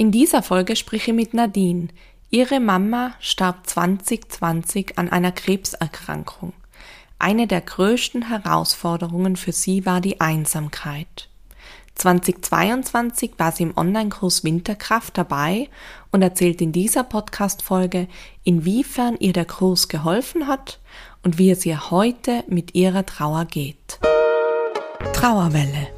In 0.00 0.12
dieser 0.12 0.44
Folge 0.44 0.76
spreche 0.76 1.10
ich 1.10 1.16
mit 1.16 1.34
Nadine. 1.34 1.88
Ihre 2.30 2.60
Mama 2.60 3.14
starb 3.18 3.66
2020 3.66 4.96
an 4.96 5.08
einer 5.08 5.32
Krebserkrankung. 5.32 6.52
Eine 7.18 7.48
der 7.48 7.60
größten 7.60 8.28
Herausforderungen 8.28 9.34
für 9.34 9.50
sie 9.50 9.84
war 9.86 10.00
die 10.00 10.20
Einsamkeit. 10.20 11.28
2022 11.96 13.32
war 13.38 13.50
sie 13.50 13.64
im 13.64 13.76
Online-Kurs 13.76 14.44
Winterkraft 14.44 15.18
dabei 15.18 15.68
und 16.12 16.22
erzählt 16.22 16.60
in 16.60 16.70
dieser 16.70 17.02
Podcast-Folge, 17.02 18.06
inwiefern 18.44 19.16
ihr 19.18 19.32
der 19.32 19.46
Kurs 19.46 19.88
geholfen 19.88 20.46
hat 20.46 20.78
und 21.24 21.38
wie 21.38 21.50
es 21.50 21.66
ihr 21.66 21.90
heute 21.90 22.44
mit 22.46 22.76
ihrer 22.76 23.04
Trauer 23.04 23.46
geht. 23.46 23.98
Trauerwelle. 25.12 25.88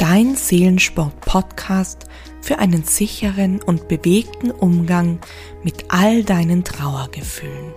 Dein 0.00 0.34
Seelensport-Podcast 0.34 2.06
für 2.40 2.58
einen 2.58 2.84
sicheren 2.84 3.60
und 3.60 3.86
bewegten 3.86 4.50
Umgang 4.50 5.20
mit 5.62 5.84
all 5.88 6.24
deinen 6.24 6.64
Trauergefühlen. 6.64 7.74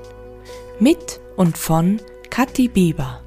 Mit 0.80 1.20
und 1.36 1.58
von 1.58 2.00
Kathi 2.30 2.70
Bieber. 2.70 3.22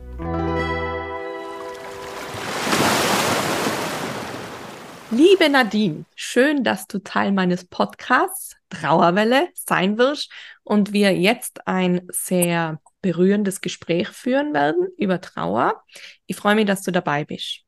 Liebe 5.11 5.51
Nadine, 5.51 6.07
schön, 6.15 6.65
dass 6.65 6.87
du 6.87 6.99
Teil 7.01 7.33
meines 7.33 7.67
Podcasts 7.67 8.57
Trauerwelle 8.71 9.51
sein 9.53 9.99
wirst 9.99 10.33
und 10.65 10.95
wir 10.95 11.15
jetzt 11.15 11.69
ein 11.69 12.09
sehr 12.11 12.81
berührendes 13.03 13.61
Gespräch 13.61 14.09
führen 14.09 14.55
werden 14.55 14.89
über 14.97 15.21
Trauer. 15.21 15.85
Ich 16.25 16.37
freue 16.37 16.55
mich, 16.55 16.65
dass 16.65 16.81
du 16.81 16.93
dabei 16.93 17.27
bist. 17.27 17.66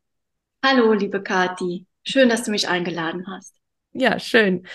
Hallo, 0.70 0.92
liebe 0.92 1.22
Kathi. 1.22 1.86
Schön, 2.04 2.28
dass 2.28 2.42
du 2.42 2.50
mich 2.50 2.68
eingeladen 2.68 3.26
hast. 3.26 3.54
Ja, 3.94 4.20
schön. 4.20 4.66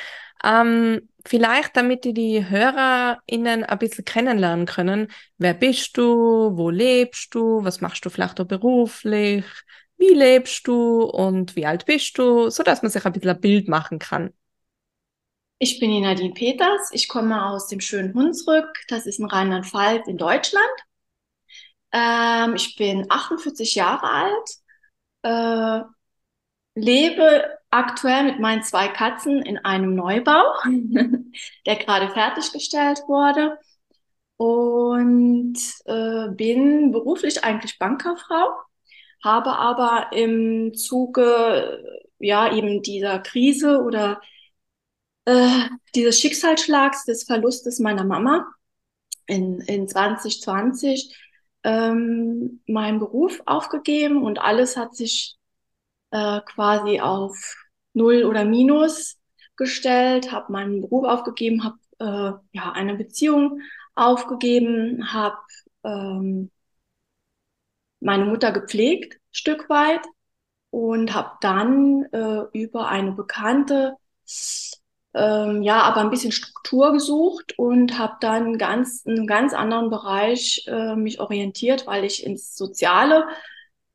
Ähm, 0.43 1.07
vielleicht, 1.23 1.77
damit 1.77 2.03
die, 2.03 2.16
die 2.16 2.49
HörerInnen 2.49 3.63
ein 3.63 3.77
bisschen 3.77 4.03
kennenlernen 4.03 4.66
können, 4.66 5.11
wer 5.38 5.53
bist 5.53 5.95
du, 5.95 6.58
wo 6.58 6.71
lebst 6.71 7.36
du, 7.36 7.64
was 7.64 7.80
machst 7.80 8.03
du 8.05 8.09
vielleicht 8.09 8.41
auch 8.41 8.47
beruflich, 8.47 9.45
wie 9.97 10.16
lebst 10.16 10.67
du 10.67 11.03
und 11.03 11.55
wie 11.55 11.67
alt 11.67 11.86
bist 11.86 12.17
du, 12.17 12.49
so 12.49 12.64
dass 12.64 12.81
man 12.81 12.89
sich 12.89 13.05
ein 13.05 13.14
bisschen 13.14 13.30
ein 13.30 13.39
Bild 13.39 13.67
machen 13.67 13.99
kann. 13.99 14.33
Ich 15.59 15.80
bin 15.80 15.91
die 15.91 16.02
Nadine 16.02 16.33
Peters, 16.33 16.89
ich 16.91 17.08
komme 17.08 17.45
aus 17.45 17.67
dem 17.67 17.80
schönen 17.80 18.16
Hunsrück, 18.16 18.67
das 18.88 19.05
ist 19.05 19.19
in 19.19 19.25
Rheinland-Pfalz 19.25 20.08
in 20.08 20.17
Deutschland. 20.17 20.73
Ähm, 21.91 22.55
ich 22.55 22.75
bin 22.77 23.05
48 23.09 23.75
Jahre 23.75 24.09
alt, 24.09 24.62
äh, 25.23 25.81
lebe 26.75 27.57
aktuell 27.69 28.23
mit 28.23 28.39
meinen 28.39 28.63
zwei 28.63 28.88
Katzen 28.88 29.41
in 29.41 29.57
einem 29.57 29.95
Neubau, 29.95 30.43
der 31.65 31.75
gerade 31.77 32.09
fertiggestellt 32.09 32.99
wurde. 33.07 33.57
Und 34.38 35.57
äh, 35.85 36.30
bin 36.35 36.91
beruflich 36.91 37.43
eigentlich 37.43 37.80
Bankerfrau, 37.80 38.49
habe 39.23 39.57
aber 39.57 40.11
im 40.11 40.73
Zuge 40.73 41.83
ja 42.19 42.53
eben 42.53 42.81
dieser 42.81 43.19
Krise 43.19 43.81
oder 43.81 44.19
äh, 45.25 45.69
dieses 45.95 46.19
Schicksalsschlags 46.19 47.05
des 47.05 47.23
Verlustes 47.23 47.80
meiner 47.80 48.03
Mama 48.03 48.45
in, 49.27 49.61
in 49.61 49.87
2020 49.87 51.15
ähm, 51.64 52.61
meinen 52.67 53.00
Beruf 53.00 53.42
aufgegeben 53.45 54.23
und 54.23 54.39
alles 54.39 54.78
hat 54.78 54.95
sich 54.95 55.38
äh, 56.11 56.42
quasi 56.42 57.00
auf 57.00 57.55
Null 57.94 58.23
oder 58.23 58.45
Minus 58.45 59.17
gestellt, 59.55 60.31
habe 60.31 60.52
meinen 60.52 60.81
Beruf 60.81 61.05
aufgegeben, 61.05 61.64
habe 61.64 61.78
äh, 62.00 62.58
ja 62.58 62.72
eine 62.73 62.95
Beziehung 62.95 63.61
aufgegeben, 63.95 65.14
habe 65.14 65.38
ähm, 65.83 66.52
meine 67.99 68.26
Mutter 68.26 68.52
gepflegt, 68.52 69.20
Stück 69.32 69.70
weit, 69.70 70.02
und 70.71 71.14
habe 71.14 71.37
dann 71.42 72.04
äh, 72.11 72.45
über 72.54 72.87
eine 72.87 73.11
Bekannte 73.11 73.95
ähm, 75.13 75.61
ja, 75.61 75.81
aber 75.83 76.01
ein 76.01 76.09
bisschen 76.09 76.31
Struktur 76.31 76.91
gesucht 76.91 77.57
und 77.57 77.97
habe 77.99 78.15
dann 78.21 78.57
ganz 78.57 79.01
in 79.05 79.13
einem 79.17 79.27
ganz 79.27 79.53
anderen 79.53 79.89
Bereich 79.89 80.65
äh, 80.67 80.95
mich 80.95 81.19
orientiert, 81.19 81.85
weil 81.87 82.03
ich 82.03 82.25
ins 82.25 82.55
Soziale 82.55 83.27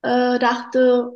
äh, 0.03 0.39
dachte, 0.39 1.13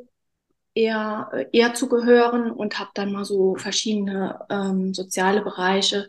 eher, 0.74 1.30
eher 1.52 1.74
zu 1.74 1.88
gehören 1.88 2.50
und 2.50 2.78
habe 2.78 2.90
dann 2.94 3.12
mal 3.12 3.24
so 3.24 3.56
verschiedene 3.56 4.44
ähm, 4.50 4.94
soziale 4.94 5.42
Bereiche 5.42 6.08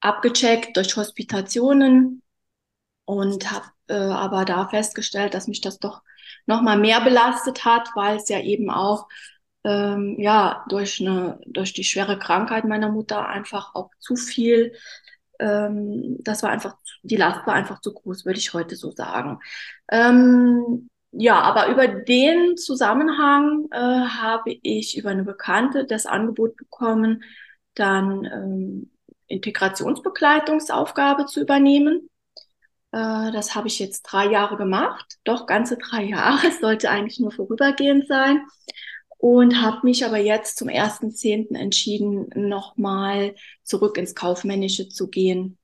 abgecheckt 0.00 0.76
durch 0.76 0.96
Hospitationen 0.96 2.22
und 3.04 3.50
habe 3.50 3.66
äh, 3.88 3.94
aber 3.94 4.44
da 4.44 4.68
festgestellt, 4.68 5.34
dass 5.34 5.48
mich 5.48 5.60
das 5.60 5.78
doch 5.78 6.02
noch 6.46 6.62
mal 6.62 6.78
mehr 6.78 7.00
belastet 7.00 7.64
hat, 7.64 7.88
weil 7.94 8.16
es 8.16 8.28
ja 8.28 8.40
eben 8.40 8.70
auch 8.70 9.08
ähm, 9.66 10.16
ja 10.18 10.64
durch 10.68 11.00
eine 11.00 11.40
durch 11.46 11.72
die 11.74 11.84
schwere 11.84 12.18
Krankheit 12.18 12.64
meiner 12.64 12.90
Mutter 12.90 13.28
einfach 13.28 13.74
auch 13.74 13.90
zu 13.98 14.16
viel 14.16 14.72
ähm, 15.38 16.18
das 16.20 16.42
war 16.42 16.50
einfach 16.50 16.76
die 17.02 17.16
Last 17.16 17.46
war 17.46 17.54
einfach 17.54 17.80
zu 17.80 17.92
groß, 17.94 18.24
würde 18.24 18.38
ich 18.38 18.54
heute 18.54 18.76
so 18.76 18.90
sagen. 18.90 19.40
Ähm, 19.90 20.88
ja, 21.12 21.40
aber 21.40 21.68
über 21.68 21.88
den 21.88 22.56
Zusammenhang 22.56 23.66
äh, 23.70 23.76
habe 23.78 24.56
ich 24.62 24.98
über 24.98 25.10
eine 25.10 25.24
Bekannte 25.24 25.86
das 25.86 26.06
Angebot 26.06 26.56
bekommen, 26.56 27.24
dann 27.74 28.24
ähm, 28.24 28.90
Integrationsbegleitungsaufgabe 29.28 31.26
zu 31.26 31.40
übernehmen. 31.40 32.10
Äh, 32.92 33.32
das 33.32 33.54
habe 33.54 33.68
ich 33.68 33.78
jetzt 33.78 34.02
drei 34.02 34.26
Jahre 34.26 34.56
gemacht, 34.56 35.18
doch 35.24 35.46
ganze 35.46 35.76
drei 35.78 36.04
Jahre, 36.04 36.46
es 36.48 36.60
sollte 36.60 36.90
eigentlich 36.90 37.20
nur 37.20 37.32
vorübergehend 37.32 38.08
sein. 38.08 38.46
Und 39.18 39.62
habe 39.62 39.80
mich 39.82 40.04
aber 40.04 40.18
jetzt 40.18 40.58
zum 40.58 40.68
1.10. 40.68 41.54
entschieden, 41.54 42.28
nochmal 42.34 43.34
zurück 43.62 43.96
ins 43.96 44.14
Kaufmännische 44.14 44.88
zu 44.88 45.08
gehen. 45.08 45.58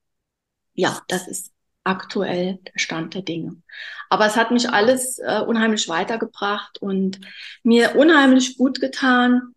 Ja, 0.73 1.01
das 1.07 1.27
ist 1.27 1.53
aktuell 1.83 2.59
der 2.65 2.79
Stand 2.79 3.13
der 3.13 3.21
Dinge. 3.21 3.61
Aber 4.09 4.25
es 4.25 4.35
hat 4.35 4.51
mich 4.51 4.69
alles 4.69 5.19
äh, 5.19 5.41
unheimlich 5.45 5.87
weitergebracht 5.87 6.81
und 6.81 7.19
mir 7.63 7.95
unheimlich 7.95 8.57
gut 8.57 8.79
getan 8.79 9.53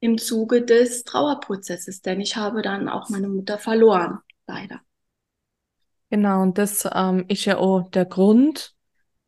im 0.00 0.18
Zuge 0.18 0.62
des 0.62 1.04
Trauerprozesses, 1.04 2.02
denn 2.02 2.20
ich 2.20 2.36
habe 2.36 2.62
dann 2.62 2.88
auch 2.88 3.08
meine 3.10 3.28
Mutter 3.28 3.58
verloren, 3.58 4.18
leider. 4.46 4.80
Genau, 6.08 6.42
und 6.42 6.58
das 6.58 6.88
ähm, 6.92 7.24
ist 7.28 7.44
ja 7.44 7.58
auch 7.58 7.88
der 7.90 8.04
Grund, 8.04 8.74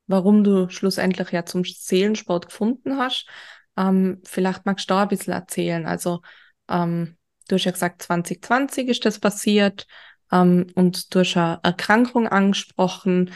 warum 0.07 0.43
du 0.43 0.69
schlussendlich 0.69 1.31
ja 1.31 1.45
zum 1.45 1.65
Seelensport 1.65 2.47
gefunden 2.47 2.97
hast. 2.99 3.29
Ähm, 3.77 4.21
vielleicht 4.25 4.67
magst 4.67 4.89
du 4.91 4.95
da 4.95 5.03
ein 5.03 5.09
bisschen 5.09 5.33
erzählen. 5.33 5.87
Also, 5.87 6.21
ähm, 6.69 7.17
du 7.49 7.57
hast 7.57 7.65
ja 7.65 7.73
gesagt, 7.73 8.03
2020 8.03 8.89
ist 8.89 9.05
das 9.05 9.19
passiert 9.19 9.87
ähm, 10.31 10.67
und 10.75 11.15
durch 11.15 11.37
eine 11.37 11.61
Erkrankung 11.63 12.29
angesprochen. 12.29 13.31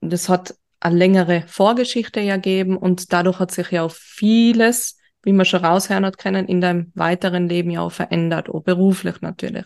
Das 0.00 0.28
hat 0.28 0.54
eine 0.80 0.96
längere 0.96 1.44
Vorgeschichte 1.46 2.20
ergeben 2.20 2.76
und 2.76 3.12
dadurch 3.12 3.38
hat 3.38 3.50
sich 3.50 3.70
ja 3.70 3.82
auch 3.82 3.92
vieles, 3.92 4.98
wie 5.22 5.32
man 5.32 5.46
schon 5.46 5.64
raushören 5.64 6.04
hat 6.04 6.18
können, 6.18 6.46
in 6.46 6.60
deinem 6.60 6.92
weiteren 6.94 7.48
Leben 7.48 7.70
ja 7.70 7.80
auch 7.80 7.92
verändert, 7.92 8.48
auch 8.48 8.62
beruflich 8.62 9.20
natürlich. 9.20 9.64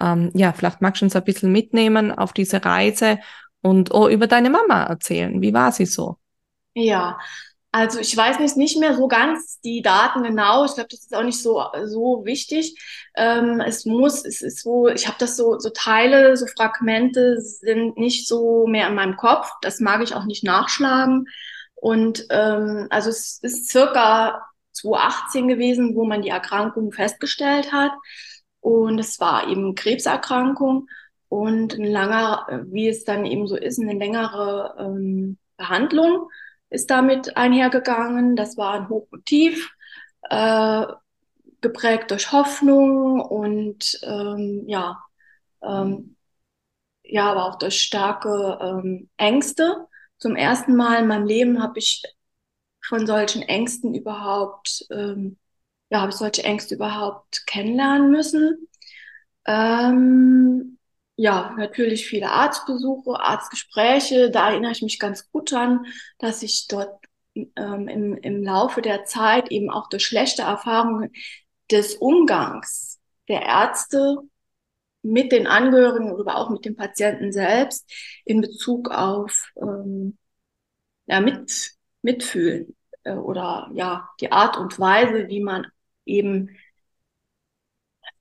Ähm, 0.00 0.30
ja, 0.34 0.52
vielleicht 0.52 0.80
magst 0.80 1.02
du 1.02 1.06
uns 1.06 1.16
ein 1.16 1.24
bisschen 1.24 1.50
mitnehmen 1.50 2.12
auf 2.12 2.32
diese 2.32 2.64
Reise 2.64 3.18
und 3.62 3.92
auch 3.92 4.08
über 4.08 4.26
deine 4.26 4.50
Mama 4.50 4.84
erzählen. 4.84 5.40
Wie 5.40 5.54
war 5.54 5.72
sie 5.72 5.86
so? 5.86 6.18
Ja, 6.74 7.18
also 7.74 7.98
ich 7.98 8.16
weiß 8.16 8.38
nicht, 8.38 8.56
nicht 8.56 8.78
mehr 8.78 8.94
so 8.94 9.08
ganz 9.08 9.60
die 9.62 9.82
Daten 9.82 10.22
genau. 10.22 10.64
Ich 10.64 10.74
glaube, 10.74 10.90
das 10.90 11.00
ist 11.00 11.12
auch 11.12 11.24
nicht 11.24 11.42
so, 11.42 11.60
so 11.86 12.24
wichtig. 12.24 12.80
Ähm, 13.16 13.60
es 13.60 13.84
muss, 13.84 14.24
es 14.24 14.42
ist 14.42 14.62
so, 14.62 14.86
ich 14.86 15.08
habe 15.08 15.16
das 15.18 15.36
so, 15.36 15.58
so 15.58 15.70
Teile, 15.70 16.36
so 16.36 16.46
Fragmente 16.46 17.40
sind 17.40 17.96
nicht 17.96 18.28
so 18.28 18.68
mehr 18.68 18.86
in 18.86 18.94
meinem 18.94 19.16
Kopf. 19.16 19.50
Das 19.60 19.80
mag 19.80 20.04
ich 20.04 20.14
auch 20.14 20.24
nicht 20.24 20.44
nachschlagen. 20.44 21.26
Und 21.74 22.24
ähm, 22.30 22.86
also 22.90 23.10
es 23.10 23.40
ist 23.42 23.68
circa 23.70 24.46
2018 24.70 25.48
gewesen, 25.48 25.96
wo 25.96 26.04
man 26.04 26.22
die 26.22 26.28
Erkrankung 26.28 26.92
festgestellt 26.92 27.72
hat. 27.72 27.90
Und 28.60 29.00
es 29.00 29.18
war 29.18 29.48
eben 29.48 29.74
Krebserkrankung 29.74 30.86
und 31.28 31.74
ein 31.74 31.90
langer, 31.90 32.46
wie 32.66 32.86
es 32.86 33.02
dann 33.02 33.26
eben 33.26 33.48
so 33.48 33.56
ist, 33.56 33.80
eine 33.80 33.98
längere 33.98 34.76
ähm, 34.78 35.38
Behandlung 35.56 36.28
ist 36.74 36.90
damit 36.90 37.36
einhergegangen. 37.36 38.36
Das 38.36 38.56
war 38.56 38.74
ein 38.74 38.88
Hoch 38.88 39.06
und 39.10 39.26
Tief, 39.26 39.70
äh, 40.30 40.86
geprägt 41.60 42.10
durch 42.10 42.32
Hoffnung 42.32 43.20
und 43.20 43.98
ähm, 44.02 44.64
ja, 44.66 45.02
ähm, 45.62 46.16
ja, 47.02 47.30
aber 47.30 47.46
auch 47.46 47.58
durch 47.58 47.80
starke 47.80 48.58
ähm, 48.60 49.08
Ängste. 49.16 49.86
Zum 50.18 50.36
ersten 50.36 50.76
Mal 50.76 51.00
in 51.02 51.06
meinem 51.08 51.26
Leben 51.26 51.62
habe 51.62 51.78
ich 51.78 52.02
von 52.82 53.06
solchen 53.06 53.42
Ängsten 53.42 53.94
überhaupt 53.94 54.86
ähm, 54.90 55.38
ja, 55.90 56.00
habe 56.00 56.10
ich 56.10 56.16
solche 56.16 56.42
Ängste 56.42 56.74
überhaupt 56.74 57.46
kennenlernen 57.46 58.10
müssen. 58.10 58.68
Ähm, 59.46 60.73
ja, 61.16 61.54
natürlich 61.56 62.06
viele 62.06 62.30
Arztbesuche, 62.30 63.20
Arztgespräche. 63.20 64.30
Da 64.30 64.50
erinnere 64.50 64.72
ich 64.72 64.82
mich 64.82 64.98
ganz 64.98 65.30
gut 65.30 65.52
an, 65.52 65.86
dass 66.18 66.42
ich 66.42 66.66
dort 66.68 67.04
ähm, 67.34 67.88
im, 67.88 68.16
im 68.16 68.42
Laufe 68.42 68.82
der 68.82 69.04
Zeit 69.04 69.50
eben 69.50 69.70
auch 69.70 69.88
durch 69.88 70.04
schlechte 70.06 70.42
Erfahrungen 70.42 71.12
des 71.70 71.96
Umgangs 71.96 73.00
der 73.28 73.42
Ärzte 73.42 74.18
mit 75.02 75.32
den 75.32 75.46
Angehörigen 75.46 76.12
oder 76.12 76.36
auch 76.36 76.50
mit 76.50 76.64
dem 76.64 76.76
Patienten 76.76 77.32
selbst 77.32 77.90
in 78.24 78.40
Bezug 78.40 78.90
auf 78.90 79.52
ähm, 79.56 80.18
ja, 81.06 81.20
mit, 81.20 81.72
mitfühlen 82.02 82.76
äh, 83.04 83.12
oder 83.14 83.70
ja 83.74 84.08
die 84.20 84.32
Art 84.32 84.56
und 84.56 84.78
Weise, 84.78 85.28
wie 85.28 85.40
man 85.40 85.66
eben 86.06 86.50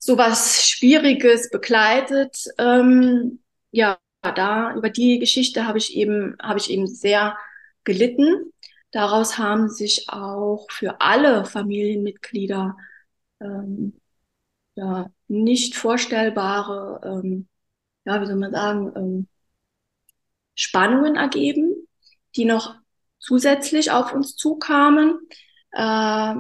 sowas 0.04 0.68
Schwieriges 0.68 1.50
begleitet. 1.50 2.48
Ähm, 2.58 3.40
ja, 3.72 3.98
da 4.22 4.74
über 4.76 4.90
die 4.90 5.20
Geschichte 5.20 5.68
habe 5.68 5.78
ich 5.78 5.96
eben 5.96 6.36
habe 6.42 6.60
ich 6.60 6.70
eben 6.70 6.88
sehr 6.88 7.38
gelitten. 7.84 8.52
Daraus 8.92 9.38
haben 9.38 9.70
sich 9.70 10.10
auch 10.10 10.68
für 10.70 11.02
alle 11.02 11.46
Familienmitglieder 11.46 12.78
ähm, 13.42 14.00
ja, 14.76 15.10
nicht 15.28 15.76
vorstellbare, 15.76 17.02
ähm, 17.24 17.48
ja, 18.06 18.22
wie 18.22 18.26
soll 18.26 18.36
man 18.36 18.52
sagen, 18.52 18.92
ähm, 18.96 19.28
Spannungen 20.56 21.16
ergeben, 21.16 21.88
die 22.36 22.46
noch 22.46 22.76
zusätzlich 23.20 23.92
auf 23.92 24.14
uns 24.14 24.36
zukamen. 24.36 25.20
Äh, 25.72 26.36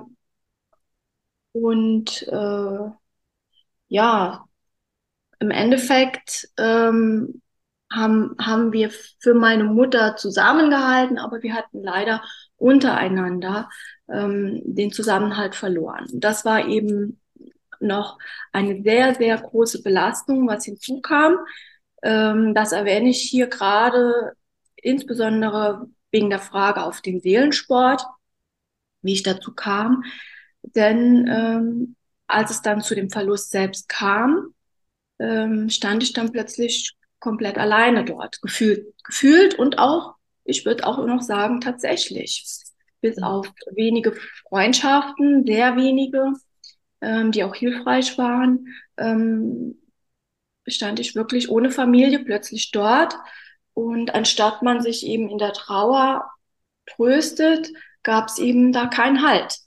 und 1.53 2.23
äh, 2.27 2.89
ja, 3.93 4.47
im 5.39 5.51
Endeffekt 5.51 6.49
ähm, 6.57 7.43
haben, 7.91 8.35
haben 8.41 8.73
wir 8.73 8.89
für 9.19 9.35
meine 9.35 9.65
Mutter 9.65 10.15
zusammengehalten, 10.15 11.19
aber 11.19 11.43
wir 11.43 11.53
hatten 11.53 11.83
leider 11.83 12.23
untereinander 12.57 13.69
ähm, 14.09 14.61
den 14.65 14.91
Zusammenhalt 14.91 15.53
verloren. 15.53 16.07
Das 16.11 16.43
war 16.43 16.67
eben 16.67 17.21
noch 17.79 18.17
eine 18.51 18.81
sehr, 18.81 19.13
sehr 19.13 19.37
große 19.37 19.83
Belastung, 19.83 20.47
was 20.47 20.65
hinzukam. 20.65 21.37
Ähm, 22.01 22.55
das 22.55 22.71
erwähne 22.71 23.09
ich 23.11 23.21
hier 23.21 23.45
gerade 23.45 24.33
insbesondere 24.75 25.87
wegen 26.09 26.31
der 26.31 26.39
Frage 26.39 26.81
auf 26.83 27.01
den 27.01 27.19
Seelensport, 27.19 28.03
wie 29.03 29.13
ich 29.13 29.21
dazu 29.21 29.53
kam. 29.53 30.03
Denn 30.63 31.27
ähm, 31.27 31.95
als 32.27 32.51
es 32.51 32.61
dann 32.61 32.81
zu 32.81 32.95
dem 32.95 33.09
Verlust 33.09 33.51
selbst 33.51 33.89
kam, 33.89 34.53
ähm, 35.19 35.69
stand 35.69 36.03
ich 36.03 36.13
dann 36.13 36.31
plötzlich 36.31 36.95
komplett 37.19 37.57
alleine 37.57 38.03
dort, 38.03 38.41
gefühlt, 38.41 38.93
gefühlt 39.03 39.57
und 39.57 39.79
auch, 39.79 40.15
ich 40.43 40.65
würde 40.65 40.85
auch 40.85 41.05
noch 41.05 41.21
sagen, 41.21 41.61
tatsächlich. 41.61 42.45
Bis 43.01 43.17
mhm. 43.17 43.23
auf 43.23 43.47
wenige 43.71 44.13
Freundschaften, 44.47 45.45
sehr 45.45 45.75
wenige, 45.75 46.33
ähm, 47.01 47.31
die 47.31 47.43
auch 47.43 47.55
hilfreich 47.55 48.17
waren, 48.17 48.67
ähm, 48.97 49.77
stand 50.67 50.99
ich 50.99 51.15
wirklich 51.15 51.49
ohne 51.49 51.71
Familie 51.71 52.19
plötzlich 52.19 52.71
dort. 52.71 53.15
Und 53.73 54.13
anstatt 54.13 54.61
man 54.61 54.81
sich 54.81 55.05
eben 55.05 55.29
in 55.29 55.37
der 55.37 55.53
Trauer 55.53 56.29
tröstet, 56.85 57.71
gab 58.03 58.27
es 58.27 58.37
eben 58.37 58.71
da 58.71 58.87
keinen 58.87 59.21
Halt. 59.27 59.57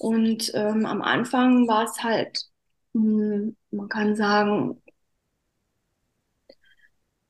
Und 0.00 0.52
ähm, 0.54 0.86
am 0.86 1.02
Anfang 1.02 1.68
war 1.68 1.84
es 1.84 2.02
halt, 2.02 2.46
mh, 2.94 3.02
hm, 3.36 3.56
man 3.70 3.88
kann 3.90 4.16
sagen, 4.16 4.80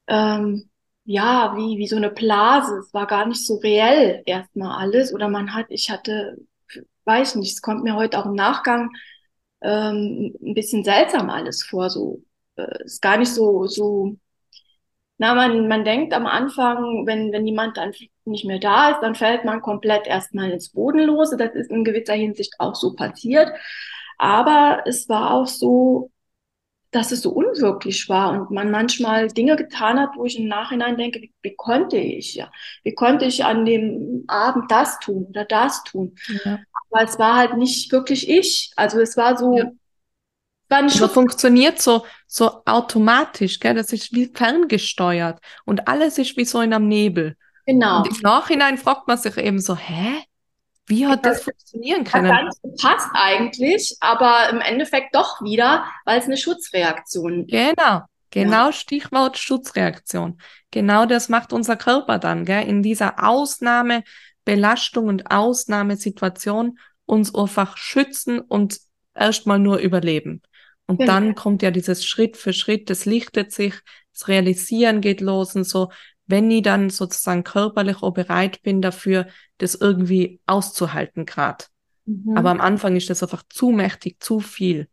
ähm, 0.06 0.70
ja, 1.04 1.54
wie, 1.56 1.78
wie 1.78 1.86
so 1.88 1.96
eine 1.96 2.10
Blase. 2.10 2.78
Es 2.78 2.94
war 2.94 3.06
gar 3.06 3.26
nicht 3.26 3.44
so 3.46 3.56
reell 3.56 4.22
erstmal 4.26 4.80
alles. 4.82 5.12
Oder 5.12 5.28
man 5.28 5.54
hat, 5.54 5.66
ich 5.70 5.90
hatte, 5.90 6.36
weiß 7.04 7.36
nicht, 7.36 7.52
es 7.54 7.62
kommt 7.62 7.82
mir 7.84 7.96
heute 7.96 8.18
auch 8.18 8.26
im 8.26 8.34
Nachgang 8.34 8.90
ähm, 9.62 10.34
ein 10.42 10.54
bisschen 10.54 10.84
seltsam 10.84 11.30
alles 11.30 11.64
vor. 11.64 11.90
So 11.90 12.22
äh, 12.56 12.84
ist 12.84 13.02
gar 13.02 13.18
nicht 13.18 13.32
so 13.34 13.66
so. 13.66 14.16
Na, 15.20 15.34
man 15.34 15.68
man 15.68 15.84
denkt 15.84 16.14
am 16.14 16.26
Anfang, 16.26 17.06
wenn 17.06 17.30
wenn 17.30 17.46
jemand 17.46 17.76
dann 17.76 17.92
nicht 18.24 18.46
mehr 18.46 18.58
da 18.58 18.92
ist, 18.92 19.00
dann 19.02 19.14
fällt 19.14 19.44
man 19.44 19.60
komplett 19.60 20.06
erstmal 20.06 20.50
ins 20.50 20.70
Bodenlose. 20.70 21.36
Das 21.36 21.54
ist 21.54 21.70
in 21.70 21.84
gewisser 21.84 22.14
Hinsicht 22.14 22.54
auch 22.58 22.74
so 22.74 22.94
passiert. 22.94 23.52
Aber 24.16 24.82
es 24.86 25.10
war 25.10 25.34
auch 25.34 25.46
so, 25.46 26.10
dass 26.90 27.12
es 27.12 27.20
so 27.20 27.32
unwirklich 27.32 28.08
war 28.08 28.32
und 28.32 28.50
man 28.50 28.70
manchmal 28.70 29.28
Dinge 29.28 29.56
getan 29.56 30.00
hat, 30.00 30.10
wo 30.16 30.24
ich 30.24 30.38
im 30.38 30.48
Nachhinein 30.48 30.96
denke, 30.96 31.20
wie, 31.20 31.34
wie 31.42 31.54
konnte 31.54 31.98
ich 31.98 32.36
ja? 32.36 32.50
Wie 32.82 32.94
konnte 32.94 33.26
ich 33.26 33.44
an 33.44 33.66
dem 33.66 34.24
Abend 34.26 34.70
das 34.70 35.00
tun 35.00 35.26
oder 35.28 35.44
das 35.44 35.84
tun? 35.84 36.14
Ja. 36.46 36.60
Aber 36.90 37.04
es 37.04 37.18
war 37.18 37.36
halt 37.36 37.58
nicht 37.58 37.92
wirklich 37.92 38.26
ich. 38.26 38.72
Also 38.76 38.98
es 39.00 39.18
war 39.18 39.36
so, 39.36 39.54
ja. 39.54 39.70
War 40.70 40.78
ein 40.78 40.90
Aber 40.90 41.08
funktioniert 41.08 41.82
so, 41.82 42.06
so 42.26 42.62
automatisch, 42.64 43.60
gell? 43.60 43.74
Das 43.74 43.92
ist 43.92 44.12
wie 44.14 44.30
ferngesteuert 44.32 45.40
und 45.64 45.88
alles 45.88 46.18
ist 46.18 46.36
wie 46.36 46.44
so 46.44 46.60
in 46.60 46.72
einem 46.72 46.88
Nebel. 46.88 47.36
Genau. 47.66 47.98
Und 47.98 48.08
im 48.08 48.20
Nachhinein 48.22 48.78
fragt 48.78 49.08
man 49.08 49.18
sich 49.18 49.36
eben 49.36 49.60
so, 49.60 49.76
hä? 49.76 50.22
Wie 50.86 51.06
hat 51.06 51.24
das, 51.24 51.36
das 51.36 51.44
funktionieren 51.44 52.04
können? 52.04 52.34
Hat 52.34 52.44
nicht 52.44 52.62
gepasst 52.62 53.08
eigentlich, 53.14 53.96
aber 54.00 54.48
im 54.50 54.60
Endeffekt 54.60 55.14
doch 55.14 55.40
wieder, 55.42 55.84
weil 56.04 56.18
es 56.18 56.24
eine 56.24 56.36
Schutzreaktion 56.36 57.46
Genau, 57.46 58.02
genau 58.30 58.66
ja. 58.66 58.72
Stichwort 58.72 59.38
Schutzreaktion. 59.38 60.40
Genau 60.70 61.06
das 61.06 61.28
macht 61.28 61.52
unser 61.52 61.76
Körper 61.76 62.18
dann, 62.18 62.44
gell? 62.44 62.66
In 62.66 62.82
dieser 62.82 63.24
Ausnahmebelastung 63.24 65.06
und 65.06 65.30
Ausnahmesituation 65.30 66.78
uns 67.06 67.34
einfach 67.34 67.76
schützen 67.76 68.40
und 68.40 68.80
erstmal 69.14 69.58
nur 69.58 69.78
überleben. 69.78 70.42
Und 70.90 70.98
genau. 70.98 71.12
dann 71.12 71.34
kommt 71.36 71.62
ja 71.62 71.70
dieses 71.70 72.04
Schritt 72.04 72.36
für 72.36 72.52
Schritt, 72.52 72.90
das 72.90 73.04
lichtet 73.04 73.52
sich, 73.52 73.74
das 74.12 74.26
Realisieren 74.26 75.00
geht 75.00 75.20
los 75.20 75.54
und 75.54 75.62
so, 75.62 75.92
wenn 76.26 76.50
ich 76.50 76.62
dann 76.62 76.90
sozusagen 76.90 77.44
körperlich 77.44 78.02
auch 78.02 78.12
bereit 78.12 78.60
bin 78.62 78.82
dafür, 78.82 79.28
das 79.58 79.76
irgendwie 79.76 80.40
auszuhalten 80.46 81.26
gerade. 81.26 81.66
Mhm. 82.06 82.36
Aber 82.36 82.50
am 82.50 82.60
Anfang 82.60 82.96
ist 82.96 83.08
das 83.08 83.22
einfach 83.22 83.44
zu 83.48 83.70
mächtig, 83.70 84.20
zu 84.20 84.40
viel. 84.40 84.88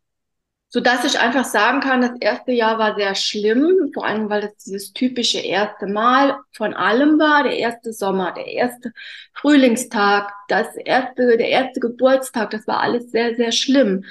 So 0.70 0.82
dass 0.82 1.04
ich 1.04 1.18
einfach 1.18 1.46
sagen 1.46 1.80
kann, 1.80 2.02
das 2.02 2.12
erste 2.20 2.52
Jahr 2.52 2.78
war 2.78 2.96
sehr 2.96 3.16
schlimm, 3.16 3.90
vor 3.92 4.06
allem 4.06 4.30
weil 4.30 4.42
das 4.42 4.56
dieses 4.58 4.94
typische 4.94 5.40
erste 5.40 5.88
Mal 5.88 6.38
von 6.52 6.76
allem 6.76 7.18
war, 7.18 7.42
der 7.42 7.58
erste 7.58 7.92
Sommer, 7.92 8.34
der 8.34 8.46
erste 8.46 8.92
Frühlingstag, 9.34 10.32
das 10.48 10.76
erste, 10.76 11.38
der 11.38 11.50
erste 11.50 11.80
Geburtstag, 11.80 12.52
das 12.52 12.68
war 12.68 12.82
alles 12.82 13.10
sehr, 13.10 13.36
sehr 13.36 13.52
schlimm. 13.52 14.04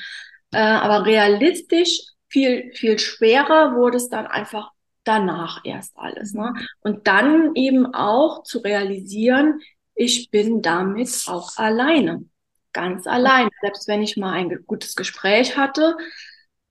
Äh, 0.56 0.60
aber 0.60 1.04
realistisch 1.04 2.00
viel, 2.30 2.72
viel 2.72 2.98
schwerer 2.98 3.76
wurde 3.76 3.98
es 3.98 4.08
dann 4.08 4.26
einfach 4.26 4.70
danach 5.04 5.60
erst 5.64 5.98
alles. 5.98 6.32
Ne? 6.32 6.54
Und 6.80 7.06
dann 7.06 7.54
eben 7.54 7.92
auch 7.92 8.42
zu 8.42 8.60
realisieren, 8.60 9.60
ich 9.94 10.30
bin 10.30 10.62
damit 10.62 11.10
auch 11.26 11.58
alleine. 11.58 12.24
Ganz 12.72 13.06
alleine. 13.06 13.50
Selbst 13.60 13.86
wenn 13.86 14.00
ich 14.00 14.16
mal 14.16 14.32
ein 14.32 14.64
gutes 14.66 14.96
Gespräch 14.96 15.58
hatte, 15.58 15.94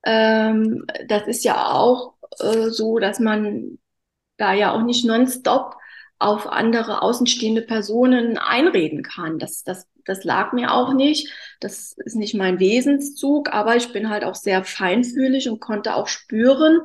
ähm, 0.04 0.88
das 1.08 1.27
ist 1.27 1.44
ja 1.44 1.72
auch 1.72 2.15
äh, 2.39 2.70
so, 2.70 2.98
dass 2.98 3.20
man 3.20 3.77
da 4.38 4.54
ja 4.54 4.72
auch 4.74 4.82
nicht 4.82 5.06
nonstop 5.06 5.75
auf 6.18 6.48
andere 6.48 7.04
außenstehende 7.04 7.62
Personen 7.62 8.39
einreden 8.39 9.04
kann. 9.04 9.38
Das, 9.38 9.63
das, 9.63 9.86
das 10.05 10.24
lag 10.24 10.53
mir 10.53 10.71
auch 10.71 10.93
nicht. 10.93 11.31
Das 11.59 11.93
ist 12.05 12.15
nicht 12.15 12.35
mein 12.35 12.59
Wesenszug, 12.59 13.51
aber 13.51 13.75
ich 13.75 13.91
bin 13.91 14.09
halt 14.09 14.24
auch 14.24 14.35
sehr 14.35 14.63
feinfühlig 14.63 15.50
und 15.50 15.59
konnte 15.59 15.95
auch 15.95 16.07
spüren, 16.07 16.79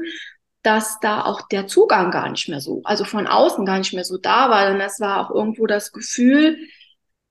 dass 0.63 0.99
da 1.01 1.25
auch 1.25 1.49
der 1.49 1.67
Zugang 1.67 2.11
gar 2.11 2.29
nicht 2.31 2.49
mehr 2.49 2.61
so, 2.61 2.83
also 2.85 3.05
von 3.05 3.27
außen 3.27 3.65
gar 3.65 3.79
nicht 3.79 3.95
mehr 3.95 4.05
so 4.05 4.19
da 4.19 4.51
war. 4.51 4.71
Und 4.73 4.79
das 4.79 5.01
war 5.01 5.21
auch 5.21 5.35
irgendwo 5.35 5.67
das 5.67 5.93
Gefühl, 5.93 6.59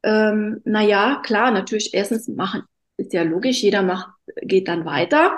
ähm, 0.04 0.62
na 0.64 0.82
ja, 0.82 1.22
klar, 1.24 1.52
natürlich 1.52 1.94
erstens 1.94 2.28
machen, 2.28 2.64
ist 2.98 3.14
ja 3.14 3.24
logisch, 3.24 3.62
jeder 3.62 3.82
macht, 3.82 4.10
geht 4.42 4.68
dann 4.68 4.86
weiter. 4.86 5.38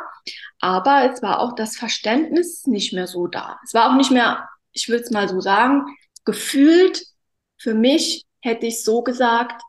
Aber 0.60 1.10
es 1.12 1.22
war 1.22 1.40
auch 1.40 1.56
das 1.56 1.76
Verständnis 1.78 2.68
nicht 2.68 2.94
mehr 2.94 3.08
so 3.08 3.28
da. 3.28 3.60
Es 3.64 3.74
war 3.74 3.92
auch 3.92 3.96
nicht 3.96 4.12
mehr, 4.12 4.48
ich 4.72 4.88
will 4.88 5.00
es 5.00 5.12
mal 5.12 5.28
so 5.28 5.42
sagen, 5.42 5.86
gefühlt 6.26 7.04
für 7.58 7.74
mich 7.74 8.26
hätte 8.42 8.68
ich 8.68 8.84
so 8.84 9.02
gesagt, 9.04 9.62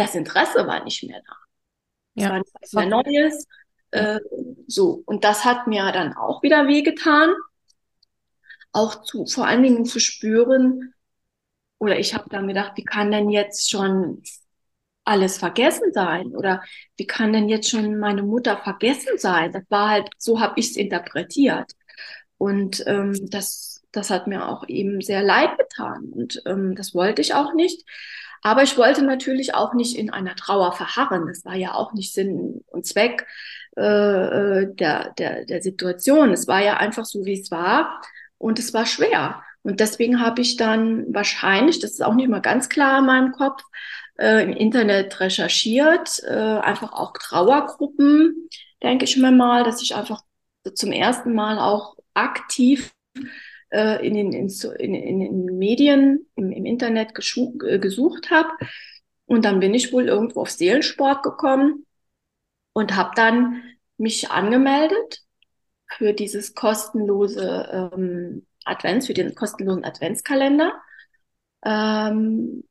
das 0.00 0.14
Interesse 0.14 0.66
war 0.66 0.82
nicht 0.82 1.02
mehr 1.04 1.20
da. 1.26 1.36
Es 2.14 2.22
ja, 2.24 2.30
war 2.30 2.38
nichts 2.38 2.72
mehr 2.72 2.86
Neues. 2.86 3.46
Äh, 3.90 4.20
so, 4.66 5.02
und 5.06 5.24
das 5.24 5.44
hat 5.44 5.66
mir 5.66 5.90
dann 5.92 6.14
auch 6.14 6.42
wieder 6.42 6.66
wehgetan. 6.66 7.30
Auch 8.72 9.02
zu, 9.02 9.26
vor 9.26 9.46
allen 9.46 9.62
Dingen 9.62 9.84
zu 9.84 9.98
spüren, 9.98 10.94
oder 11.78 11.98
ich 11.98 12.14
habe 12.14 12.28
dann 12.30 12.46
gedacht, 12.46 12.72
wie 12.76 12.84
kann 12.84 13.10
denn 13.10 13.30
jetzt 13.30 13.70
schon 13.70 14.22
alles 15.04 15.38
vergessen 15.38 15.92
sein? 15.92 16.36
Oder 16.36 16.62
wie 16.96 17.06
kann 17.06 17.32
denn 17.32 17.48
jetzt 17.48 17.68
schon 17.70 17.98
meine 17.98 18.22
Mutter 18.22 18.58
vergessen 18.58 19.18
sein? 19.18 19.52
Das 19.52 19.64
war 19.70 19.90
halt, 19.90 20.08
so 20.18 20.40
habe 20.40 20.54
ich 20.56 20.70
es 20.70 20.76
interpretiert. 20.76 21.72
Und 22.38 22.84
ähm, 22.86 23.28
das, 23.30 23.82
das 23.92 24.10
hat 24.10 24.26
mir 24.26 24.46
auch 24.46 24.68
eben 24.68 25.00
sehr 25.00 25.22
leid 25.22 25.58
getan. 25.58 26.10
Und 26.12 26.42
ähm, 26.46 26.74
das 26.74 26.94
wollte 26.94 27.22
ich 27.22 27.34
auch 27.34 27.54
nicht. 27.54 27.84
Aber 28.42 28.62
ich 28.62 28.76
wollte 28.78 29.02
natürlich 29.02 29.54
auch 29.54 29.74
nicht 29.74 29.96
in 29.96 30.10
einer 30.10 30.34
Trauer 30.34 30.72
verharren. 30.72 31.26
Das 31.26 31.44
war 31.44 31.54
ja 31.54 31.74
auch 31.74 31.92
nicht 31.92 32.14
Sinn 32.14 32.64
und 32.68 32.86
Zweck 32.86 33.26
äh, 33.76 33.82
äh 33.82 34.74
der, 34.74 35.12
der, 35.18 35.44
der 35.44 35.62
Situation. 35.62 36.32
Es 36.32 36.48
war 36.48 36.62
ja 36.62 36.78
einfach 36.78 37.04
so, 37.04 37.24
wie 37.24 37.40
es 37.40 37.50
war. 37.50 38.00
Und 38.38 38.58
es 38.58 38.72
war 38.72 38.86
schwer. 38.86 39.42
Und 39.62 39.80
deswegen 39.80 40.20
habe 40.20 40.40
ich 40.40 40.56
dann 40.56 41.04
wahrscheinlich, 41.12 41.80
das 41.80 41.92
ist 41.92 42.02
auch 42.02 42.14
nicht 42.14 42.28
mal 42.28 42.40
ganz 42.40 42.68
klar 42.70 43.00
in 43.00 43.06
meinem 43.06 43.32
Kopf, 43.32 43.62
äh, 44.18 44.42
im 44.42 44.52
Internet 44.52 45.20
recherchiert, 45.20 46.22
äh, 46.26 46.30
einfach 46.32 46.92
auch 46.92 47.12
Trauergruppen, 47.12 48.48
denke 48.82 49.04
ich 49.04 49.16
mir 49.16 49.32
mal, 49.32 49.64
dass 49.64 49.82
ich 49.82 49.94
einfach 49.94 50.22
zum 50.74 50.92
ersten 50.92 51.34
Mal 51.34 51.58
auch 51.58 51.96
aktiv 52.14 52.92
äh, 53.70 54.06
in, 54.06 54.14
den, 54.14 54.32
in, 54.32 54.48
in, 54.94 55.20
in 55.20 55.58
Medien, 55.58 56.26
im, 56.36 56.52
im 56.52 56.66
Internet 56.66 57.12
äh, 57.16 57.78
gesucht 57.78 58.30
habe. 58.30 58.48
Und 59.26 59.44
dann 59.44 59.60
bin 59.60 59.74
ich 59.74 59.92
wohl 59.92 60.08
irgendwo 60.08 60.42
auf 60.42 60.50
Seelensport 60.50 61.22
gekommen 61.22 61.86
und 62.72 62.96
habe 62.96 63.12
dann 63.14 63.62
mich 63.96 64.30
angemeldet 64.30 65.22
für 65.86 66.12
dieses 66.12 66.54
kostenlose 66.54 67.90
ähm, 67.94 68.46
Advents, 68.64 69.06
für 69.06 69.14
den 69.14 69.34
kostenlosen 69.34 69.84
Adventskalender. 69.84 70.72
Ähm, 71.64 72.64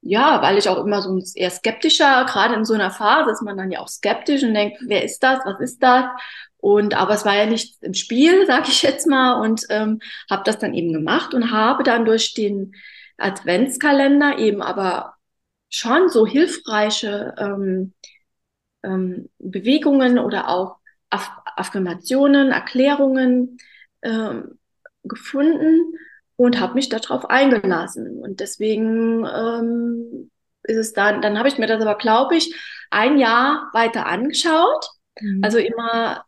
ja, 0.00 0.40
weil 0.42 0.56
ich 0.58 0.68
auch 0.68 0.84
immer 0.84 1.02
so 1.02 1.20
eher 1.34 1.50
skeptischer, 1.50 2.24
gerade 2.26 2.54
in 2.54 2.64
so 2.64 2.74
einer 2.74 2.90
Phase 2.90 3.30
ist 3.30 3.42
man 3.42 3.56
dann 3.56 3.70
ja 3.70 3.80
auch 3.80 3.88
skeptisch 3.88 4.42
und 4.44 4.54
denkt, 4.54 4.78
wer 4.86 5.02
ist 5.04 5.22
das, 5.22 5.40
was 5.44 5.60
ist 5.60 5.82
das? 5.82 6.04
Und 6.66 6.94
aber 6.94 7.14
es 7.14 7.24
war 7.24 7.36
ja 7.36 7.46
nichts 7.46 7.80
im 7.80 7.94
Spiel, 7.94 8.44
sage 8.44 8.70
ich 8.70 8.82
jetzt 8.82 9.06
mal, 9.06 9.40
und 9.40 9.62
ähm, 9.68 10.00
habe 10.28 10.42
das 10.44 10.58
dann 10.58 10.74
eben 10.74 10.92
gemacht 10.92 11.32
und 11.32 11.52
habe 11.52 11.84
dann 11.84 12.04
durch 12.04 12.34
den 12.34 12.74
Adventskalender 13.18 14.38
eben 14.38 14.62
aber 14.62 15.14
schon 15.70 16.08
so 16.08 16.26
hilfreiche 16.26 17.36
ähm, 17.38 17.92
ähm, 18.82 19.28
Bewegungen 19.38 20.18
oder 20.18 20.48
auch 20.48 20.78
Aff 21.08 21.30
Affirmationen, 21.54 22.50
Erklärungen 22.50 23.58
ähm, 24.02 24.58
gefunden 25.04 25.94
und 26.34 26.58
habe 26.58 26.74
mich 26.74 26.88
darauf 26.88 27.30
eingelassen. 27.30 28.18
Und 28.18 28.40
deswegen 28.40 29.24
ähm, 29.24 30.32
ist 30.64 30.78
es 30.78 30.92
dann, 30.94 31.22
dann 31.22 31.38
habe 31.38 31.46
ich 31.46 31.58
mir 31.58 31.68
das 31.68 31.80
aber, 31.80 31.94
glaube 31.94 32.34
ich, 32.34 32.52
ein 32.90 33.18
Jahr 33.18 33.70
weiter 33.72 34.06
angeschaut. 34.06 34.84
Mhm. 35.20 35.44
Also 35.44 35.58
immer, 35.58 36.25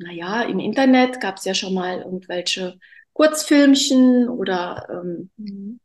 naja, 0.00 0.42
im 0.42 0.58
Internet 0.58 1.20
gab 1.20 1.36
es 1.36 1.44
ja 1.44 1.54
schon 1.54 1.74
mal 1.74 1.98
irgendwelche 1.98 2.78
Kurzfilmchen 3.12 4.28
oder 4.28 4.86
ähm, 4.90 5.30
mhm. 5.36 5.80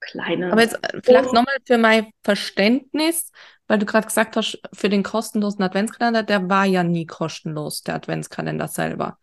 kleine. 0.00 0.52
Aber 0.52 0.62
jetzt 0.62 0.74
äh, 0.82 1.00
vielleicht 1.02 1.32
nochmal 1.32 1.56
für 1.64 1.78
mein 1.78 2.10
Verständnis, 2.24 3.30
weil 3.68 3.78
du 3.78 3.86
gerade 3.86 4.06
gesagt 4.06 4.36
hast, 4.36 4.60
für 4.72 4.88
den 4.88 5.04
kostenlosen 5.04 5.62
Adventskalender, 5.62 6.24
der 6.24 6.48
war 6.48 6.64
ja 6.64 6.82
nie 6.82 7.06
kostenlos, 7.06 7.82
der 7.82 7.94
Adventskalender 7.94 8.66
selber. 8.66 9.18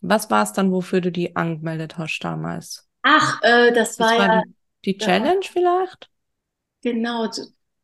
Was 0.00 0.28
war 0.30 0.42
es 0.42 0.52
dann, 0.52 0.72
wofür 0.72 1.00
du 1.00 1.12
die 1.12 1.36
angemeldet 1.36 1.98
hast 1.98 2.18
damals? 2.20 2.88
Ach, 3.02 3.40
äh, 3.42 3.72
das, 3.72 3.96
das 3.96 4.00
war, 4.00 4.18
war 4.18 4.26
ja. 4.26 4.42
Die, 4.84 4.92
die 4.92 4.98
Challenge 4.98 5.40
ja. 5.42 5.50
vielleicht? 5.52 6.10
Genau, 6.82 7.30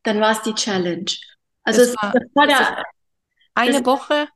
dann 0.03 0.19
war 0.19 0.31
es 0.31 0.41
die 0.41 0.53
Challenge. 0.53 1.11
Also 1.63 1.81
das 1.81 1.89
es, 1.89 1.95
war, 2.01 2.11
das 2.11 2.23
war 2.33 2.47
der, 2.47 2.83
eine 3.53 3.85
Woche, 3.85 4.27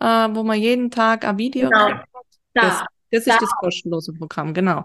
äh, 0.00 0.28
wo 0.30 0.42
man 0.42 0.60
jeden 0.60 0.90
Tag 0.90 1.24
ein 1.24 1.38
Video 1.38 1.68
genau, 1.68 1.88
da, 1.88 2.04
das, 2.54 2.84
das 3.10 3.26
ist 3.26 3.42
das 3.42 3.50
kostenlose 3.60 4.12
Programm, 4.12 4.54
genau. 4.54 4.84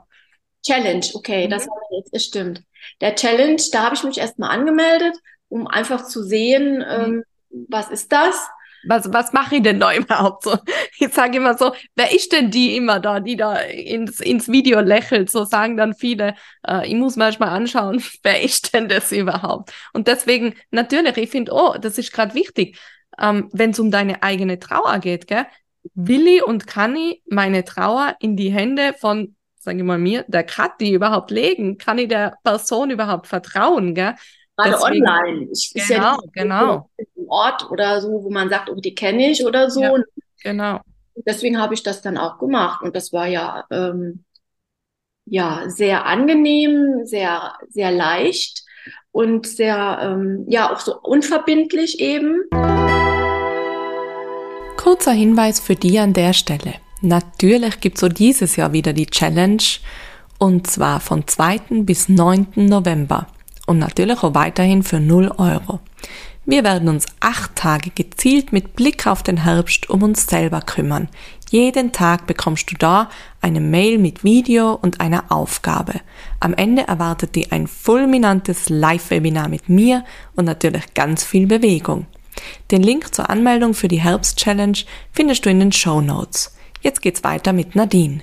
Challenge, 0.66 1.06
okay, 1.14 1.46
mhm. 1.46 1.52
das 1.52 1.68
jetzt, 2.12 2.26
stimmt. 2.26 2.64
Der 3.02 3.16
Challenge, 3.16 3.62
da 3.72 3.86
habe 3.86 3.96
ich 3.96 4.04
mich 4.04 4.18
erstmal 4.18 4.52
angemeldet, 4.52 5.16
um 5.48 5.68
einfach 5.68 6.06
zu 6.06 6.24
sehen, 6.24 6.78
mhm. 6.78 6.84
ähm, 6.88 7.24
was 7.68 7.90
ist 7.90 8.12
das? 8.12 8.50
was, 8.88 9.12
was 9.12 9.34
mache 9.34 9.56
ich 9.56 9.64
denn 9.64 9.80
da 9.80 9.94
überhaupt 9.96 10.44
so? 10.44 10.58
Ich 11.00 11.14
sage 11.14 11.38
immer 11.38 11.58
so, 11.58 11.74
wer 11.96 12.14
ist 12.14 12.32
denn 12.32 12.52
die 12.52 12.76
immer 12.76 13.00
da, 13.00 13.20
die 13.20 13.36
da 13.36 13.56
ins, 13.56 14.20
ins 14.20 14.48
Video 14.50 14.80
lächelt? 14.82 15.30
So 15.30 15.44
sagen 15.44 15.78
dann 15.78 15.94
viele, 15.94 16.36
äh, 16.68 16.88
ich 16.88 16.96
muss 16.96 17.16
manchmal 17.16 17.50
anschauen, 17.50 18.04
wer 18.24 18.42
ist 18.42 18.74
denn 18.74 18.88
das 18.88 19.12
überhaupt? 19.12 19.74
Und 19.94 20.08
deswegen, 20.08 20.56
natürlich, 20.72 21.18
ich 21.18 21.30
finde, 21.30 21.52
oh, 21.54 21.76
das 21.80 21.98
ist 21.98 22.14
gerade 22.14 22.34
wichtig, 22.34 22.78
ähm, 23.20 23.50
wenn 23.52 23.72
es 23.72 23.80
um 23.80 23.92
deine 23.92 24.24
eigene 24.24 24.60
Trauer 24.60 25.00
geht, 25.00 25.28
gell? 25.28 25.46
Will 25.94 26.28
ich 26.28 26.44
und 26.44 26.68
kann 26.68 26.96
ich 26.96 27.22
meine 27.28 27.64
Trauer 27.64 28.16
in 28.20 28.36
die 28.36 28.52
Hände 28.52 28.94
von, 28.94 29.36
sage 29.60 29.78
ich 29.78 29.84
mal 29.84 29.98
mir, 29.98 30.26
der 30.28 30.44
Kathi 30.44 30.94
überhaupt 30.94 31.32
legen? 31.32 31.78
Kann 31.78 31.98
ich 31.98 32.08
der 32.08 32.36
Person 32.44 32.92
überhaupt 32.92 33.28
vertrauen, 33.28 33.96
gell? 33.96 34.16
Gerade 34.58 34.72
Deswegen, 34.72 35.08
online. 35.08 35.48
Ich, 35.52 35.72
genau, 35.74 35.96
ja 35.96 36.18
genau. 36.34 36.90
Ort 37.28 37.70
oder 37.72 38.02
so, 38.02 38.24
wo 38.24 38.30
man 38.30 38.50
sagt, 38.50 38.70
oh, 38.70 38.76
die 38.76 38.94
kenne 38.96 39.32
ich 39.32 39.46
oder 39.46 39.70
so. 39.70 39.82
Ja, 39.82 39.94
genau. 40.44 40.80
Deswegen 41.26 41.60
habe 41.60 41.74
ich 41.74 41.84
das 41.84 42.02
dann 42.02 42.18
auch 42.18 42.40
gemacht. 42.40 42.82
Und 42.82 42.96
das 42.96 43.14
war 43.14 43.28
ja, 43.28 43.66
ähm, 43.72 44.26
ja 45.26 45.64
sehr 45.68 46.06
angenehm, 46.06 47.06
sehr, 47.06 47.54
sehr 47.70 47.92
leicht 47.92 48.64
und 49.12 49.48
sehr, 49.48 50.00
ähm, 50.02 50.46
ja, 50.48 50.74
auch 50.74 50.80
so 50.80 51.00
unverbindlich 51.00 52.00
eben. 52.00 52.44
Kurzer 54.90 55.12
Hinweis 55.12 55.60
für 55.60 55.76
die 55.76 56.00
an 56.00 56.14
der 56.14 56.34
Stelle. 56.34 56.74
Natürlich 57.02 57.80
gibt 57.80 57.98
es 57.98 58.02
so 58.02 58.10
dieses 58.10 58.56
Jahr 58.56 58.74
wieder 58.74 58.92
die 58.92 59.06
Challenge 59.06 59.62
und 60.40 60.66
zwar 60.66 61.00
von 61.00 61.28
2. 61.28 61.84
bis 61.84 62.10
9. 62.10 62.48
November 62.56 63.28
und 63.68 63.78
natürlich 63.78 64.24
auch 64.24 64.34
weiterhin 64.34 64.82
für 64.82 65.00
0 65.00 65.32
Euro. 65.38 65.80
Wir 66.48 66.64
werden 66.64 66.90
uns 66.90 67.06
acht 67.20 67.56
Tage 67.56 67.92
gezielt 67.92 68.52
mit 68.52 68.76
Blick 68.76 69.06
auf 69.06 69.22
den 69.22 69.44
Herbst 69.44 69.92
um 69.92 70.02
uns 70.02 70.26
selber 70.26 70.62
kümmern. 70.62 71.08
Jeden 71.52 71.92
Tag 71.92 72.26
bekommst 72.26 72.72
du 72.72 72.76
da 72.76 73.10
eine 73.42 73.62
Mail 73.62 74.00
mit 74.00 74.24
Video 74.24 74.74
und 74.74 75.02
einer 75.02 75.32
Aufgabe. 75.32 76.02
Am 76.40 76.56
Ende 76.56 76.88
erwartet 76.88 77.36
dir 77.36 77.46
ein 77.52 77.68
fulminantes 77.68 78.70
Live-Webinar 78.70 79.50
mit 79.50 79.70
mir 79.70 80.04
und 80.36 80.46
natürlich 80.46 80.96
ganz 80.96 81.24
viel 81.24 81.46
Bewegung. 81.46 82.08
Den 82.72 82.84
Link 82.84 83.14
zur 83.14 83.30
Anmeldung 83.30 83.74
für 83.74 83.88
die 83.88 84.02
Herbst-Challenge 84.02 84.78
findest 85.12 85.46
du 85.46 85.50
in 85.50 85.60
den 85.60 85.72
Show 85.72 86.02
Notes. 86.02 86.56
Jetzt 86.82 87.02
geht's 87.02 87.24
weiter 87.24 87.54
mit 87.54 87.76
Nadine. 87.76 88.22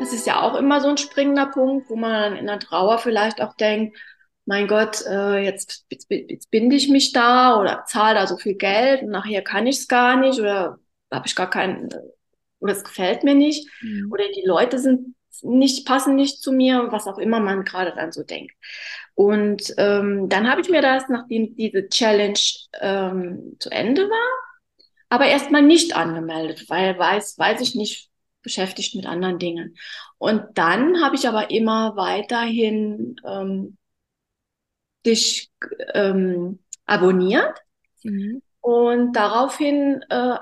Das 0.00 0.12
ist 0.12 0.26
ja 0.26 0.42
auch 0.42 0.54
immer 0.54 0.80
so 0.80 0.88
ein 0.88 0.98
springender 0.98 1.46
Punkt, 1.46 1.90
wo 1.90 1.96
man 1.96 2.36
in 2.36 2.46
der 2.46 2.60
Trauer 2.60 2.98
vielleicht 2.98 3.40
auch 3.40 3.54
denkt, 3.56 3.96
mein 4.44 4.68
Gott, 4.68 5.04
äh, 5.06 5.44
jetzt, 5.44 5.86
jetzt, 5.90 6.06
jetzt 6.08 6.50
binde 6.50 6.76
ich 6.76 6.88
mich 6.88 7.12
da 7.12 7.58
oder 7.60 7.84
zahle 7.86 8.14
da 8.14 8.26
so 8.28 8.36
viel 8.36 8.54
Geld 8.54 9.02
und 9.02 9.08
nachher 9.08 9.42
kann 9.42 9.66
ich 9.66 9.78
es 9.78 9.88
gar 9.88 10.16
nicht 10.16 10.38
oder 10.38 10.78
habe 11.12 11.26
ich 11.26 11.34
gar 11.34 11.50
keinen, 11.50 11.88
oder 12.60 12.72
es 12.72 12.84
gefällt 12.84 13.24
mir 13.24 13.34
nicht 13.34 13.68
mhm. 13.82 14.10
oder 14.12 14.24
die 14.28 14.46
Leute 14.46 14.78
sind 14.78 15.16
nicht, 15.42 15.86
passen 15.86 16.14
nicht 16.14 16.40
zu 16.42 16.52
mir, 16.52 16.88
was 16.90 17.06
auch 17.06 17.18
immer 17.18 17.40
man 17.40 17.64
gerade 17.64 17.92
dann 17.94 18.12
so 18.12 18.22
denkt. 18.22 18.54
Und 19.16 19.74
ähm, 19.78 20.28
dann 20.28 20.48
habe 20.48 20.60
ich 20.60 20.68
mir 20.68 20.82
das, 20.82 21.08
nachdem 21.08 21.56
diese 21.56 21.88
Challenge 21.88 22.38
ähm, 22.80 23.56
zu 23.58 23.70
Ende 23.70 24.02
war, 24.02 24.76
aber 25.08 25.24
erstmal 25.24 25.62
nicht 25.62 25.96
angemeldet, 25.96 26.68
weil 26.68 26.98
weiß, 26.98 27.38
weiß 27.38 27.62
ich 27.62 27.74
nicht, 27.74 28.10
beschäftigt 28.42 28.94
mit 28.94 29.06
anderen 29.06 29.38
Dingen. 29.38 29.74
Und 30.18 30.42
dann 30.54 31.02
habe 31.02 31.16
ich 31.16 31.26
aber 31.26 31.50
immer 31.50 31.96
weiterhin 31.96 33.16
ähm, 33.26 33.78
dich 35.06 35.50
ähm, 35.94 36.58
abonniert. 36.84 37.58
Mhm. 38.02 38.42
Und 38.60 39.14
daraufhin 39.14 40.04
äh, 40.10 40.36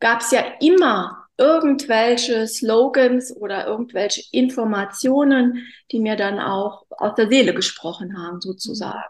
gab 0.00 0.22
es 0.22 0.32
ja 0.32 0.42
immer 0.60 1.23
irgendwelche 1.36 2.46
Slogans 2.46 3.34
oder 3.36 3.66
irgendwelche 3.66 4.22
Informationen, 4.30 5.66
die 5.90 6.00
mir 6.00 6.16
dann 6.16 6.38
auch 6.38 6.86
aus 6.90 7.14
der 7.16 7.28
Seele 7.28 7.54
gesprochen 7.54 8.16
haben, 8.18 8.40
sozusagen. 8.40 9.02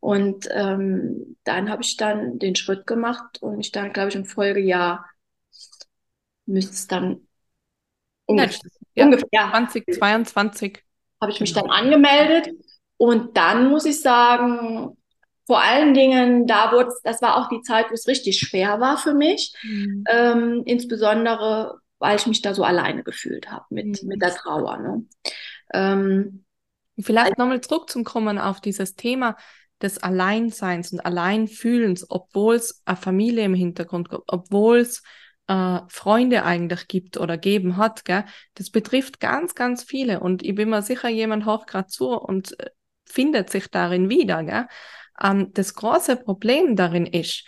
Und 0.00 0.48
ähm, 0.50 1.36
dann 1.44 1.70
habe 1.70 1.82
ich 1.82 1.96
dann 1.96 2.38
den 2.40 2.56
Schritt 2.56 2.86
gemacht 2.86 3.40
und 3.40 3.60
ich 3.60 3.70
dann, 3.70 3.92
glaube 3.92 4.08
ich, 4.08 4.16
im 4.16 4.24
Folgejahr 4.24 5.08
müsste 6.46 6.72
es 6.72 6.88
dann 6.88 7.28
ungefähr, 8.26 8.70
ja, 8.94 9.04
ungefähr 9.04 9.28
2022 9.52 10.82
habe 11.20 11.30
ich 11.30 11.40
mich 11.40 11.52
dann 11.52 11.70
angemeldet 11.70 12.50
und 12.96 13.36
dann 13.36 13.68
muss 13.70 13.84
ich 13.84 14.00
sagen, 14.00 14.96
vor 15.46 15.62
allen 15.62 15.94
Dingen, 15.94 16.46
da 16.46 16.72
wurde 16.72 16.90
das 17.02 17.20
war 17.20 17.36
auch 17.36 17.48
die 17.48 17.62
Zeit, 17.62 17.90
wo 17.90 17.94
es 17.94 18.06
richtig 18.06 18.38
schwer 18.38 18.80
war 18.80 18.96
für 18.96 19.14
mich, 19.14 19.52
mhm. 19.62 20.04
ähm, 20.10 20.62
insbesondere 20.64 21.80
weil 22.02 22.16
ich 22.16 22.26
mich 22.26 22.42
da 22.42 22.52
so 22.52 22.64
alleine 22.64 23.04
gefühlt 23.04 23.50
habe 23.50 23.64
mit, 23.70 24.02
mhm. 24.02 24.08
mit 24.08 24.20
der 24.20 24.34
Trauer. 24.34 24.76
Ne? 24.78 25.04
Ähm, 25.72 26.44
Vielleicht 26.98 27.38
nochmal 27.38 27.60
zurückzukommen 27.60 28.38
auf 28.38 28.60
dieses 28.60 28.96
Thema 28.96 29.36
des 29.80 29.98
Alleinseins 29.98 30.92
und 30.92 31.00
Alleinfühlens, 31.00 32.06
obwohl 32.10 32.56
es 32.56 32.82
eine 32.84 32.96
Familie 32.96 33.44
im 33.44 33.54
Hintergrund 33.54 34.10
gibt, 34.10 34.24
obwohl 34.26 34.78
es 34.78 35.02
äh, 35.46 35.78
Freunde 35.88 36.44
eigentlich 36.44 36.88
gibt 36.88 37.18
oder 37.18 37.38
geben 37.38 37.76
hat, 37.76 38.04
gell? 38.04 38.24
das 38.54 38.70
betrifft 38.70 39.20
ganz, 39.20 39.54
ganz 39.54 39.84
viele. 39.84 40.20
Und 40.20 40.42
ich 40.42 40.54
bin 40.56 40.70
mir 40.70 40.82
sicher, 40.82 41.08
jemand 41.08 41.46
hört 41.46 41.68
gerade 41.68 41.86
zu 41.86 42.10
und 42.10 42.58
äh, 42.60 42.70
findet 43.06 43.50
sich 43.50 43.68
darin 43.68 44.08
wieder. 44.08 44.42
Gell? 44.42 44.66
Ähm, 45.22 45.52
das 45.54 45.74
große 45.74 46.16
Problem 46.16 46.76
darin 46.76 47.06
ist, 47.06 47.44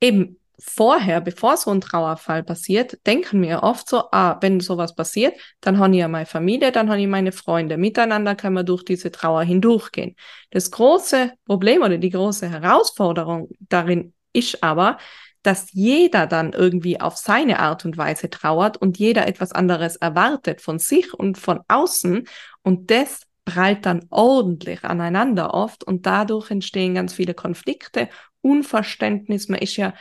eben 0.00 0.38
vorher, 0.58 1.20
bevor 1.20 1.56
so 1.56 1.70
ein 1.70 1.80
Trauerfall 1.80 2.42
passiert, 2.42 2.98
denken 3.06 3.42
wir 3.42 3.62
oft 3.62 3.88
so, 3.88 4.10
ah, 4.10 4.38
wenn 4.40 4.60
sowas 4.60 4.94
passiert, 4.94 5.38
dann 5.60 5.78
habe 5.78 5.94
ich 5.94 6.00
ja 6.00 6.08
meine 6.08 6.26
Familie, 6.26 6.72
dann 6.72 6.90
habe 6.90 7.00
ich 7.00 7.06
meine 7.06 7.32
Freunde. 7.32 7.76
Miteinander 7.76 8.34
kann 8.34 8.54
man 8.54 8.66
durch 8.66 8.84
diese 8.84 9.12
Trauer 9.12 9.42
hindurchgehen. 9.44 10.16
Das 10.50 10.70
große 10.70 11.32
Problem 11.44 11.82
oder 11.82 11.98
die 11.98 12.10
große 12.10 12.48
Herausforderung 12.48 13.48
darin 13.60 14.14
ist 14.32 14.62
aber, 14.62 14.98
dass 15.42 15.72
jeder 15.72 16.26
dann 16.26 16.52
irgendwie 16.52 17.00
auf 17.00 17.16
seine 17.16 17.60
Art 17.60 17.84
und 17.84 17.96
Weise 17.96 18.28
trauert 18.28 18.76
und 18.76 18.98
jeder 18.98 19.28
etwas 19.28 19.52
anderes 19.52 19.96
erwartet 19.96 20.60
von 20.60 20.80
sich 20.80 21.14
und 21.14 21.38
von 21.38 21.60
außen 21.68 22.26
und 22.62 22.90
das 22.90 23.27
prallt 23.48 23.86
dann 23.86 24.04
ordentlich 24.10 24.84
aneinander 24.84 25.54
oft 25.54 25.82
und 25.82 26.04
dadurch 26.04 26.50
entstehen 26.50 26.94
ganz 26.94 27.14
viele 27.14 27.32
Konflikte, 27.32 28.10
Unverständnis. 28.42 29.48
Man 29.48 29.60
ist 29.60 29.76
ja 29.76 29.94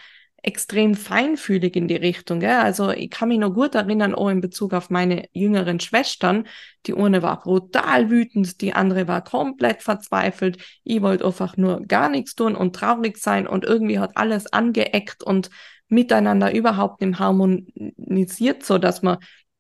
extrem 0.44 0.96
feinfühlig 0.96 1.78
in 1.78 1.88
die 1.88 1.96
Richtung. 1.96 2.42
Gell? 2.42 2.58
Also 2.58 2.92
ich 2.92 3.10
kann 3.10 3.30
mich 3.30 3.40
noch 3.40 3.54
gut 3.54 3.74
erinnern, 3.76 4.14
auch 4.14 4.28
in 4.28 4.42
Bezug 4.42 4.74
auf 4.74 4.90
meine 4.90 5.30
jüngeren 5.32 5.80
Schwestern. 5.80 6.46
Die 6.86 6.94
eine 6.94 7.22
war 7.22 7.40
brutal 7.40 8.10
wütend, 8.10 8.60
die 8.60 8.74
andere 8.74 9.08
war 9.08 9.24
komplett 9.24 9.82
verzweifelt. 9.82 10.58
Ich 10.84 11.02
wollte 11.02 11.26
einfach 11.26 11.56
nur 11.56 11.82
gar 11.86 12.10
nichts 12.10 12.36
tun 12.36 12.54
und 12.54 12.76
traurig 12.76 13.18
sein 13.18 13.48
und 13.48 13.64
irgendwie 13.64 14.00
hat 14.00 14.12
alles 14.16 14.52
angeeckt 14.52 15.24
und 15.24 15.50
miteinander 15.88 16.54
überhaupt 16.54 17.00
nicht 17.02 17.18
harmonisiert, 17.18 18.64
so 18.64 18.78
dass 18.78 19.02
man 19.02 19.18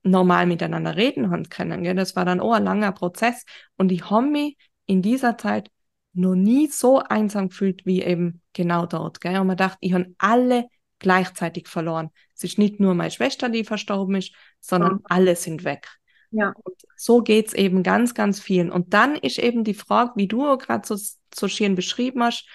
normal 0.09 0.45
miteinander 0.45 0.95
reden 0.95 1.31
haben 1.31 1.49
können. 1.49 1.83
Gell? 1.83 1.95
Das 1.95 2.15
war 2.15 2.25
dann 2.25 2.39
auch 2.39 2.53
ein 2.53 2.63
langer 2.63 2.91
Prozess 2.91 3.45
und 3.77 3.91
ich 3.91 4.09
habe 4.09 4.27
mich 4.27 4.57
in 4.85 5.01
dieser 5.01 5.37
Zeit 5.37 5.69
noch 6.13 6.35
nie 6.35 6.67
so 6.67 6.99
einsam 6.99 7.49
gefühlt 7.49 7.85
wie 7.85 8.01
eben 8.01 8.41
genau 8.53 8.85
dort. 8.85 9.21
Gell? 9.21 9.39
Und 9.39 9.47
man 9.47 9.57
dachte, 9.57 9.77
ich 9.81 9.93
habe 9.93 10.13
alle 10.17 10.67
gleichzeitig 10.99 11.67
verloren. 11.67 12.09
Es 12.35 12.43
ist 12.43 12.57
nicht 12.57 12.79
nur 12.79 12.95
meine 12.95 13.11
Schwester, 13.11 13.49
die 13.49 13.63
verstorben 13.63 14.15
ist, 14.15 14.33
sondern 14.59 14.93
mhm. 14.93 15.01
alle 15.03 15.35
sind 15.35 15.63
weg. 15.63 15.87
Ja. 16.31 16.53
Und 16.63 16.75
so 16.95 17.21
geht's 17.21 17.53
eben 17.53 17.83
ganz, 17.83 18.13
ganz 18.13 18.39
vielen. 18.39 18.71
Und 18.71 18.93
dann 18.93 19.15
ist 19.15 19.39
eben 19.39 19.63
die 19.63 19.73
Frage, 19.73 20.13
wie 20.15 20.27
du 20.27 20.57
gerade 20.57 20.85
so, 20.85 20.97
so 21.33 21.47
schön 21.47 21.75
beschrieben 21.75 22.23
hast, 22.23 22.47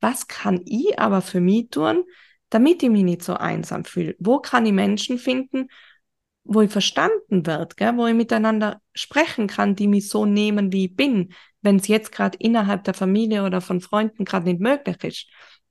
was 0.00 0.28
kann 0.28 0.62
ich 0.64 0.98
aber 0.98 1.22
für 1.22 1.40
mich 1.40 1.70
tun, 1.70 2.04
damit 2.50 2.82
ich 2.82 2.90
mich 2.90 3.02
nicht 3.02 3.22
so 3.22 3.34
einsam 3.34 3.84
fühle? 3.84 4.14
Wo 4.18 4.38
kann 4.38 4.64
ich 4.64 4.72
Menschen 4.72 5.18
finden, 5.18 5.68
wo 6.48 6.62
ich 6.62 6.70
verstanden 6.70 7.46
werde, 7.46 7.76
gell? 7.76 7.96
wo 7.96 8.06
ich 8.06 8.14
miteinander 8.14 8.80
sprechen 8.94 9.46
kann, 9.46 9.76
die 9.76 9.86
mich 9.86 10.08
so 10.08 10.24
nehmen, 10.24 10.72
wie 10.72 10.86
ich 10.86 10.96
bin, 10.96 11.34
wenn 11.60 11.76
es 11.76 11.88
jetzt 11.88 12.10
gerade 12.10 12.38
innerhalb 12.40 12.84
der 12.84 12.94
Familie 12.94 13.44
oder 13.44 13.60
von 13.60 13.82
Freunden 13.82 14.24
gerade 14.24 14.46
nicht 14.46 14.60
möglich 14.60 14.96
ist. 15.04 15.26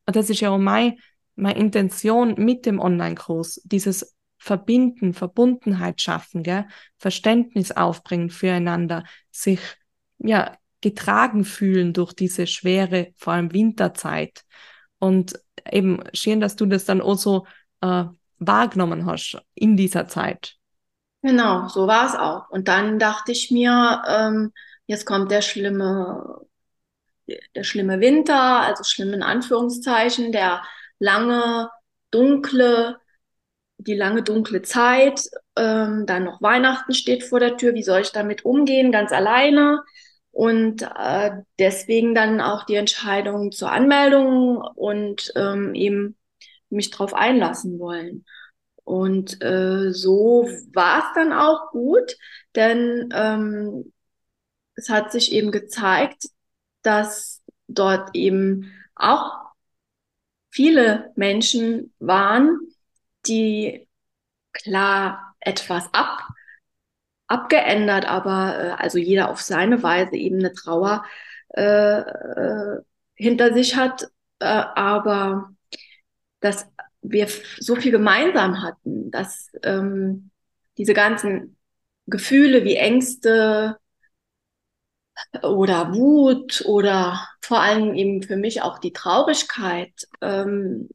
Und 0.06 0.16
das 0.16 0.30
ist 0.30 0.40
ja 0.40 0.52
auch 0.52 0.60
meine, 0.60 0.96
meine 1.36 1.58
Intention 1.58 2.36
mit 2.38 2.68
dem 2.68 2.80
Online-Kurs, 2.80 3.62
dieses 3.66 4.16
Verbinden, 4.38 5.14
Verbundenheit 5.14 6.00
schaffen, 6.00 6.44
gell? 6.44 6.68
Verständnis 6.98 7.72
aufbringen 7.72 8.30
füreinander, 8.30 9.04
sich 9.32 9.60
ja 10.20 10.56
getragen 10.82 11.44
fühlen 11.44 11.92
durch 11.92 12.14
diese 12.14 12.46
schwere, 12.46 13.14
vor 13.16 13.34
allem 13.34 13.52
Winterzeit. 13.52 14.44
Und 15.00 15.40
eben 15.72 16.04
schön, 16.14 16.40
dass 16.40 16.56
du 16.56 16.68
das 16.68 16.86
dann 16.86 17.02
auch 17.02 17.18
so 17.18 17.48
äh, 17.82 18.04
wahrgenommen 18.38 19.08
hast 19.08 19.42
in 19.56 19.76
dieser 19.76 20.08
Zeit. 20.08 20.58
Genau, 21.22 21.68
so 21.68 21.88
war 21.88 22.08
es 22.08 22.16
auch. 22.16 22.50
Und 22.50 22.68
dann 22.68 23.00
dachte 23.00 23.32
ich 23.32 23.52
mir, 23.52 24.02
ähm, 24.08 24.54
jetzt 24.88 25.06
kommt 25.06 25.32
der 25.32 25.42
schlimme, 25.42 26.42
der 27.56 27.64
schlimme 27.64 28.00
Winter, 28.00 28.62
also 28.62 28.84
schlimm 28.84 29.14
in 29.14 29.24
Anführungszeichen, 29.24 30.32
der 30.32 30.64
lange, 31.00 31.70
dunkle, 32.12 32.98
die 33.78 33.96
lange, 33.96 34.24
dunkle 34.24 34.62
Zeit. 34.64 35.22
Ähm, 35.58 36.06
dann 36.08 36.26
noch 36.26 36.42
Weihnachten 36.42 36.94
steht 36.94 37.24
vor 37.24 37.40
der 37.40 37.58
Tür. 37.58 37.74
Wie 37.76 37.84
soll 37.84 38.02
ich 38.02 38.12
damit 38.12 38.46
umgehen? 38.46 38.92
Ganz 38.92 39.12
alleine. 39.12 39.84
Und 40.32 40.84
äh, 40.84 41.32
deswegen 41.60 42.16
dann 42.16 42.42
auch 42.42 42.66
die 42.66 42.76
Entscheidung 42.76 43.52
zur 43.52 43.72
Anmeldung 43.72 44.58
und 44.76 45.32
ähm, 45.36 45.76
eben 45.76 46.18
mich 46.70 46.92
drauf 46.92 47.14
einlassen 47.14 47.80
wollen. 47.80 48.26
Und 48.88 49.44
äh, 49.44 49.92
so 49.92 50.48
war 50.72 51.00
es 51.00 51.06
dann 51.14 51.34
auch 51.34 51.72
gut, 51.72 52.16
denn 52.56 53.10
ähm, 53.14 53.92
es 54.76 54.88
hat 54.88 55.12
sich 55.12 55.34
eben 55.34 55.52
gezeigt, 55.52 56.30
dass 56.84 57.44
dort 57.68 58.12
eben 58.14 58.72
auch 58.96 59.42
viele 60.52 61.12
Menschen 61.18 61.94
waren, 62.00 62.62
die 63.28 63.90
klar 64.54 65.36
etwas 65.42 65.94
ab, 65.94 66.26
abgeändert, 67.28 68.06
aber 68.06 68.58
äh, 68.58 68.70
also 68.82 69.00
jeder 69.00 69.30
auf 69.30 69.42
seine 69.42 69.84
Weise 69.84 70.16
eben 70.16 70.40
eine 70.40 70.54
Trauer 70.54 71.04
äh, 71.50 72.00
äh, 72.00 72.82
hinter 73.16 73.54
sich 73.54 73.76
hat, 73.76 74.04
äh, 74.40 74.46
aber 74.46 75.50
dass 76.40 76.68
wir 77.12 77.28
so 77.60 77.76
viel 77.76 77.92
gemeinsam 77.92 78.62
hatten, 78.62 79.12
dass 79.12 79.50
ähm, 79.64 80.32
diese 80.78 80.94
ganzen 80.94 81.58
Gefühle 82.08 82.64
wie 82.64 82.76
Ängste 82.76 83.78
oder 85.44 85.94
Wut 85.94 86.64
oder 86.66 87.28
vor 87.42 87.60
allem 87.62 87.96
eben 87.96 88.24
für 88.24 88.38
mich 88.38 88.62
auch 88.62 88.80
die 88.80 88.94
Traurigkeit 88.94 89.92
ähm, 90.22 90.90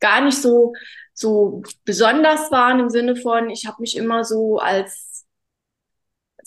gar 0.00 0.22
nicht 0.22 0.40
so 0.40 0.74
so 1.12 1.62
besonders 1.84 2.50
waren 2.50 2.80
im 2.80 2.90
Sinne 2.90 3.16
von 3.16 3.50
ich 3.50 3.66
habe 3.66 3.80
mich 3.80 3.96
immer 3.96 4.24
so 4.24 4.58
als 4.58 5.09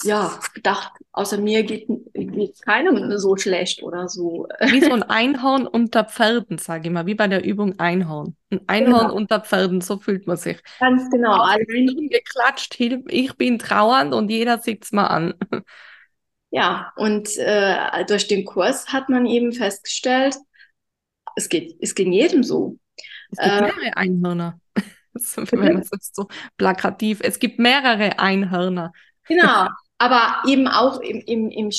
ja, 0.03 0.39
gedacht, 0.53 0.93
außer 1.11 1.37
mir 1.37 1.63
geht 1.63 1.87
es 2.15 2.61
keinem 2.61 3.17
so 3.17 3.35
schlecht 3.37 3.83
oder 3.83 4.07
so. 4.07 4.47
Wie 4.59 4.81
so 4.81 4.91
ein 4.91 5.03
Einhorn 5.03 5.67
unter 5.67 6.03
Pferden, 6.03 6.57
sage 6.57 6.87
ich 6.87 6.93
mal, 6.93 7.05
wie 7.05 7.15
bei 7.15 7.27
der 7.27 7.43
Übung 7.43 7.79
Einhorn. 7.79 8.35
Ein 8.49 8.61
Einhorn 8.67 9.07
genau. 9.07 9.15
unter 9.15 9.39
Pferden, 9.39 9.81
so 9.81 9.97
fühlt 9.97 10.27
man 10.27 10.37
sich. 10.37 10.61
Ganz 10.79 11.09
genau. 11.09 11.41
Allein 11.41 12.09
geklatscht, 12.09 12.79
ich 12.79 13.35
bin 13.35 13.59
trauernd 13.59 14.13
und 14.13 14.29
jeder 14.29 14.59
sieht 14.59 14.83
es 14.83 14.91
mal 14.91 15.07
an. 15.07 15.33
Ja, 16.51 16.93
und 16.97 17.35
äh, 17.37 18.05
durch 18.05 18.27
den 18.27 18.45
Kurs 18.45 18.93
hat 18.93 19.09
man 19.09 19.25
eben 19.25 19.53
festgestellt, 19.53 20.37
es 21.35 21.49
geht, 21.49 21.75
es 21.81 21.95
ging 21.95 22.11
jedem 22.11 22.43
so. 22.43 22.77
Es 23.31 23.39
gibt 23.39 23.51
äh, 23.51 23.61
mehrere 23.61 23.97
Einhörner. 23.97 24.59
Wenn 25.35 25.59
man 25.59 25.77
es 25.79 26.11
so 26.13 26.27
plakativ. 26.57 27.19
Es 27.21 27.39
gibt 27.39 27.59
mehrere 27.59 28.19
Einhörner. 28.19 28.93
Genau, 29.27 29.67
aber 30.03 30.49
eben 30.49 30.67
auch 30.67 30.99
im, 30.99 31.21
im, 31.25 31.49
im, 31.49 31.71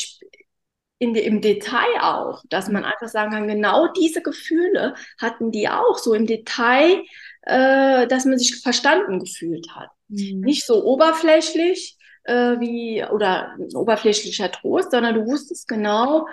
in, 0.99 1.15
im 1.15 1.41
Detail 1.43 2.01
auch, 2.01 2.43
dass 2.49 2.71
man 2.71 2.83
einfach 2.83 3.09
sagen 3.09 3.33
kann, 3.33 3.47
genau 3.47 3.89
diese 3.89 4.23
Gefühle 4.23 4.95
hatten 5.21 5.51
die 5.51 5.69
auch 5.69 5.99
so 5.99 6.15
im 6.15 6.27
Detail, 6.27 7.03
äh, 7.43 8.07
dass 8.07 8.25
man 8.25 8.39
sich 8.39 8.63
verstanden 8.63 9.21
gefühlt 9.21 9.67
hat. 9.75 9.91
Mhm. 10.09 10.41
Nicht 10.41 10.65
so 10.65 10.83
oberflächlich 10.85 11.99
äh, 12.23 12.59
wie 12.61 13.05
oder 13.05 13.59
oberflächlicher 13.75 14.51
Trost, 14.51 14.93
sondern 14.93 15.17
du 15.17 15.27
wusstest 15.27 15.69
genau, 15.69 16.27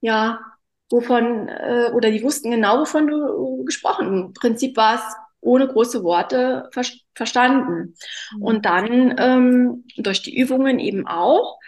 ja, 0.00 0.40
wovon, 0.88 1.48
äh, 1.48 1.90
oder 1.94 2.10
die 2.10 2.22
wussten 2.22 2.50
genau, 2.50 2.80
wovon 2.80 3.06
du 3.06 3.64
gesprochen. 3.64 4.06
Im 4.06 4.32
Prinzip 4.32 4.78
war 4.78 4.94
es 4.94 5.02
ohne 5.40 5.68
große 5.68 6.02
Worte 6.02 6.68
ver 6.72 6.84
verstanden. 7.14 7.94
Mhm. 8.32 8.42
Und 8.42 8.64
dann 8.64 9.14
ähm, 9.18 9.84
durch 9.96 10.22
die 10.22 10.36
Übungen 10.36 10.78
eben 10.78 11.06
auch, 11.06 11.58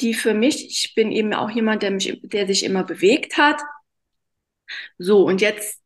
die 0.00 0.14
für 0.14 0.34
mich, 0.34 0.66
ich 0.66 0.94
bin 0.94 1.10
eben 1.10 1.32
auch 1.34 1.50
jemand, 1.50 1.82
der 1.82 1.90
mich, 1.90 2.20
der 2.22 2.46
sich 2.46 2.64
immer 2.64 2.84
bewegt 2.84 3.38
hat. 3.38 3.60
So, 4.98 5.24
und 5.26 5.40
jetzt 5.40 5.80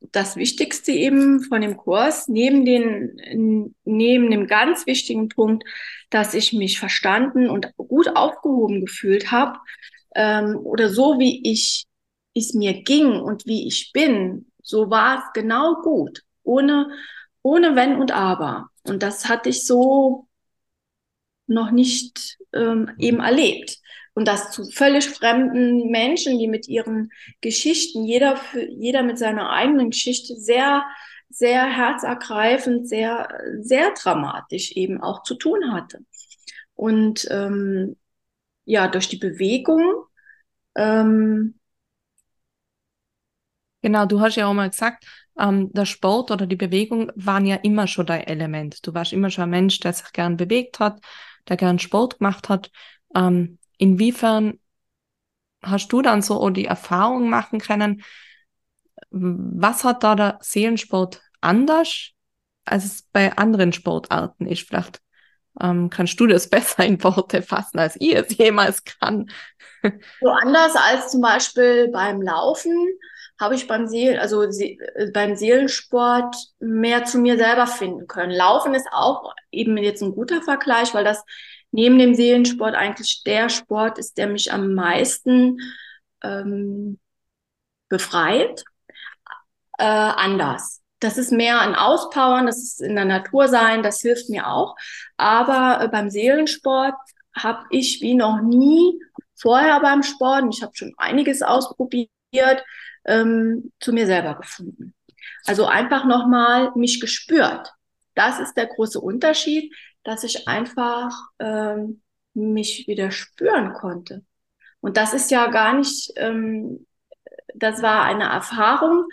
das 0.00 0.36
Wichtigste 0.36 0.90
eben 0.90 1.40
von 1.44 1.60
dem 1.60 1.76
Kurs, 1.76 2.26
neben 2.26 2.64
den, 2.64 3.74
neben 3.84 4.30
dem 4.30 4.48
ganz 4.48 4.86
wichtigen 4.86 5.28
Punkt, 5.28 5.64
dass 6.10 6.34
ich 6.34 6.52
mich 6.52 6.80
verstanden 6.80 7.48
und 7.48 7.70
gut 7.76 8.08
aufgehoben 8.16 8.84
gefühlt 8.84 9.30
habe, 9.30 9.58
ähm, 10.16 10.56
oder 10.56 10.88
so 10.88 11.20
wie 11.20 11.48
ich 11.48 11.86
es 12.34 12.52
mir 12.52 12.82
ging 12.82 13.12
und 13.12 13.46
wie 13.46 13.68
ich 13.68 13.92
bin, 13.92 14.50
so 14.62 14.90
war 14.90 15.18
es 15.18 15.24
genau 15.34 15.76
gut 15.82 16.22
ohne, 16.44 16.90
ohne 17.42 17.76
Wenn 17.76 17.96
und 18.00 18.12
Aber. 18.12 18.68
Und 18.84 19.02
das 19.02 19.28
hatte 19.28 19.48
ich 19.50 19.66
so 19.66 20.28
noch 21.46 21.70
nicht 21.70 22.38
ähm, 22.52 22.90
eben 22.98 23.20
erlebt. 23.20 23.78
und 24.14 24.28
das 24.28 24.50
zu 24.50 24.64
völlig 24.70 25.08
fremden 25.08 25.90
Menschen, 25.90 26.38
die 26.38 26.48
mit 26.48 26.68
ihren 26.68 27.10
Geschichten, 27.40 28.04
jeder, 28.04 28.36
für, 28.36 28.62
jeder 28.70 29.02
mit 29.02 29.18
seiner 29.18 29.50
eigenen 29.50 29.90
Geschichte 29.90 30.36
sehr, 30.36 30.84
sehr 31.30 31.64
herzergreifend, 31.64 32.88
sehr, 32.88 33.28
sehr 33.60 33.92
dramatisch 33.94 34.72
eben 34.72 35.00
auch 35.02 35.22
zu 35.22 35.34
tun 35.36 35.72
hatte. 35.72 36.00
Und 36.74 37.26
ähm, 37.30 37.96
ja, 38.64 38.88
durch 38.88 39.08
die 39.08 39.16
Bewegung. 39.18 40.04
Ähm, 40.74 41.58
genau, 43.82 44.06
du 44.06 44.20
hast 44.20 44.36
ja 44.36 44.46
auch 44.46 44.54
mal 44.54 44.70
gesagt, 44.70 45.04
ähm, 45.38 45.72
der 45.72 45.86
Sport 45.86 46.30
oder 46.30 46.46
die 46.46 46.56
Bewegung 46.56 47.10
waren 47.14 47.46
ja 47.46 47.56
immer 47.56 47.86
schon 47.86 48.06
dein 48.06 48.26
Element. 48.26 48.86
Du 48.86 48.94
warst 48.94 49.12
immer 49.12 49.30
schon 49.30 49.44
ein 49.44 49.50
Mensch, 49.50 49.80
der 49.80 49.92
sich 49.92 50.12
gern 50.12 50.36
bewegt 50.36 50.78
hat, 50.78 51.00
der 51.48 51.56
gern 51.56 51.78
Sport 51.78 52.18
gemacht 52.18 52.48
hat. 52.48 52.70
Ähm, 53.14 53.58
inwiefern 53.78 54.58
hast 55.62 55.92
du 55.92 56.02
dann 56.02 56.22
so 56.22 56.50
die 56.50 56.66
Erfahrung 56.66 57.30
machen 57.30 57.60
können, 57.60 58.02
was 59.10 59.84
hat 59.84 60.02
da 60.02 60.14
der 60.14 60.38
Seelensport 60.40 61.20
anders, 61.40 62.10
als 62.64 62.84
es 62.84 63.02
bei 63.02 63.36
anderen 63.36 63.72
Sportarten 63.72 64.46
ist? 64.46 64.66
Vielleicht 64.66 65.00
ähm, 65.60 65.90
kannst 65.90 66.18
du 66.20 66.26
das 66.26 66.48
besser 66.50 66.84
in 66.84 67.02
Worte 67.02 67.42
fassen, 67.42 67.78
als 67.78 67.96
ich 68.00 68.14
es 68.14 68.36
jemals 68.36 68.84
kann. 68.84 69.30
So 70.20 70.28
anders 70.28 70.76
als 70.76 71.10
zum 71.10 71.20
Beispiel 71.20 71.88
beim 71.88 72.22
Laufen 72.22 72.72
habe 73.40 73.54
ich 73.54 73.66
beim 73.66 73.86
Seel, 73.86 74.18
also 74.18 74.42
äh, 74.42 75.10
beim 75.12 75.36
Seelensport 75.36 76.36
mehr 76.60 77.04
zu 77.04 77.18
mir 77.18 77.36
selber 77.36 77.66
finden 77.66 78.06
können. 78.06 78.32
Laufen 78.32 78.74
ist 78.74 78.86
auch 78.92 79.34
eben 79.50 79.76
jetzt 79.78 80.02
ein 80.02 80.14
guter 80.14 80.42
Vergleich, 80.42 80.94
weil 80.94 81.04
das 81.04 81.24
neben 81.70 81.98
dem 81.98 82.14
Seelensport 82.14 82.74
eigentlich 82.74 83.22
der 83.24 83.48
Sport 83.48 83.98
ist, 83.98 84.18
der 84.18 84.28
mich 84.28 84.52
am 84.52 84.74
meisten 84.74 85.58
ähm, 86.22 86.98
befreit. 87.88 88.64
Äh, 89.78 89.84
anders. 89.84 90.80
Das 91.00 91.18
ist 91.18 91.32
mehr 91.32 91.60
ein 91.60 91.74
Auspowern, 91.74 92.46
das 92.46 92.58
ist 92.58 92.80
in 92.80 92.94
der 92.94 93.04
Natur 93.04 93.48
sein, 93.48 93.82
das 93.82 94.00
hilft 94.00 94.28
mir 94.28 94.46
auch. 94.46 94.76
Aber 95.16 95.82
äh, 95.82 95.88
beim 95.88 96.10
Seelensport 96.10 96.94
habe 97.34 97.64
ich 97.70 98.00
wie 98.00 98.14
noch 98.14 98.40
nie 98.40 99.00
vorher 99.34 99.80
beim 99.80 100.02
Sport, 100.02 100.44
ich 100.54 100.62
habe 100.62 100.76
schon 100.76 100.94
einiges 100.98 101.42
ausprobiert, 101.42 102.08
ähm, 103.04 103.72
zu 103.80 103.92
mir 103.92 104.06
selber 104.06 104.34
gefunden. 104.34 104.94
Also 105.46 105.66
einfach 105.66 106.04
nochmal 106.04 106.72
mich 106.74 107.00
gespürt. 107.00 107.72
Das 108.14 108.38
ist 108.38 108.54
der 108.54 108.66
große 108.66 109.00
Unterschied, 109.00 109.74
dass 110.04 110.24
ich 110.24 110.48
einfach 110.48 111.12
ähm, 111.38 112.02
mich 112.34 112.86
wieder 112.86 113.10
spüren 113.10 113.72
konnte. 113.72 114.24
Und 114.80 114.96
das 114.96 115.14
ist 115.14 115.30
ja 115.30 115.46
gar 115.48 115.74
nicht, 115.74 116.12
ähm, 116.16 116.86
das 117.54 117.82
war 117.82 118.04
eine 118.04 118.24
Erfahrung, 118.24 119.06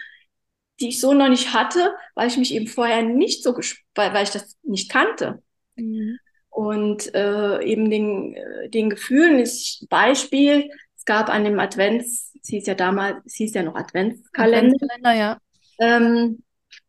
die 0.80 0.90
ich 0.90 1.00
so 1.00 1.14
noch 1.14 1.30
nicht 1.30 1.54
hatte, 1.54 1.94
weil 2.16 2.28
ich 2.28 2.38
mich 2.38 2.54
eben 2.54 2.68
vorher 2.68 3.04
nicht 3.04 3.44
so, 3.44 3.56
weil, 3.96 4.14
weil 4.14 4.24
ich 4.24 4.32
das 4.32 4.58
nicht 4.64 4.90
kannte. 4.90 5.44
Mhm. 5.76 6.18
Und 6.50 7.14
äh, 7.14 7.62
eben 7.64 7.90
den, 7.90 8.36
äh, 8.36 8.70
den 8.70 8.90
Gefühlen 8.90 9.40
ist 9.40 9.88
Beispiel, 9.90 10.70
es 11.00 11.06
gab 11.06 11.30
an 11.30 11.46
dem 11.46 11.58
Advents, 11.58 12.36
es 12.42 12.50
hieß 12.50 12.68
ja 12.68 12.76
damals, 12.76 13.26
es 13.26 13.36
hieß 13.36 13.54
ja 13.54 13.64
noch 13.64 13.76
Adventskalender. 13.76 14.76
Adventskalender, 14.76 15.14
ja. 15.14 15.38
Ähm, 15.80 16.44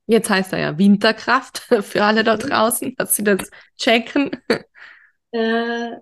Jetzt 0.07 0.29
heißt 0.29 0.53
er 0.53 0.59
ja 0.59 0.79
Winterkraft 0.79 1.59
für 1.83 2.05
alle 2.05 2.25
da 2.25 2.37
draußen, 2.37 2.97
dass 2.97 3.15
sie 3.15 3.23
das 3.23 3.49
checken. 3.79 4.33
Äh, 5.31 5.93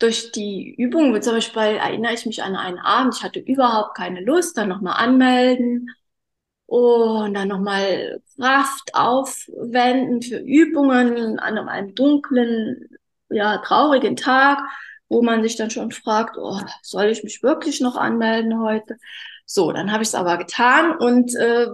durch 0.00 0.32
die 0.32 0.74
Übung, 0.76 1.22
zum 1.22 1.34
Beispiel 1.34 1.62
erinnere 1.62 2.14
ich 2.14 2.26
mich 2.26 2.42
an 2.42 2.56
einen 2.56 2.80
Abend, 2.80 3.14
ich 3.16 3.22
hatte 3.22 3.38
überhaupt 3.38 3.96
keine 3.96 4.20
Lust, 4.22 4.58
dann 4.58 4.68
nochmal 4.68 4.94
anmelden 4.96 5.88
und 6.66 7.34
dann 7.34 7.46
nochmal 7.46 8.20
Kraft 8.36 8.92
aufwenden 8.92 10.20
für 10.20 10.38
Übungen 10.38 11.38
an 11.38 11.58
einem 11.58 11.94
dunklen, 11.94 12.88
ja, 13.28 13.58
traurigen 13.58 14.16
Tag, 14.16 14.58
wo 15.08 15.22
man 15.22 15.42
sich 15.42 15.56
dann 15.56 15.70
schon 15.70 15.90
fragt, 15.92 16.36
oh, 16.38 16.60
soll 16.82 17.06
ich 17.06 17.24
mich 17.24 17.42
wirklich 17.42 17.80
noch 17.80 17.96
anmelden 17.96 18.60
heute? 18.60 18.96
So, 19.44 19.72
dann 19.72 19.92
habe 19.92 20.02
ich 20.02 20.08
es 20.08 20.14
aber 20.14 20.36
getan 20.38 20.96
und 20.96 21.34
äh, 21.36 21.68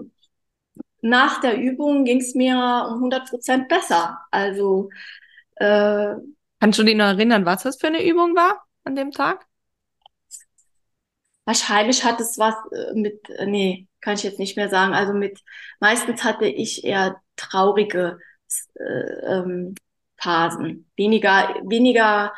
nach 1.00 1.40
der 1.40 1.58
Übung 1.58 2.04
ging 2.04 2.20
es 2.20 2.34
mir 2.34 2.54
um 2.88 2.94
100 2.94 3.28
Prozent 3.28 3.68
besser. 3.68 4.20
Also 4.30 4.90
äh, 5.56 6.14
Kannst 6.60 6.78
du 6.78 6.84
dich 6.84 6.94
noch 6.94 7.06
erinnern, 7.06 7.44
was 7.44 7.64
das 7.64 7.76
für 7.80 7.88
eine 7.88 8.06
Übung 8.06 8.36
war 8.36 8.64
an 8.84 8.94
dem 8.94 9.10
Tag? 9.10 9.46
Wahrscheinlich 11.44 12.04
hat 12.04 12.20
es 12.20 12.38
was 12.38 12.54
äh, 12.70 12.94
mit, 12.94 13.28
äh, 13.30 13.46
nee, 13.46 13.88
kann 14.00 14.14
ich 14.14 14.22
jetzt 14.22 14.38
nicht 14.38 14.56
mehr 14.56 14.68
sagen. 14.68 14.94
Also 14.94 15.12
mit, 15.12 15.40
meistens 15.80 16.22
hatte 16.22 16.46
ich 16.46 16.84
eher 16.84 17.20
traurige 17.36 18.20
äh, 18.74 18.84
ähm, 18.84 19.74
Phasen. 20.16 20.90
Weniger, 20.96 21.56
weniger 21.64 22.32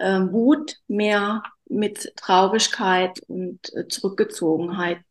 äh, 0.00 0.32
Wut, 0.32 0.76
mehr 0.88 1.42
mit 1.66 2.12
Traurigkeit 2.16 3.20
und 3.28 3.60
äh, 3.74 3.86
Zurückgezogenheit 3.86 5.02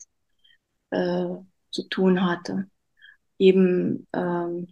äh, 0.90 1.26
zu 1.72 1.84
tun 1.90 2.26
hatte. 2.26 2.70
Eben, 3.38 4.08
ähm, 4.14 4.68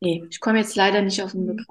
nee, 0.00 0.24
ich 0.30 0.40
komme 0.40 0.58
jetzt 0.58 0.76
leider 0.76 1.02
nicht 1.02 1.22
auf 1.22 1.32
den 1.32 1.42
mhm. 1.42 1.46
Begriff. 1.48 1.66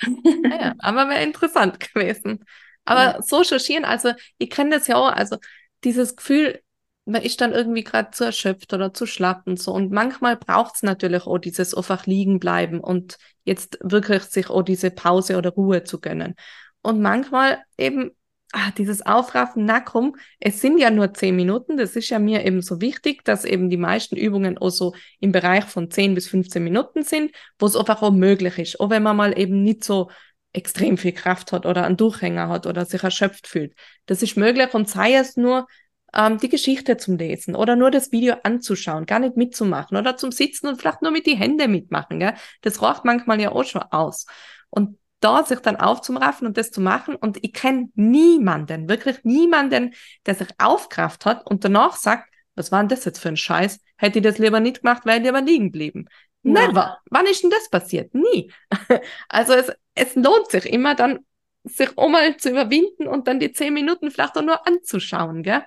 Ja, 0.60 0.74
aber 0.78 1.08
wäre 1.08 1.22
interessant 1.22 1.80
gewesen. 1.94 2.44
Aber 2.84 3.02
ja. 3.02 3.22
so 3.22 3.38
recherchieren, 3.38 3.84
also 3.84 4.12
ich 4.38 4.50
kenne 4.50 4.76
das 4.76 4.86
ja 4.86 4.96
auch, 4.96 5.10
also 5.10 5.38
dieses 5.84 6.16
Gefühl, 6.16 6.60
man 7.08 7.22
ist 7.22 7.40
dann 7.40 7.52
irgendwie 7.52 7.84
gerade 7.84 8.10
zu 8.10 8.24
erschöpft 8.24 8.72
oder 8.74 8.92
zu 8.92 9.06
schlapp 9.06 9.42
und 9.46 9.58
so. 9.58 9.72
Und 9.72 9.90
manchmal 9.90 10.36
braucht 10.36 10.76
es 10.76 10.82
natürlich 10.82 11.26
auch 11.26 11.38
dieses 11.38 11.74
einfach 11.74 12.06
liegen 12.06 12.38
bleiben 12.38 12.80
und 12.80 13.18
jetzt 13.44 13.78
wirklich 13.82 14.24
sich 14.24 14.50
auch 14.50 14.62
diese 14.62 14.90
Pause 14.90 15.38
oder 15.38 15.50
Ruhe 15.50 15.84
zu 15.84 16.00
gönnen. 16.00 16.34
Und 16.82 17.00
manchmal 17.00 17.58
eben 17.78 18.10
ah, 18.52 18.70
dieses 18.76 19.04
Aufraffen, 19.06 19.64
na 19.64 19.80
komm, 19.80 20.16
es 20.38 20.60
sind 20.60 20.78
ja 20.78 20.90
nur 20.90 21.14
zehn 21.14 21.34
Minuten. 21.34 21.78
Das 21.78 21.96
ist 21.96 22.10
ja 22.10 22.18
mir 22.18 22.44
eben 22.44 22.60
so 22.60 22.80
wichtig, 22.82 23.24
dass 23.24 23.46
eben 23.46 23.70
die 23.70 23.78
meisten 23.78 24.16
Übungen 24.16 24.58
auch 24.58 24.70
so 24.70 24.94
im 25.18 25.32
Bereich 25.32 25.64
von 25.64 25.90
zehn 25.90 26.14
bis 26.14 26.28
15 26.28 26.62
Minuten 26.62 27.02
sind, 27.04 27.32
wo 27.58 27.66
es 27.66 27.76
einfach 27.76 28.02
auch 28.02 28.12
möglich 28.12 28.58
ist. 28.58 28.80
Auch 28.80 28.90
wenn 28.90 29.02
man 29.02 29.16
mal 29.16 29.38
eben 29.38 29.62
nicht 29.62 29.82
so 29.82 30.10
extrem 30.52 30.98
viel 30.98 31.12
Kraft 31.12 31.52
hat 31.52 31.64
oder 31.64 31.84
einen 31.84 31.96
Durchhänger 31.96 32.48
hat 32.48 32.66
oder 32.66 32.84
sich 32.84 33.02
erschöpft 33.02 33.46
fühlt. 33.46 33.74
Das 34.06 34.22
ist 34.22 34.36
möglich 34.36 34.74
und 34.74 34.88
sei 34.88 35.14
es 35.14 35.36
nur 35.36 35.66
ähm, 36.14 36.38
die 36.38 36.48
Geschichte 36.48 36.96
zum 36.96 37.16
Lesen 37.16 37.54
oder 37.54 37.76
nur 37.76 37.90
das 37.90 38.12
Video 38.12 38.36
anzuschauen, 38.42 39.06
gar 39.06 39.18
nicht 39.18 39.36
mitzumachen 39.36 39.96
oder 39.96 40.16
zum 40.16 40.32
Sitzen 40.32 40.68
und 40.68 40.80
vielleicht 40.80 41.02
nur 41.02 41.10
mit 41.10 41.26
die 41.26 41.36
Hände 41.36 41.68
mitmachen. 41.68 42.20
Gell? 42.20 42.34
Das 42.62 42.82
reicht 42.82 43.04
manchmal 43.04 43.40
ja 43.40 43.52
auch 43.52 43.64
schon 43.64 43.82
aus. 43.82 44.26
Und 44.70 44.98
da 45.20 45.44
sich 45.44 45.58
dann 45.60 45.76
aufzuraffen 45.76 46.46
und 46.46 46.56
das 46.56 46.70
zu 46.70 46.80
machen. 46.80 47.16
Und 47.16 47.38
ich 47.42 47.52
kenne 47.52 47.88
niemanden, 47.94 48.88
wirklich 48.88 49.24
niemanden, 49.24 49.94
der 50.26 50.34
sich 50.34 50.48
aufkraft 50.58 51.24
hat 51.24 51.46
und 51.46 51.64
danach 51.64 51.96
sagt, 51.96 52.32
was 52.54 52.72
war 52.72 52.80
denn 52.80 52.88
das 52.88 53.04
jetzt 53.04 53.20
für 53.20 53.28
ein 53.28 53.36
Scheiß? 53.36 53.80
Hätte 53.96 54.18
ich 54.18 54.24
das 54.24 54.38
lieber 54.38 54.60
nicht 54.60 54.82
gemacht, 54.82 55.04
wäre 55.04 55.18
ich 55.18 55.24
lieber 55.24 55.40
liegen 55.40 55.66
geblieben. 55.66 56.08
Ja. 56.42 56.52
Never. 56.52 56.98
Wann 57.10 57.26
ist 57.26 57.42
denn 57.42 57.50
das 57.50 57.68
passiert? 57.68 58.14
Nie. 58.14 58.52
Also 59.28 59.54
es, 59.54 59.72
es 59.94 60.14
lohnt 60.14 60.50
sich 60.50 60.66
immer 60.66 60.94
dann, 60.94 61.20
sich 61.64 61.96
auch 61.98 62.08
mal 62.08 62.36
zu 62.36 62.50
überwinden 62.50 63.06
und 63.06 63.28
dann 63.28 63.40
die 63.40 63.52
zehn 63.52 63.74
Minuten 63.74 64.10
vielleicht 64.10 64.36
auch 64.36 64.42
nur 64.42 64.66
anzuschauen, 64.66 65.42
gell? 65.42 65.64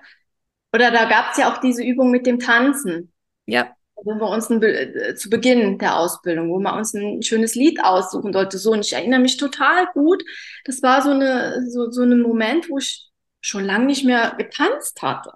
Oder 0.72 0.90
da 0.90 1.04
gab 1.04 1.32
es 1.32 1.38
ja 1.38 1.52
auch 1.52 1.58
diese 1.58 1.84
Übung 1.84 2.10
mit 2.10 2.26
dem 2.26 2.38
Tanzen. 2.38 3.12
Ja. 3.46 3.74
Wo 3.94 4.14
wir 4.14 4.28
uns 4.28 4.50
ein, 4.50 4.62
äh, 4.62 5.14
zu 5.14 5.30
Beginn 5.30 5.78
der 5.78 5.96
Ausbildung, 5.96 6.50
wo 6.50 6.58
man 6.58 6.78
uns 6.78 6.94
ein 6.94 7.22
schönes 7.22 7.54
Lied 7.54 7.84
aussuchen 7.84 8.32
sollte. 8.32 8.58
So, 8.58 8.72
und 8.72 8.84
ich 8.84 8.92
erinnere 8.92 9.20
mich 9.20 9.36
total 9.36 9.86
gut. 9.92 10.24
Das 10.64 10.82
war 10.82 11.02
so 11.02 11.10
eine, 11.10 11.64
so, 11.68 11.90
so 11.90 12.02
ein 12.02 12.20
Moment, 12.20 12.68
wo 12.68 12.78
ich 12.78 13.08
schon 13.40 13.64
lange 13.64 13.86
nicht 13.86 14.04
mehr 14.04 14.34
getanzt 14.38 15.02
hatte. 15.02 15.32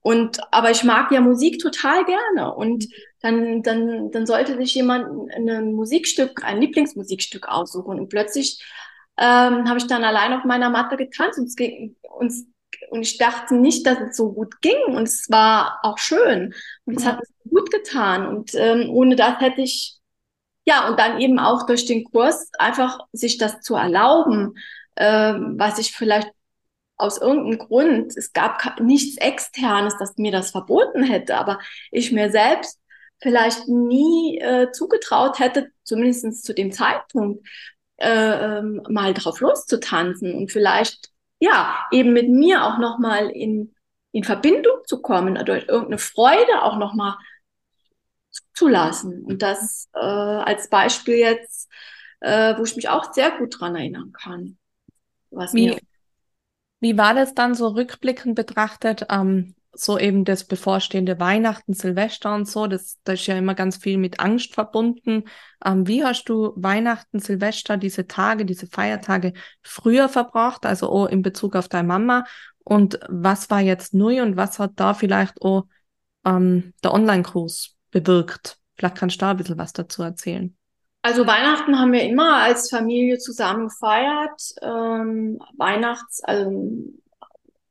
Und, 0.00 0.40
aber 0.52 0.70
ich 0.70 0.84
mag 0.84 1.10
ja 1.12 1.20
Musik 1.20 1.58
total 1.58 2.04
gerne. 2.04 2.54
Und 2.54 2.86
dann, 3.20 3.62
dann, 3.62 4.10
dann 4.10 4.26
sollte 4.26 4.56
sich 4.58 4.74
jemand 4.74 5.32
ein 5.34 5.72
Musikstück, 5.72 6.44
ein 6.44 6.60
Lieblingsmusikstück 6.60 7.48
aussuchen. 7.48 7.98
Und 7.98 8.10
plötzlich 8.10 8.62
ähm, 9.16 9.66
habe 9.68 9.78
ich 9.78 9.86
dann 9.86 10.04
allein 10.04 10.34
auf 10.34 10.44
meiner 10.44 10.70
Matte 10.70 10.96
getanzt 10.96 11.38
und 11.38 11.46
es 11.46 11.56
ging 11.56 11.96
uns 12.18 12.46
und 12.90 13.02
ich 13.02 13.18
dachte 13.18 13.54
nicht, 13.54 13.86
dass 13.86 13.98
es 14.00 14.16
so 14.16 14.32
gut 14.32 14.60
ging. 14.60 14.78
Und 14.88 15.04
es 15.08 15.26
war 15.30 15.80
auch 15.82 15.98
schön. 15.98 16.54
Und 16.84 16.98
es 16.98 17.06
hat 17.06 17.20
es 17.22 17.50
gut 17.50 17.70
getan. 17.70 18.26
Und 18.26 18.54
ähm, 18.54 18.90
ohne 18.90 19.16
das 19.16 19.40
hätte 19.40 19.62
ich 19.62 19.98
ja 20.64 20.88
und 20.88 20.98
dann 20.98 21.20
eben 21.20 21.38
auch 21.38 21.66
durch 21.66 21.86
den 21.86 22.04
Kurs 22.04 22.50
einfach 22.58 22.98
sich 23.12 23.38
das 23.38 23.60
zu 23.60 23.74
erlauben, 23.74 24.54
ähm, 24.96 25.54
was 25.58 25.78
ich 25.78 25.92
vielleicht 25.92 26.30
aus 26.96 27.18
irgendeinem 27.18 27.58
Grund, 27.58 28.16
es 28.16 28.32
gab 28.32 28.80
nichts 28.80 29.16
externes, 29.18 29.96
das 29.98 30.16
mir 30.16 30.30
das 30.30 30.52
verboten 30.52 31.02
hätte, 31.02 31.36
aber 31.36 31.58
ich 31.90 32.12
mir 32.12 32.30
selbst 32.30 32.80
vielleicht 33.20 33.68
nie 33.68 34.38
äh, 34.38 34.70
zugetraut 34.70 35.38
hätte, 35.38 35.70
zumindest 35.82 36.44
zu 36.44 36.54
dem 36.54 36.72
Zeitpunkt, 36.72 37.46
äh, 37.96 38.58
ähm, 38.58 38.82
mal 38.88 39.14
drauf 39.14 39.40
loszutanzen. 39.40 40.34
Und 40.34 40.52
vielleicht 40.52 41.10
ja, 41.44 41.78
eben 41.90 42.12
mit 42.12 42.28
mir 42.28 42.64
auch 42.64 42.78
nochmal 42.78 43.28
in, 43.30 43.74
in 44.12 44.24
Verbindung 44.24 44.78
zu 44.86 45.02
kommen, 45.02 45.34
durch 45.44 45.68
irgendeine 45.68 45.98
Freude 45.98 46.62
auch 46.62 46.78
nochmal 46.78 47.16
zuzulassen. 48.30 49.22
Und 49.24 49.42
das 49.42 49.88
äh, 49.94 49.98
als 49.98 50.70
Beispiel 50.70 51.16
jetzt, 51.16 51.70
äh, 52.20 52.56
wo 52.56 52.64
ich 52.64 52.76
mich 52.76 52.88
auch 52.88 53.12
sehr 53.12 53.30
gut 53.32 53.60
dran 53.60 53.76
erinnern 53.76 54.12
kann. 54.12 54.56
Was 55.30 55.52
wie, 55.52 55.66
mir 55.66 55.78
wie 56.80 56.98
war 56.98 57.14
das 57.14 57.34
dann 57.34 57.54
so 57.54 57.68
rückblickend 57.68 58.34
betrachtet? 58.34 59.06
Ähm, 59.10 59.54
so 59.76 59.98
eben 59.98 60.24
das 60.24 60.44
bevorstehende 60.44 61.18
Weihnachten, 61.18 61.72
Silvester 61.72 62.34
und 62.34 62.48
so, 62.48 62.66
das, 62.66 62.98
das 63.04 63.20
ist 63.20 63.26
ja 63.26 63.36
immer 63.36 63.54
ganz 63.54 63.76
viel 63.76 63.98
mit 63.98 64.20
Angst 64.20 64.54
verbunden. 64.54 65.24
Ähm, 65.64 65.86
wie 65.86 66.04
hast 66.04 66.24
du 66.28 66.52
Weihnachten, 66.56 67.18
Silvester, 67.18 67.76
diese 67.76 68.06
Tage, 68.06 68.44
diese 68.44 68.66
Feiertage 68.66 69.32
früher 69.62 70.08
verbracht, 70.08 70.66
also 70.66 70.88
auch 70.88 71.06
in 71.06 71.22
Bezug 71.22 71.56
auf 71.56 71.68
deine 71.68 71.88
Mama? 71.88 72.24
Und 72.64 72.98
was 73.08 73.50
war 73.50 73.60
jetzt 73.60 73.94
neu 73.94 74.22
und 74.22 74.36
was 74.36 74.58
hat 74.58 74.72
da 74.76 74.94
vielleicht 74.94 75.42
auch 75.42 75.66
ähm, 76.24 76.72
der 76.82 76.94
Online-Kurs 76.94 77.76
bewirkt? 77.90 78.58
Vielleicht 78.76 78.96
kannst 78.96 79.16
du 79.16 79.20
da 79.20 79.30
ein 79.32 79.36
bisschen 79.36 79.58
was 79.58 79.72
dazu 79.72 80.02
erzählen. 80.02 80.56
Also 81.02 81.26
Weihnachten 81.26 81.78
haben 81.78 81.92
wir 81.92 82.02
immer 82.02 82.42
als 82.42 82.70
Familie 82.70 83.18
zusammen 83.18 83.68
gefeiert. 83.68 84.40
Ähm, 84.62 85.38
Weihnachts, 85.58 86.24
also 86.24 86.50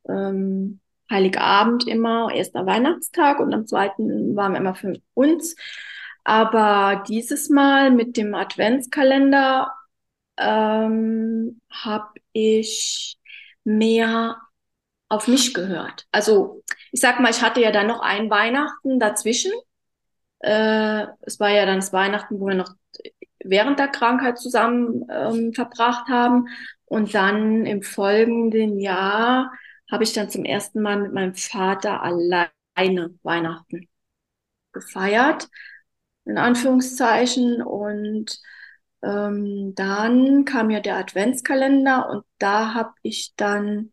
ähm, 0.07 0.79
Heiligabend 1.09 1.87
immer, 1.87 2.29
erster 2.33 2.65
Weihnachtstag 2.65 3.39
und 3.39 3.53
am 3.53 3.67
zweiten 3.67 4.35
waren 4.35 4.53
wir 4.53 4.59
immer 4.59 4.75
für 4.75 4.93
uns. 5.13 5.55
Aber 6.23 7.03
dieses 7.07 7.49
Mal 7.49 7.91
mit 7.91 8.17
dem 8.17 8.33
Adventskalender 8.33 9.71
ähm, 10.37 11.61
habe 11.69 12.09
ich 12.31 13.17
mehr 13.63 14.37
auf 15.09 15.27
mich 15.27 15.53
gehört. 15.53 16.07
Also 16.11 16.63
ich 16.91 17.01
sag 17.01 17.19
mal, 17.19 17.31
ich 17.31 17.41
hatte 17.41 17.61
ja 17.61 17.71
dann 17.71 17.87
noch 17.87 18.01
ein 18.01 18.29
Weihnachten 18.29 18.99
dazwischen. 18.99 19.51
Äh, 20.39 21.07
es 21.21 21.39
war 21.39 21.49
ja 21.49 21.65
dann 21.65 21.77
das 21.77 21.93
Weihnachten, 21.93 22.39
wo 22.39 22.47
wir 22.47 22.55
noch 22.55 22.73
während 23.43 23.79
der 23.79 23.89
Krankheit 23.89 24.37
zusammen 24.39 25.05
ähm, 25.09 25.53
verbracht 25.53 26.07
haben. 26.07 26.47
Und 26.85 27.13
dann 27.13 27.65
im 27.65 27.81
folgenden 27.81 28.79
Jahr 28.79 29.51
habe 29.91 30.03
ich 30.03 30.13
dann 30.13 30.29
zum 30.29 30.45
ersten 30.45 30.81
Mal 30.81 30.99
mit 30.99 31.13
meinem 31.13 31.35
Vater 31.35 32.01
alleine 32.01 33.17
Weihnachten 33.23 33.87
gefeiert, 34.71 35.49
in 36.25 36.37
Anführungszeichen. 36.37 37.61
Und 37.61 38.39
ähm, 39.03 39.75
dann 39.75 40.45
kam 40.45 40.69
ja 40.69 40.79
der 40.79 40.97
Adventskalender 40.97 42.09
und 42.09 42.25
da 42.39 42.73
habe 42.73 42.93
ich 43.01 43.33
dann 43.35 43.91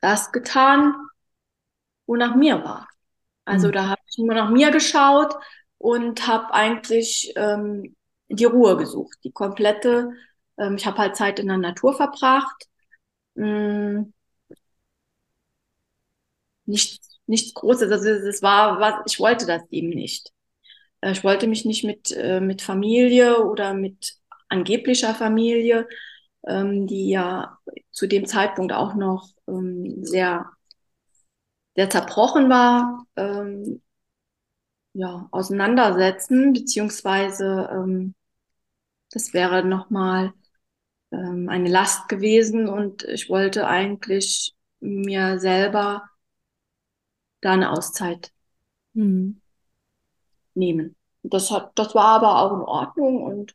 das 0.00 0.32
getan, 0.32 0.94
wo 2.06 2.16
nach 2.16 2.34
mir 2.34 2.62
war. 2.64 2.88
Also 3.44 3.68
mhm. 3.68 3.72
da 3.72 3.88
habe 3.88 4.02
ich 4.08 4.18
nur 4.18 4.34
nach 4.34 4.50
mir 4.50 4.70
geschaut 4.70 5.34
und 5.78 6.26
habe 6.26 6.52
eigentlich 6.52 7.32
ähm, 7.36 7.96
die 8.28 8.44
Ruhe 8.44 8.76
gesucht, 8.76 9.18
die 9.24 9.32
komplette. 9.32 10.12
Ähm, 10.58 10.76
ich 10.76 10.86
habe 10.86 10.98
halt 10.98 11.16
Zeit 11.16 11.38
in 11.38 11.48
der 11.48 11.58
Natur 11.58 11.94
verbracht 11.94 12.68
mh, 13.36 13.44
hm. 13.44 14.12
nichts, 16.66 17.20
nichts 17.26 17.54
Großes. 17.54 17.90
Also 17.90 18.08
es 18.08 18.42
war, 18.42 18.80
was, 18.80 18.94
ich 19.06 19.20
wollte 19.20 19.46
das 19.46 19.62
eben 19.70 19.90
nicht. 19.90 20.32
Äh, 21.00 21.12
ich 21.12 21.24
wollte 21.24 21.46
mich 21.46 21.64
nicht 21.64 21.84
mit, 21.84 22.12
äh, 22.12 22.40
mit 22.40 22.62
Familie 22.62 23.44
oder 23.44 23.74
mit 23.74 24.16
angeblicher 24.48 25.14
Familie, 25.14 25.88
ähm, 26.46 26.86
die 26.86 27.10
ja 27.10 27.58
zu 27.92 28.06
dem 28.06 28.26
Zeitpunkt 28.26 28.72
auch 28.72 28.94
noch 28.94 29.28
ähm, 29.48 30.04
sehr, 30.04 30.50
sehr 31.76 31.90
zerbrochen 31.90 32.48
war, 32.50 33.06
ähm, 33.16 33.82
ja, 34.94 35.28
auseinandersetzen, 35.30 36.52
beziehungsweise 36.54 37.68
ähm, 37.70 38.14
das 39.10 39.34
wäre 39.34 39.64
nochmal 39.64 40.32
ähm, 41.12 41.48
eine 41.48 41.68
Last 41.68 42.08
gewesen 42.08 42.68
und 42.68 43.04
ich 43.04 43.28
wollte 43.28 43.66
eigentlich 43.66 44.54
mir 44.80 45.38
selber 45.38 46.08
da 47.40 47.52
eine 47.52 47.70
Auszeit 47.70 48.32
mhm. 48.94 49.40
nehmen. 50.54 50.96
Das 51.22 51.50
hat, 51.50 51.72
das 51.74 51.94
war 51.94 52.08
aber 52.16 52.38
auch 52.40 52.54
in 52.54 52.62
Ordnung 52.62 53.22
und 53.22 53.54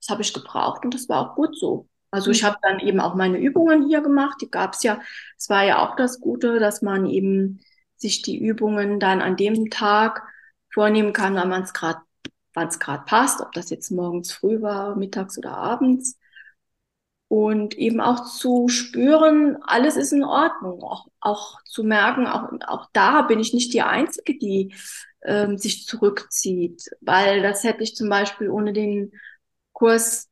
das 0.00 0.08
habe 0.10 0.22
ich 0.22 0.32
gebraucht 0.32 0.84
und 0.84 0.94
das 0.94 1.08
war 1.08 1.30
auch 1.30 1.34
gut 1.36 1.56
so. 1.58 1.88
Also 2.10 2.30
ich 2.30 2.42
mhm. 2.42 2.46
habe 2.46 2.58
dann 2.62 2.80
eben 2.80 3.00
auch 3.00 3.14
meine 3.14 3.38
Übungen 3.38 3.88
hier 3.88 4.00
gemacht. 4.00 4.36
Die 4.40 4.50
gab 4.50 4.74
es 4.74 4.82
ja. 4.82 5.00
Es 5.36 5.48
war 5.48 5.64
ja 5.64 5.84
auch 5.84 5.96
das 5.96 6.20
Gute, 6.20 6.58
dass 6.58 6.82
man 6.82 7.06
eben 7.06 7.60
sich 7.96 8.22
die 8.22 8.38
Übungen 8.38 9.00
dann 9.00 9.20
an 9.22 9.36
dem 9.36 9.70
Tag 9.70 10.22
vornehmen 10.72 11.12
kann, 11.12 11.34
wann 11.36 11.62
es 11.62 11.72
gerade, 11.72 12.00
wann 12.52 12.68
es 12.68 12.78
gerade 12.78 13.04
passt, 13.04 13.40
ob 13.40 13.52
das 13.52 13.70
jetzt 13.70 13.90
morgens 13.90 14.32
früh 14.32 14.60
war, 14.60 14.96
mittags 14.96 15.38
oder 15.38 15.56
abends 15.56 16.18
und 17.34 17.76
eben 17.76 18.00
auch 18.00 18.26
zu 18.26 18.68
spüren, 18.68 19.58
alles 19.62 19.96
ist 19.96 20.12
in 20.12 20.22
Ordnung, 20.22 20.84
auch, 20.84 21.08
auch 21.18 21.60
zu 21.64 21.82
merken, 21.82 22.28
auch, 22.28 22.48
auch 22.64 22.88
da 22.92 23.22
bin 23.22 23.40
ich 23.40 23.52
nicht 23.52 23.74
die 23.74 23.82
Einzige, 23.82 24.38
die 24.38 24.72
ähm, 25.24 25.58
sich 25.58 25.84
zurückzieht, 25.84 26.84
weil 27.00 27.42
das 27.42 27.64
hätte 27.64 27.82
ich 27.82 27.96
zum 27.96 28.08
Beispiel 28.08 28.48
ohne 28.48 28.72
den 28.72 29.10
Kurs 29.72 30.30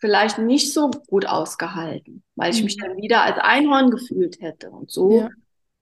vielleicht 0.00 0.36
nicht 0.36 0.74
so 0.74 0.90
gut 0.90 1.24
ausgehalten, 1.24 2.22
weil 2.34 2.50
ich 2.50 2.58
mhm. 2.58 2.64
mich 2.64 2.76
dann 2.76 2.98
wieder 2.98 3.22
als 3.22 3.38
Einhorn 3.38 3.90
gefühlt 3.90 4.38
hätte. 4.42 4.70
Und 4.70 4.90
so 4.90 5.20
ja. 5.20 5.30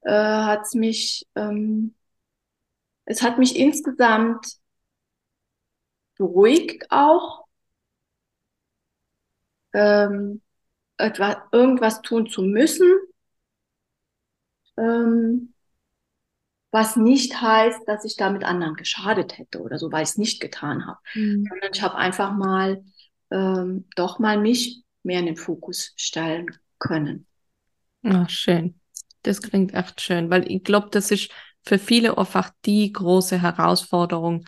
äh, 0.03 0.45
hat 0.45 0.63
es 0.63 0.75
mich, 0.75 1.27
ähm, 1.35 1.97
es 3.05 3.21
hat 3.21 3.37
mich 3.37 3.57
insgesamt 3.57 4.47
beruhigt 6.17 6.87
auch, 6.91 7.47
ähm, 9.73 10.43
etwas, 10.97 11.37
irgendwas 11.53 12.03
tun 12.03 12.29
zu 12.29 12.43
müssen, 12.43 12.91
ähm, 14.77 15.55
was 16.71 16.97
nicht 16.97 17.41
heißt, 17.41 17.81
dass 17.87 18.05
ich 18.05 18.17
damit 18.17 18.45
anderen 18.45 18.75
geschadet 18.75 19.39
hätte 19.39 19.61
oder 19.61 19.79
so, 19.79 19.91
weil 19.91 20.05
ich 20.05 20.11
es 20.11 20.19
nicht 20.19 20.41
getan 20.41 20.87
habe. 20.87 20.99
Mhm. 21.15 21.47
Sondern 21.49 21.71
ich 21.73 21.83
habe 21.83 21.97
einfach 21.97 22.33
mal 22.33 22.85
ähm, 23.31 23.87
doch 23.97 24.19
mal 24.19 24.39
mich 24.39 24.85
mehr 25.03 25.21
in 25.21 25.27
den 25.27 25.37
Fokus 25.37 25.93
stellen 25.97 26.47
können. 26.79 27.27
Ach, 28.05 28.29
schön. 28.29 28.81
Das 29.23 29.43
klingt 29.43 29.75
echt 29.75 30.01
schön, 30.01 30.31
weil 30.31 30.51
ich 30.51 30.63
glaube, 30.63 30.89
das 30.91 31.11
ist 31.11 31.31
für 31.63 31.79
viele 31.79 32.17
einfach 32.17 32.51
die 32.65 32.93
große 32.93 33.41
Herausforderung, 33.41 34.47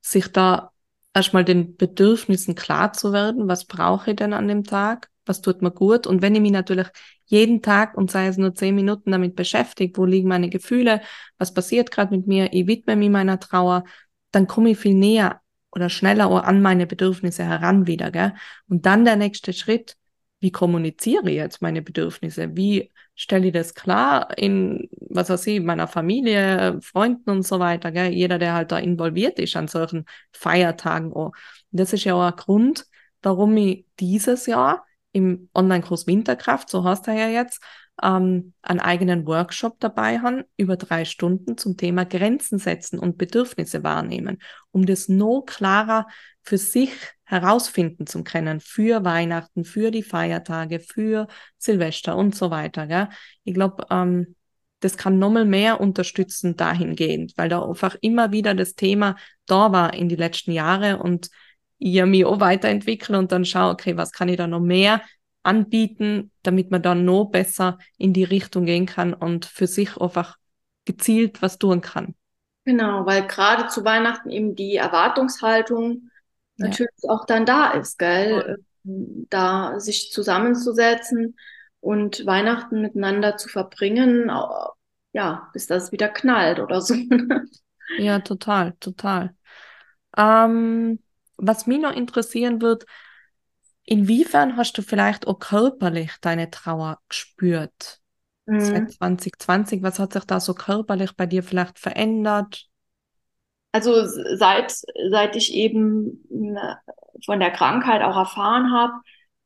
sich 0.00 0.28
da 0.28 0.71
erstmal 1.14 1.44
den 1.44 1.76
Bedürfnissen 1.76 2.54
klar 2.54 2.92
zu 2.92 3.12
werden, 3.12 3.48
was 3.48 3.64
brauche 3.66 4.10
ich 4.10 4.16
denn 4.16 4.32
an 4.32 4.48
dem 4.48 4.64
Tag, 4.64 5.10
was 5.26 5.40
tut 5.42 5.62
mir 5.62 5.70
gut 5.70 6.06
und 6.06 6.22
wenn 6.22 6.34
ich 6.34 6.40
mich 6.40 6.52
natürlich 6.52 6.88
jeden 7.26 7.62
Tag 7.62 7.96
und 7.96 8.10
sei 8.10 8.26
es 8.26 8.36
nur 8.36 8.54
zehn 8.54 8.74
Minuten 8.74 9.12
damit 9.12 9.36
beschäftigt, 9.36 9.96
wo 9.98 10.04
liegen 10.04 10.28
meine 10.28 10.50
Gefühle, 10.50 11.00
was 11.38 11.54
passiert 11.54 11.90
gerade 11.90 12.16
mit 12.16 12.26
mir, 12.26 12.52
ich 12.52 12.66
widme 12.66 12.96
mich 12.96 13.10
meiner 13.10 13.38
Trauer, 13.40 13.84
dann 14.32 14.46
komme 14.46 14.70
ich 14.70 14.78
viel 14.78 14.94
näher 14.94 15.40
oder 15.70 15.88
schneller 15.88 16.44
an 16.44 16.60
meine 16.62 16.86
Bedürfnisse 16.86 17.44
heran 17.44 17.86
wieder, 17.86 18.10
gell? 18.10 18.34
Und 18.68 18.84
dann 18.86 19.04
der 19.04 19.16
nächste 19.16 19.52
Schritt, 19.52 19.96
wie 20.40 20.50
kommuniziere 20.50 21.30
ich 21.30 21.36
jetzt 21.36 21.62
meine 21.62 21.82
Bedürfnisse? 21.82 22.56
Wie 22.56 22.90
stelle 23.14 23.48
ich 23.48 23.52
das 23.52 23.74
klar 23.74 24.36
in, 24.38 24.88
was 25.10 25.30
weiß 25.30 25.46
ich, 25.48 25.60
meiner 25.60 25.88
Familie, 25.88 26.78
Freunden 26.82 27.30
und 27.30 27.42
so 27.42 27.58
weiter, 27.60 27.92
gell? 27.92 28.12
Jeder, 28.12 28.38
der 28.38 28.54
halt 28.54 28.72
da 28.72 28.78
involviert 28.78 29.38
ist 29.38 29.56
an 29.56 29.68
solchen 29.68 30.06
Feiertagen. 30.32 31.12
Oh. 31.12 31.32
Das 31.70 31.92
ist 31.92 32.04
ja 32.04 32.14
auch 32.14 32.22
ein 32.22 32.36
Grund, 32.36 32.86
warum 33.22 33.56
ich 33.56 33.86
dieses 34.00 34.46
Jahr 34.46 34.86
im 35.12 35.50
Online-Kurs 35.54 36.06
Winterkraft, 36.06 36.70
so 36.70 36.84
heißt 36.84 37.06
er 37.08 37.14
ja 37.14 37.28
jetzt, 37.28 37.62
ähm, 38.00 38.52
einen 38.62 38.80
eigenen 38.80 39.26
Workshop 39.26 39.78
dabei 39.80 40.20
haben, 40.20 40.44
über 40.56 40.76
drei 40.76 41.04
Stunden 41.04 41.58
zum 41.58 41.76
Thema 41.76 42.04
Grenzen 42.04 42.58
setzen 42.58 42.98
und 42.98 43.18
Bedürfnisse 43.18 43.82
wahrnehmen, 43.82 44.38
um 44.70 44.86
das 44.86 45.08
noch 45.08 45.42
klarer 45.42 46.06
für 46.42 46.58
sich 46.58 46.92
herausfinden 47.24 48.06
zu 48.06 48.24
können 48.24 48.60
für 48.60 49.04
Weihnachten, 49.04 49.64
für 49.64 49.90
die 49.90 50.02
Feiertage, 50.02 50.80
für 50.80 51.28
Silvester 51.58 52.16
und 52.16 52.34
so 52.34 52.50
weiter. 52.50 52.86
Gell? 52.86 53.08
Ich 53.44 53.54
glaube, 53.54 53.86
ähm, 53.90 54.34
das 54.80 54.96
kann 54.96 55.18
nochmal 55.18 55.44
mehr 55.44 55.80
unterstützen 55.80 56.56
dahingehend, 56.56 57.34
weil 57.36 57.48
da 57.48 57.64
einfach 57.64 57.96
immer 58.00 58.32
wieder 58.32 58.54
das 58.54 58.74
Thema 58.74 59.16
da 59.46 59.72
war 59.72 59.94
in 59.94 60.08
die 60.08 60.16
letzten 60.16 60.52
Jahre 60.52 60.98
und 60.98 61.30
ich 61.78 62.04
mich 62.04 62.24
auch 62.24 62.40
weiterentwickle 62.40 63.18
und 63.18 63.32
dann 63.32 63.44
schaue, 63.44 63.72
okay, 63.72 63.96
was 63.96 64.12
kann 64.12 64.28
ich 64.28 64.36
da 64.36 64.46
noch 64.46 64.60
mehr 64.60 65.02
anbieten, 65.42 66.30
damit 66.42 66.70
man 66.70 66.82
dann 66.82 67.04
noch 67.04 67.26
besser 67.26 67.78
in 67.98 68.12
die 68.12 68.24
Richtung 68.24 68.64
gehen 68.66 68.86
kann 68.86 69.14
und 69.14 69.44
für 69.44 69.66
sich 69.66 69.96
einfach 70.00 70.36
gezielt 70.84 71.42
was 71.42 71.58
tun 71.58 71.80
kann. 71.80 72.14
Genau, 72.64 73.06
weil 73.06 73.26
gerade 73.26 73.68
zu 73.68 73.84
Weihnachten 73.84 74.30
eben 74.30 74.54
die 74.54 74.76
Erwartungshaltung 74.76 76.10
natürlich 76.56 77.08
auch 77.08 77.26
dann 77.26 77.44
da 77.44 77.72
ist, 77.72 77.98
gell? 77.98 78.58
da 78.84 79.78
sich 79.78 80.10
zusammenzusetzen 80.12 81.36
und 81.80 82.26
Weihnachten 82.26 82.82
miteinander 82.82 83.36
zu 83.36 83.48
verbringen, 83.48 84.30
ja, 85.12 85.50
bis 85.52 85.66
das 85.66 85.92
wieder 85.92 86.08
knallt 86.08 86.58
oder 86.58 86.80
so. 86.80 86.94
ja, 87.98 88.20
total, 88.20 88.74
total. 88.80 89.34
Ähm, 90.16 91.00
was 91.36 91.66
mich 91.66 91.80
noch 91.80 91.92
interessieren 91.94 92.60
wird, 92.60 92.86
inwiefern 93.84 94.56
hast 94.56 94.76
du 94.78 94.82
vielleicht 94.82 95.26
auch 95.26 95.38
körperlich 95.38 96.12
deine 96.20 96.50
Trauer 96.50 96.98
gespürt? 97.08 98.00
Mhm. 98.46 98.60
Seit 98.60 98.92
2020, 98.92 99.82
was 99.82 99.98
hat 99.98 100.12
sich 100.12 100.24
da 100.24 100.40
so 100.40 100.54
körperlich 100.54 101.16
bei 101.16 101.26
dir 101.26 101.42
vielleicht 101.42 101.78
verändert? 101.78 102.66
Also 103.72 104.06
seit, 104.36 104.74
seit 105.10 105.34
ich 105.36 105.54
eben 105.54 106.24
von 107.24 107.40
der 107.40 107.50
Krankheit 107.50 108.02
auch 108.02 108.16
erfahren 108.16 108.70
habe, 108.72 108.92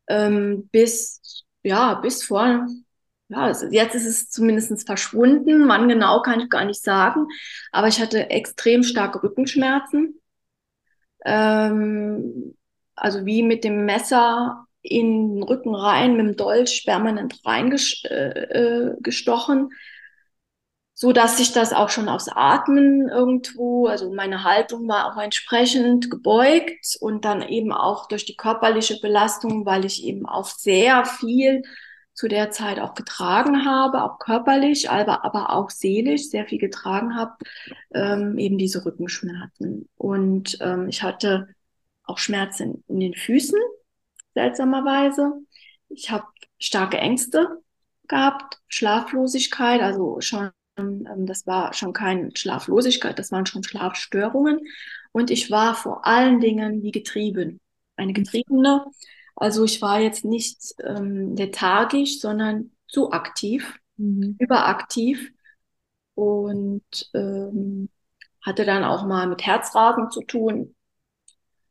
ähm, 0.09 0.69
bis, 0.73 1.45
ja, 1.63 1.95
bis 1.95 2.25
vor, 2.25 2.67
ja, 3.29 3.53
jetzt 3.71 3.95
ist 3.95 4.07
es 4.07 4.31
zumindest 4.31 4.87
verschwunden. 4.87 5.69
Wann 5.69 5.89
genau 5.89 6.23
kann 6.23 6.41
ich 6.41 6.49
gar 6.49 6.65
nicht 6.65 6.83
sagen. 6.83 7.27
Aber 7.73 7.89
ich 7.89 8.01
hatte 8.01 8.31
extrem 8.31 8.83
starke 8.83 9.23
Rückenschmerzen. 9.23 10.21
Ähm, 11.25 12.57
also 12.97 13.27
wie 13.27 13.43
mit 13.43 13.65
dem 13.65 13.85
Messer 13.85 14.67
in 14.83 15.37
den 15.37 15.43
Rücken 15.43 15.75
rein, 15.75 16.17
mit 16.17 16.27
dem 16.27 16.37
Dolch 16.37 16.85
permanent 16.87 17.41
reingestochen. 17.45 19.61
Äh, 19.61 19.65
äh 19.65 19.69
so 20.99 21.13
dass 21.13 21.37
sich 21.37 21.53
das 21.53 21.75
auch 21.75 21.91
schon 21.91 22.09
aufs 22.09 22.29
Atmen 22.29 23.11
irgendwo, 23.11 23.87
also 23.87 24.11
meine 24.15 24.45
Haltung 24.45 24.89
war 24.89 25.13
auch 25.13 25.21
entsprechend 25.21 26.11
gebeugt 26.11 26.97
und 27.01 27.27
dann 27.27 27.43
eben 27.43 27.71
auch 27.71 28.09
durch 28.09 28.25
die 28.25 28.35
körperliche 28.35 28.99
Belastung, 29.03 29.67
weil 29.67 29.85
ich 29.85 30.03
eben 30.05 30.25
auch 30.25 30.47
sehr 30.47 31.05
viel 31.05 31.61
zu 32.15 32.29
der 32.29 32.51
Zeit 32.51 32.81
auch 32.81 32.95
getragen 32.95 33.67
habe, 33.67 34.03
auch 34.03 34.19
körperlich, 34.19 34.89
aber, 34.89 35.23
aber 35.23 35.51
auch 35.51 35.69
seelisch 35.69 36.31
sehr 36.31 36.47
viel 36.47 36.59
getragen 36.59 37.15
habe, 37.15 37.35
ähm, 37.93 38.39
eben 38.39 38.57
diese 38.57 38.87
Rückenschmerzen. 38.87 39.91
Und 39.97 40.57
ähm, 40.63 40.89
ich 40.89 41.03
hatte 41.03 41.49
auch 42.07 42.19
Schmerzen 42.19 42.83
in 42.89 43.01
den 43.01 43.15
Füßen, 43.15 43.59
seltsamerweise. 44.35 45.33
Ich 45.89 46.11
habe 46.11 46.27
starke 46.59 46.99
Ängste 46.99 47.63
gehabt, 48.09 48.61
Schlaflosigkeit, 48.69 49.83
also 49.83 50.21
schon 50.21 50.51
ähm, 50.77 51.27
das 51.27 51.47
war 51.47 51.73
schon 51.73 51.93
keine 51.93 52.31
Schlaflosigkeit, 52.35 53.19
das 53.19 53.33
waren 53.33 53.47
schon 53.47 53.63
Schlafstörungen. 53.63 54.61
Und 55.13 55.31
ich 55.31 55.51
war 55.51 55.75
vor 55.75 56.07
allen 56.07 56.41
Dingen 56.41 56.83
wie 56.83 56.93
getrieben. 56.93 57.61
Eine 57.97 58.13
Getriebene. 58.13 58.85
Also 59.35 59.65
ich 59.65 59.81
war 59.83 60.01
jetzt 60.01 60.25
nicht 60.25 60.59
ähm, 60.85 61.35
lethargisch, 61.37 62.21
sondern 62.21 62.73
zu 62.89 63.13
aktiv, 63.13 63.79
mhm. 63.97 64.37
überaktiv. 64.39 65.33
Und 66.15 67.11
ähm, 67.15 67.89
hatte 68.43 68.65
dann 68.65 68.85
auch 68.85 69.05
mal 69.07 69.27
mit 69.27 69.45
Herzrasen 69.45 70.11
zu 70.11 70.23
tun. 70.23 70.76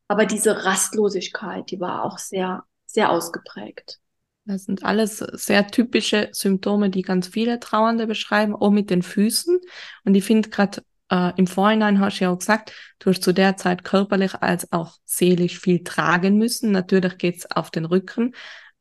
Aber 0.07 0.25
diese 0.25 0.65
Rastlosigkeit, 0.65 1.71
die 1.71 1.79
war 1.79 2.03
auch 2.03 2.17
sehr, 2.17 2.63
sehr 2.85 3.09
ausgeprägt. 3.09 3.99
Das 4.45 4.65
sind 4.65 4.83
alles 4.83 5.17
sehr 5.17 5.67
typische 5.67 6.29
Symptome, 6.31 6.91
die 6.91 7.01
ganz 7.01 7.27
viele 7.27 7.59
Trauernde 7.59 8.05
beschreiben, 8.05 8.55
auch 8.55 8.69
mit 8.69 8.91
den 8.91 9.01
Füßen. 9.01 9.59
Und 10.03 10.15
ich 10.15 10.23
finde 10.23 10.49
gerade 10.49 10.83
äh, 11.09 11.31
im 11.35 11.47
Vorhinein 11.47 11.99
hast 11.99 12.19
du 12.19 12.25
ja 12.25 12.31
auch 12.31 12.37
gesagt, 12.37 12.71
du 12.99 13.09
hast 13.09 13.23
zu 13.23 13.33
der 13.33 13.57
Zeit 13.57 13.83
körperlich 13.83 14.35
als 14.35 14.71
auch 14.71 14.97
seelisch 15.05 15.59
viel 15.59 15.83
tragen 15.83 16.37
müssen. 16.37 16.71
Natürlich 16.71 17.17
geht's 17.17 17.49
auf 17.49 17.71
den 17.71 17.85
Rücken, 17.85 18.35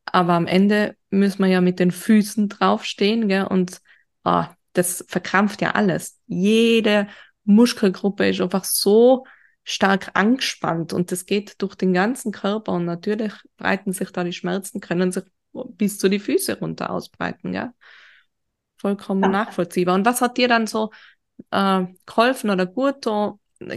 aber 0.04 0.34
am 0.34 0.46
Ende 0.46 0.96
müssen 1.08 1.42
wir 1.42 1.50
ja 1.50 1.62
mit 1.62 1.78
den 1.80 1.90
Füßen 1.90 2.50
draufstehen, 2.50 3.28
gell? 3.28 3.44
Und 3.44 3.80
äh, 4.24 4.44
das 4.74 5.04
verkrampft 5.08 5.62
ja 5.62 5.70
alles. 5.70 6.18
Jede 6.26 7.08
Muskelgruppe 7.44 8.28
ist 8.28 8.40
einfach 8.40 8.64
so 8.64 9.24
stark 9.64 10.11
angespannt 10.14 10.92
und 10.92 11.11
das 11.11 11.27
geht 11.27 11.61
durch 11.62 11.74
den 11.74 11.94
ganzen 11.94 12.33
Körper 12.33 12.72
und 12.72 12.85
natürlich 12.85 13.33
breiten 13.57 13.92
sich 13.92 14.11
da 14.11 14.22
die 14.22 14.33
Schmerzen, 14.33 14.81
können 14.81 15.11
sich 15.11 15.24
bis 15.53 15.98
zu 15.98 16.09
die 16.09 16.18
Füße 16.18 16.59
runter 16.59 16.90
ausbreiten, 16.90 17.55
ja. 17.55 17.72
Vollkommen 18.77 19.22
ja. 19.22 19.29
nachvollziehbar. 19.29 19.94
Und 19.94 20.05
was 20.05 20.20
hat 20.20 20.37
dir 20.37 20.48
dann 20.48 20.66
so 20.66 20.90
äh, 21.50 21.85
geholfen 22.05 22.50
oder 22.50 22.66
gut? 22.66 23.07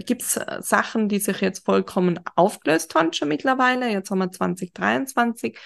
Gibt 0.06 0.23
es 0.23 0.36
äh, 0.36 0.58
Sachen, 0.62 1.08
die 1.08 1.19
sich 1.19 1.39
jetzt 1.39 1.65
vollkommen 1.65 2.19
aufgelöst 2.36 2.93
haben 2.95 3.13
schon 3.13 3.30
mittlerweile? 3.30 3.89
Jetzt 3.89 4.12
haben 4.12 4.19
wir 4.19 4.32
2023. 4.32 5.58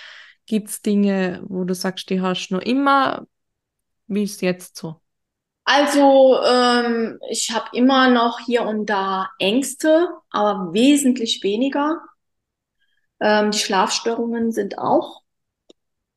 Gibt 0.45 0.69
es 0.69 0.81
Dinge, 0.81 1.41
wo 1.47 1.63
du 1.63 1.73
sagst, 1.73 2.09
die 2.09 2.21
hast 2.21 2.49
du 2.49 2.55
noch 2.55 2.61
immer? 2.61 3.25
Wie 4.07 4.23
ist 4.23 4.41
jetzt 4.41 4.77
so? 4.77 5.00
Also 5.73 6.37
ähm, 6.43 7.17
ich 7.29 7.51
habe 7.51 7.69
immer 7.71 8.09
noch 8.09 8.39
hier 8.39 8.63
und 8.63 8.87
da 8.87 9.29
Ängste, 9.39 10.09
aber 10.29 10.73
wesentlich 10.73 11.43
weniger. 11.43 12.01
Ähm, 13.21 13.51
die 13.51 13.57
Schlafstörungen 13.57 14.51
sind 14.51 14.77
auch 14.77 15.21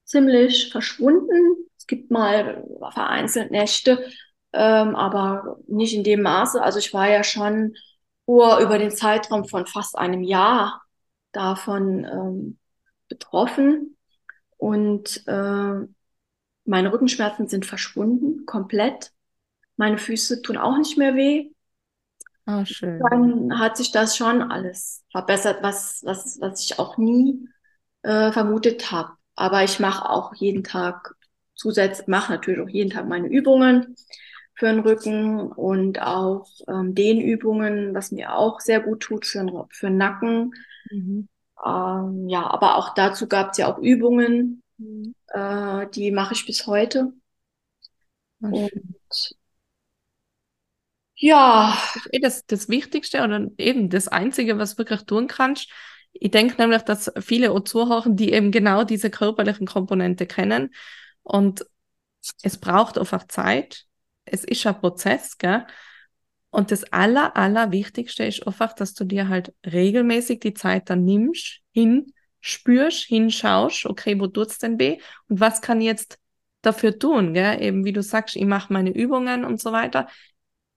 ziemlich 0.03 0.73
verschwunden. 0.73 1.69
Es 1.79 1.87
gibt 1.87 2.11
mal 2.11 2.65
vereinzelt 2.93 3.53
Nächte, 3.53 4.05
ähm, 4.53 4.97
aber 4.97 5.59
nicht 5.69 5.95
in 5.95 6.03
dem 6.03 6.23
Maße. 6.23 6.61
Also 6.61 6.81
ich 6.81 6.93
war 6.93 7.09
ja 7.09 7.23
schon 7.23 7.77
vor, 8.25 8.59
über 8.59 8.77
den 8.79 8.91
Zeitraum 8.91 9.45
von 9.45 9.67
fast 9.67 9.97
einem 9.97 10.25
Jahr 10.25 10.83
davon 11.31 12.05
ähm, 12.05 12.59
betroffen. 13.09 13.97
Und 14.57 15.23
äh, 15.29 15.87
meine 16.65 16.93
Rückenschmerzen 16.93 17.47
sind 17.47 17.67
verschwunden, 17.67 18.47
komplett. 18.47 19.14
Meine 19.77 19.99
Füße 19.99 20.43
tun 20.43 20.57
auch 20.57 20.79
nicht 20.79 20.97
mehr 20.99 21.15
weh. 21.15 21.51
Ah, 22.47 22.65
schön. 22.65 23.01
Dann 23.11 23.59
hat 23.59 23.77
sich 23.77 23.91
das 23.91 24.17
schon 24.17 24.43
alles 24.43 25.03
verbessert, 25.11 25.63
was, 25.63 26.03
was, 26.05 26.39
was 26.41 26.63
ich 26.63 26.79
auch 26.79 26.99
nie 26.99 27.49
äh, 28.03 28.33
vermutet 28.33 28.91
habe. 28.93 29.13
Aber 29.35 29.65
ich 29.65 29.81
mache 29.81 30.09
auch 30.09 30.35
jeden 30.35 30.63
Tag 30.63 31.15
zusätzlich, 31.55 32.07
mache 32.07 32.33
natürlich 32.33 32.61
auch 32.61 32.69
jeden 32.69 32.91
Tag 32.91 33.09
meine 33.09 33.29
Übungen 33.29 33.97
für 34.55 34.67
den 34.67 34.81
Rücken 34.81 35.51
und 35.51 36.01
auch 36.01 36.47
ähm, 36.69 36.95
Dehnübungen, 36.95 37.95
was 37.95 38.13
mir 38.13 38.35
auch 38.35 38.61
sehr 38.61 38.81
gut 38.81 39.01
tut 39.01 39.27
für, 39.27 39.67
für 39.71 39.87
den 39.87 39.97
Nacken. 39.97 40.53
Mhm. 40.91 41.29
Ähm, 41.65 42.29
ja, 42.29 42.47
aber 42.47 42.77
auch 42.77 42.95
dazu 42.95 43.27
gab 43.27 43.53
es 43.53 43.59
ja 43.59 43.73
auch 43.73 43.79
Übungen, 43.79 44.63
mhm. 44.77 45.15
äh, 45.29 45.87
die 45.89 46.11
mache 46.11 46.35
ich 46.35 46.47
bis 46.47 46.67
heute. 46.67 47.13
Und 48.41 48.71
ja. 51.25 51.79
Eh 52.13 52.19
das, 52.21 52.45
das 52.47 52.69
Wichtigste 52.69 53.23
oder 53.23 53.47
eben 53.57 53.89
das 53.89 54.09
Einzige, 54.09 54.59
was 54.59 54.77
wirklich 54.77 55.03
tun 55.05 55.27
kannst, 55.27 55.71
ich 56.13 56.31
denke 56.31 56.61
nämlich, 56.61 56.83
dass 56.83 57.11
viele 57.21 57.51
auch 57.51 57.61
zuhören, 57.61 58.15
die 58.15 58.33
eben 58.33 58.53
genau 58.53 58.85
diese 58.85 59.11
körperlichen 59.11 59.67
Komponente 59.67 60.27
kennen. 60.27 60.73
Und 61.23 61.67
es 62.43 62.59
braucht 62.59 62.99
einfach 62.99 63.27
Zeit. 63.27 63.87
Es 64.25 64.45
ist 64.45 64.67
ein 64.67 64.79
Prozess, 64.79 65.39
gell? 65.39 65.67
Und 66.51 66.71
das 66.71 66.85
aller, 66.93 67.37
aller 67.37 67.73
Wichtigste 67.73 68.25
ist 68.25 68.47
einfach, 68.47 68.75
dass 68.75 68.95
du 68.95 69.05
dir 69.05 69.29
halt 69.29 69.53
regelmäßig 69.67 70.39
die 70.39 70.55
Zeit 70.55 70.89
dann 70.89 71.05
nimmst, 71.05 71.63
hinspürst, 71.73 73.07
hinschaust, 73.07 73.87
okay, 73.87 74.21
wo 74.21 74.29
tut's 74.29 74.59
denn 74.59 74.79
weh? 74.79 74.99
Und 75.29 75.41
was 75.41 75.63
kann 75.63 75.81
ich 75.81 75.87
jetzt 75.89 76.19
dafür 76.63 76.97
tun, 76.97 77.35
gell? 77.35 77.61
Eben 77.61 77.85
wie 77.85 77.93
du 77.93 78.03
sagst, 78.03 78.37
ich 78.37 78.45
mache 78.45 78.73
meine 78.73 78.91
Übungen 78.95 79.45
und 79.45 79.61
so 79.61 79.73
weiter 79.73 80.07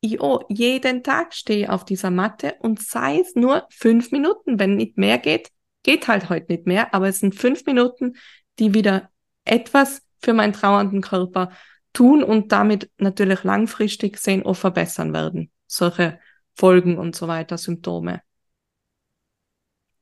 ich 0.01 0.21
oh, 0.21 0.41
jeden 0.49 1.03
Tag 1.03 1.33
stehe 1.33 1.71
auf 1.71 1.85
dieser 1.85 2.11
Matte 2.11 2.55
und 2.59 2.81
sei 2.81 3.19
es 3.19 3.35
nur 3.35 3.65
fünf 3.69 4.11
Minuten, 4.11 4.59
wenn 4.59 4.75
nicht 4.75 4.97
mehr 4.97 5.17
geht, 5.17 5.49
geht 5.83 6.07
halt 6.07 6.29
heute 6.29 6.51
nicht 6.51 6.67
mehr, 6.67 6.93
aber 6.93 7.07
es 7.07 7.19
sind 7.19 7.35
fünf 7.35 7.65
Minuten, 7.65 8.15
die 8.59 8.73
wieder 8.73 9.09
etwas 9.45 10.03
für 10.19 10.33
meinen 10.33 10.53
trauernden 10.53 11.01
Körper 11.01 11.51
tun 11.93 12.23
und 12.23 12.51
damit 12.51 12.91
natürlich 12.97 13.43
langfristig 13.43 14.17
sehen 14.17 14.45
auch 14.45 14.55
verbessern 14.55 15.13
werden. 15.13 15.51
Solche 15.65 16.19
Folgen 16.53 16.97
und 16.97 17.15
so 17.15 17.27
weiter, 17.27 17.57
Symptome. 17.57 18.21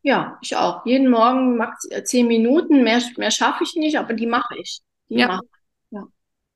Ja, 0.02 0.38
ich 0.42 0.56
auch. 0.56 0.86
Jeden 0.86 1.10
Morgen 1.10 1.58
max 1.58 1.88
zehn 2.04 2.28
Minuten, 2.28 2.84
mehr, 2.84 3.02
mehr 3.18 3.32
schaffe 3.32 3.64
ich 3.64 3.76
nicht, 3.76 3.98
aber 3.98 4.14
die 4.14 4.28
mache 4.28 4.58
ich. 4.58 4.80
Die 5.10 5.16
ja. 5.16 5.28
mache 5.28 5.46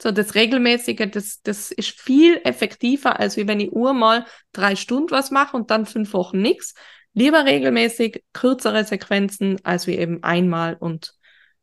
so 0.02 0.12
das 0.12 0.36
Regelmäßige, 0.36 1.10
das, 1.12 1.41
das 1.41 1.72
ist 1.72 2.00
viel 2.00 2.39
effektiver, 2.43 3.20
als 3.20 3.38
wie 3.38 3.47
wenn 3.47 3.60
ich 3.60 3.72
Uhr 3.72 3.93
mal 3.93 4.26
drei 4.54 4.76
Stunden 4.76 5.12
was 5.12 5.32
mache 5.32 5.58
und 5.58 5.72
dann 5.72 5.86
fünf 5.86 6.14
Wochen 6.14 6.41
nichts. 6.41 6.74
Lieber 7.14 7.45
regelmäßig 7.45 8.24
kürzere 8.34 8.86
Sequenzen, 8.86 9.60
als 9.64 9.88
wie 9.88 9.97
eben 9.97 10.24
einmal 10.24 10.76
und 10.76 11.16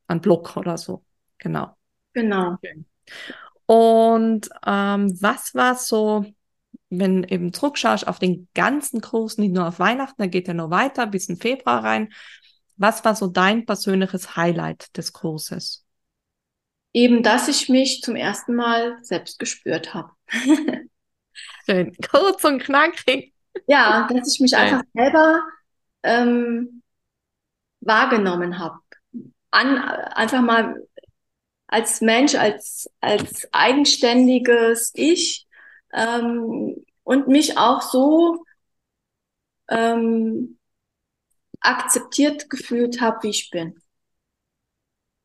ein 0.06 0.20
Block 0.20 0.56
oder 0.56 0.76
so. 0.76 1.04
Genau. 1.38 1.76
Genau. 2.12 2.56
Und 3.64 4.48
ähm, 4.66 5.16
was 5.20 5.54
war 5.54 5.76
so, 5.76 6.26
wenn 6.90 7.24
eben 7.24 7.52
zurückschaust 7.52 8.06
auf 8.06 8.18
den 8.18 8.48
ganzen 8.54 9.00
Kurs, 9.00 9.38
nicht 9.38 9.52
nur 9.52 9.66
auf 9.66 9.78
Weihnachten, 9.78 10.20
da 10.20 10.26
geht 10.26 10.46
ja 10.48 10.54
noch 10.54 10.70
weiter 10.70 11.06
bis 11.06 11.28
in 11.28 11.36
Februar 11.36 11.82
rein. 11.82 12.12
Was 12.76 13.04
war 13.04 13.14
so 13.16 13.28
dein 13.28 13.64
persönliches 13.64 14.36
Highlight 14.36 14.94
des 14.96 15.12
Kurses? 15.12 15.85
Eben, 16.96 17.22
dass 17.22 17.46
ich 17.46 17.68
mich 17.68 18.00
zum 18.00 18.16
ersten 18.16 18.54
Mal 18.54 18.96
selbst 19.02 19.38
gespürt 19.38 19.92
habe. 19.92 20.12
Schön, 21.66 21.94
kurz 22.10 22.42
und 22.42 22.62
knackig. 22.62 23.34
Ja, 23.66 24.08
dass 24.10 24.32
ich 24.32 24.40
mich 24.40 24.52
Schön. 24.52 24.60
einfach 24.60 24.82
selber 24.94 25.42
ähm, 26.02 26.82
wahrgenommen 27.80 28.58
habe. 28.58 28.78
An, 29.50 29.76
einfach 29.76 30.40
mal 30.40 30.88
als 31.66 32.00
Mensch, 32.00 32.34
als, 32.34 32.90
als 33.02 33.46
eigenständiges 33.52 34.92
Ich 34.94 35.46
ähm, 35.92 36.82
und 37.04 37.28
mich 37.28 37.58
auch 37.58 37.82
so 37.82 38.42
ähm, 39.68 40.58
akzeptiert 41.60 42.48
gefühlt 42.48 43.02
habe, 43.02 43.24
wie 43.24 43.30
ich 43.30 43.50
bin. 43.50 43.82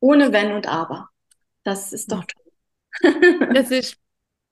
Ohne 0.01 0.33
Wenn 0.33 0.51
und 0.51 0.67
Aber. 0.67 1.10
Das 1.63 1.93
ist 1.93 2.11
doch 2.11 2.25
toll. 2.25 3.49
das 3.53 3.71
ist, 3.71 3.97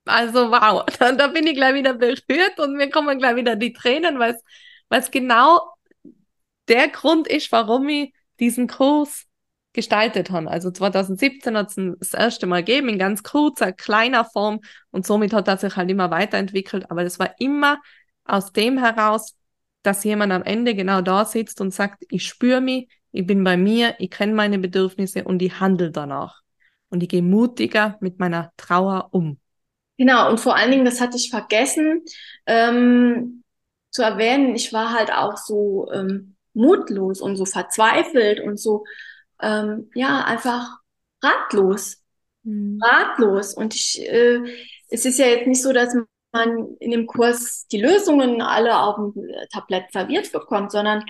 also 0.06 0.52
wow, 0.52 0.86
da, 1.00 1.12
da, 1.12 1.28
bin 1.28 1.48
ich 1.48 1.56
gleich 1.56 1.74
wieder 1.74 1.94
berührt 1.94 2.60
und 2.60 2.76
mir 2.76 2.90
kommen 2.90 3.18
gleich 3.20 3.36
wieder 3.36 3.56
die 3.56 3.74
Tränen, 3.74 4.20
weil 4.20 4.38
es 4.90 5.12
genau 5.12 5.62
der 6.68 6.88
Grund 6.90 7.28
ist, 7.28 7.52
warum 7.52 7.90
ich 7.90 8.14
diesen 8.40 8.68
Kurs 8.68 9.26
gestaltet 9.74 10.32
habe. 10.32 10.50
Also 10.50 10.72
2017 10.72 11.58
hat 11.58 11.70
es 11.70 11.98
das 12.00 12.14
erste 12.14 12.48
Mal 12.48 12.64
gegeben, 12.64 12.90
in 12.90 13.00
ganz 13.00 13.24
kurzer, 13.24 13.72
kleiner 13.72 14.26
Form 14.26 14.62
und 14.92 15.06
somit 15.06 15.34
hat 15.34 15.48
er 15.48 15.58
sich 15.58 15.76
halt 15.76 15.90
immer 15.90 16.12
weiterentwickelt. 16.12 16.90
Aber 16.90 17.04
das 17.04 17.20
war 17.20 17.36
immer 17.40 17.80
aus 18.26 18.52
dem 18.52 18.78
heraus, 18.78 19.36
dass 19.84 20.04
jemand 20.04 20.32
am 20.34 20.44
Ende 20.44 20.76
genau 20.76 21.02
da 21.02 21.26
sitzt 21.26 21.62
und 21.62 21.74
sagt, 21.74 22.04
ich 22.10 22.26
spüre 22.28 22.62
mich, 22.62 22.90
ich 23.12 23.26
bin 23.26 23.44
bei 23.44 23.58
mir, 23.58 23.96
ich 24.00 24.12
kenne 24.12 24.34
meine 24.34 24.60
Bedürfnisse 24.60 25.24
und 25.24 25.42
ich 25.42 25.60
handle 25.60 25.92
danach. 25.92 26.42
Und 26.90 27.04
ich 27.04 27.10
gehe 27.10 27.22
mutiger 27.22 27.98
mit 28.02 28.20
meiner 28.20 28.52
Trauer 28.58 29.10
um. 29.12 29.38
Genau, 29.98 30.30
und 30.30 30.40
vor 30.40 30.56
allen 30.56 30.72
Dingen, 30.72 30.86
das 30.86 31.02
hatte 31.02 31.18
ich 31.18 31.30
vergessen 31.30 32.04
ähm, 32.46 33.44
zu 33.92 34.02
erwähnen, 34.02 34.56
ich 34.56 34.72
war 34.72 34.94
halt 34.94 35.12
auch 35.12 35.38
so 35.38 35.90
ähm, 35.92 36.36
mutlos 36.54 37.22
und 37.22 37.36
so 37.36 37.46
verzweifelt 37.46 38.40
und 38.40 38.60
so, 38.60 38.86
ähm, 39.42 39.90
ja, 39.94 40.24
einfach 40.24 40.78
ratlos. 41.22 41.98
Mhm. 42.44 42.80
Ratlos. 42.82 43.54
Und 43.54 43.76
ich, 43.76 44.02
äh, 44.02 44.42
es 44.90 45.06
ist 45.06 45.20
ja 45.20 45.26
jetzt 45.26 45.48
nicht 45.48 45.62
so, 45.62 45.74
dass 45.74 45.96
man 46.32 46.76
in 46.80 46.92
dem 46.92 47.08
Kurs 47.08 47.68
die 47.72 47.82
Lösungen 47.82 48.42
alle 48.42 48.78
auf 48.80 48.96
dem 48.96 49.14
Tablett 49.52 49.92
serviert 49.92 50.32
bekommt, 50.32 50.72
sondern 50.72 51.04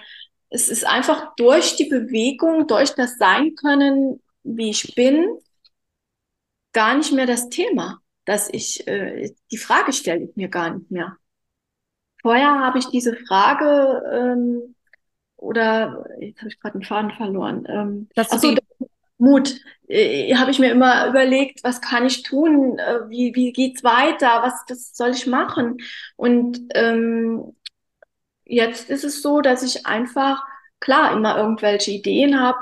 es 0.50 0.70
ist 0.70 0.86
einfach 0.86 1.36
durch 1.36 1.76
die 1.76 1.86
Bewegung, 1.86 2.68
durch 2.68 2.96
das 2.96 3.18
Sein 3.18 3.56
können, 3.56 4.22
wie 4.44 4.70
ich 4.72 4.96
bin, 4.96 5.26
gar 6.74 6.96
nicht 6.96 7.12
mehr 7.12 7.26
das 7.26 7.50
Thema, 7.50 8.02
dass 8.26 8.50
ich, 8.52 8.88
äh, 8.88 9.34
die 9.52 9.58
Frage 9.58 9.94
stelle 9.94 10.26
ich 10.26 10.36
mir 10.36 10.50
gar 10.50 10.70
nicht 10.72 10.92
mehr. 10.92 11.18
Vorher 12.22 12.60
habe 12.60 12.80
ich 12.80 12.86
diese 12.88 13.16
Frage 13.16 14.04
ähm, 14.12 14.76
oder 15.38 16.06
jetzt 16.20 16.40
habe 16.40 16.50
ich 16.50 16.60
gerade 16.60 16.76
einen 16.76 16.84
Faden 16.84 17.12
verloren. 17.12 17.66
Ähm, 17.70 18.10
achso, 18.16 18.56
Mut. 19.18 19.60
Äh, 19.88 20.34
habe 20.36 20.52
ich 20.52 20.60
mir 20.60 20.72
immer 20.72 21.08
überlegt, 21.08 21.64
was 21.64 21.82
kann 21.82 22.06
ich 22.06 22.24
tun? 22.24 22.80
Äh, 22.80 23.10
wie, 23.10 23.36
wie 23.36 23.52
geht's 23.52 23.84
weiter? 23.84 24.42
Was, 24.42 24.64
was 24.70 24.96
soll 24.96 25.12
ich 25.12 25.28
machen? 25.28 25.78
Und 26.16 26.60
ähm, 26.74 27.56
jetzt 28.46 28.90
ist 28.90 29.04
es 29.04 29.22
so, 29.22 29.42
dass 29.42 29.64
ich 29.64 29.86
einfach, 29.86 30.42
klar, 30.80 31.14
immer 31.14 31.38
irgendwelche 31.38 31.92
Ideen 31.92 32.40
habe 32.40 32.60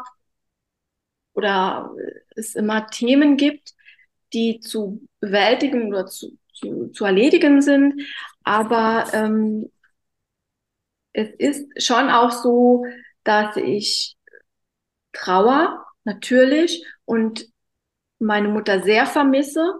oder 1.33 1.91
es 2.35 2.55
immer 2.55 2.87
Themen 2.87 3.37
gibt, 3.37 3.73
die 4.33 4.59
zu 4.59 5.07
bewältigen 5.19 5.87
oder 5.89 6.05
zu, 6.05 6.37
zu, 6.53 6.87
zu 6.89 7.05
erledigen 7.05 7.61
sind. 7.61 8.01
Aber 8.43 9.05
ähm, 9.13 9.71
es 11.13 11.29
ist 11.37 11.83
schon 11.83 12.09
auch 12.09 12.31
so, 12.31 12.85
dass 13.23 13.57
ich 13.57 14.15
Trauer 15.13 15.85
natürlich 16.03 16.85
und 17.05 17.47
meine 18.19 18.47
Mutter 18.47 18.83
sehr 18.83 19.05
vermisse. 19.05 19.73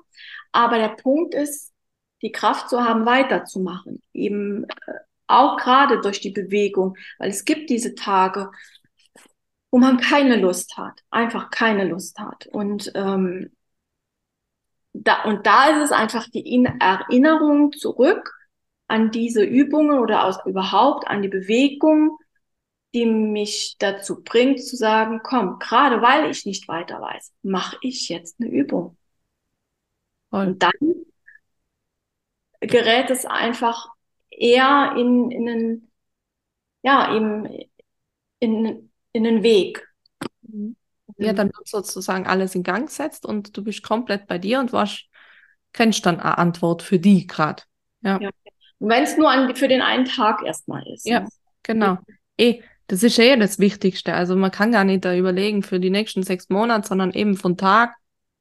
Aber 0.51 0.77
der 0.77 0.89
Punkt 0.89 1.33
ist, 1.35 1.73
die 2.21 2.31
Kraft 2.31 2.69
zu 2.69 2.83
haben, 2.83 3.05
weiterzumachen. 3.05 4.01
Eben 4.13 4.63
äh, 4.63 4.93
auch 5.27 5.57
gerade 5.57 6.01
durch 6.01 6.19
die 6.19 6.31
Bewegung, 6.31 6.97
weil 7.19 7.29
es 7.29 7.45
gibt 7.45 7.69
diese 7.69 7.95
Tage, 7.95 8.51
wo 9.71 9.77
man 9.77 9.97
keine 9.97 10.37
Lust 10.37 10.77
hat, 10.77 11.03
einfach 11.11 11.51
keine 11.51 11.85
Lust 11.85 12.17
hat. 12.19 12.47
Und, 12.47 12.91
ähm, 12.95 13.51
da, 15.03 15.23
und 15.23 15.45
da 15.45 15.69
ist 15.69 15.85
es 15.85 15.91
einfach 15.91 16.27
die 16.29 16.65
Erinnerung 16.79 17.71
zurück 17.73 18.33
an 18.87 19.11
diese 19.11 19.43
Übungen 19.43 19.99
oder 19.99 20.25
aus, 20.25 20.37
überhaupt 20.45 21.07
an 21.07 21.21
die 21.21 21.27
Bewegung, 21.27 22.17
die 22.93 23.05
mich 23.05 23.75
dazu 23.79 24.23
bringt 24.23 24.63
zu 24.63 24.75
sagen, 24.75 25.21
komm, 25.23 25.59
gerade 25.59 26.01
weil 26.01 26.29
ich 26.31 26.45
nicht 26.45 26.67
weiter 26.67 27.01
weiß, 27.01 27.33
mache 27.43 27.77
ich 27.81 28.09
jetzt 28.09 28.39
eine 28.39 28.49
Übung. 28.49 28.97
Und, 30.29 30.63
dann 30.63 30.71
gerät 32.59 33.09
es 33.09 33.25
einfach 33.25 33.87
eher 34.29 34.95
in, 34.97 35.31
in 35.31 35.49
einen, 35.49 35.91
ja, 36.81 37.15
eben 37.15 37.45
in, 38.39 38.91
in 39.11 39.27
einen 39.27 39.43
Weg. 39.43 39.87
Ja, 41.17 41.33
dann 41.33 41.47
wird 41.47 41.67
sozusagen 41.67 42.27
alles 42.27 42.53
in 42.53 42.63
Gang 42.63 42.89
setzt 42.89 43.25
und 43.25 43.57
du 43.57 43.63
bist 43.63 43.83
komplett 43.83 44.27
bei 44.27 44.37
dir 44.37 44.59
und 44.59 44.71
hast, 44.73 45.09
kennst 45.73 46.05
dann 46.05 46.19
eine 46.19 46.37
Antwort 46.37 46.83
für 46.83 46.99
die 46.99 47.25
gerade. 47.25 47.63
Ja. 48.01 48.19
ja. 48.21 48.29
Wenn 48.79 49.03
es 49.03 49.17
nur 49.17 49.29
an, 49.29 49.55
für 49.55 49.67
den 49.67 49.81
einen 49.81 50.05
Tag 50.05 50.43
erstmal 50.45 50.85
ist. 50.87 51.07
Ja, 51.07 51.21
ne? 51.21 51.29
genau. 51.63 51.97
Eh, 52.37 52.61
das 52.87 53.03
ist 53.03 53.19
eh 53.19 53.35
das 53.35 53.59
Wichtigste. 53.59 54.13
Also 54.13 54.35
man 54.35 54.51
kann 54.51 54.71
gar 54.71 54.83
nicht 54.83 55.03
da 55.03 55.15
überlegen 55.15 55.63
für 55.63 55.79
die 55.79 55.89
nächsten 55.89 56.23
sechs 56.23 56.49
Monate, 56.49 56.87
sondern 56.87 57.11
eben 57.11 57.35
von 57.35 57.57
Tag 57.57 57.95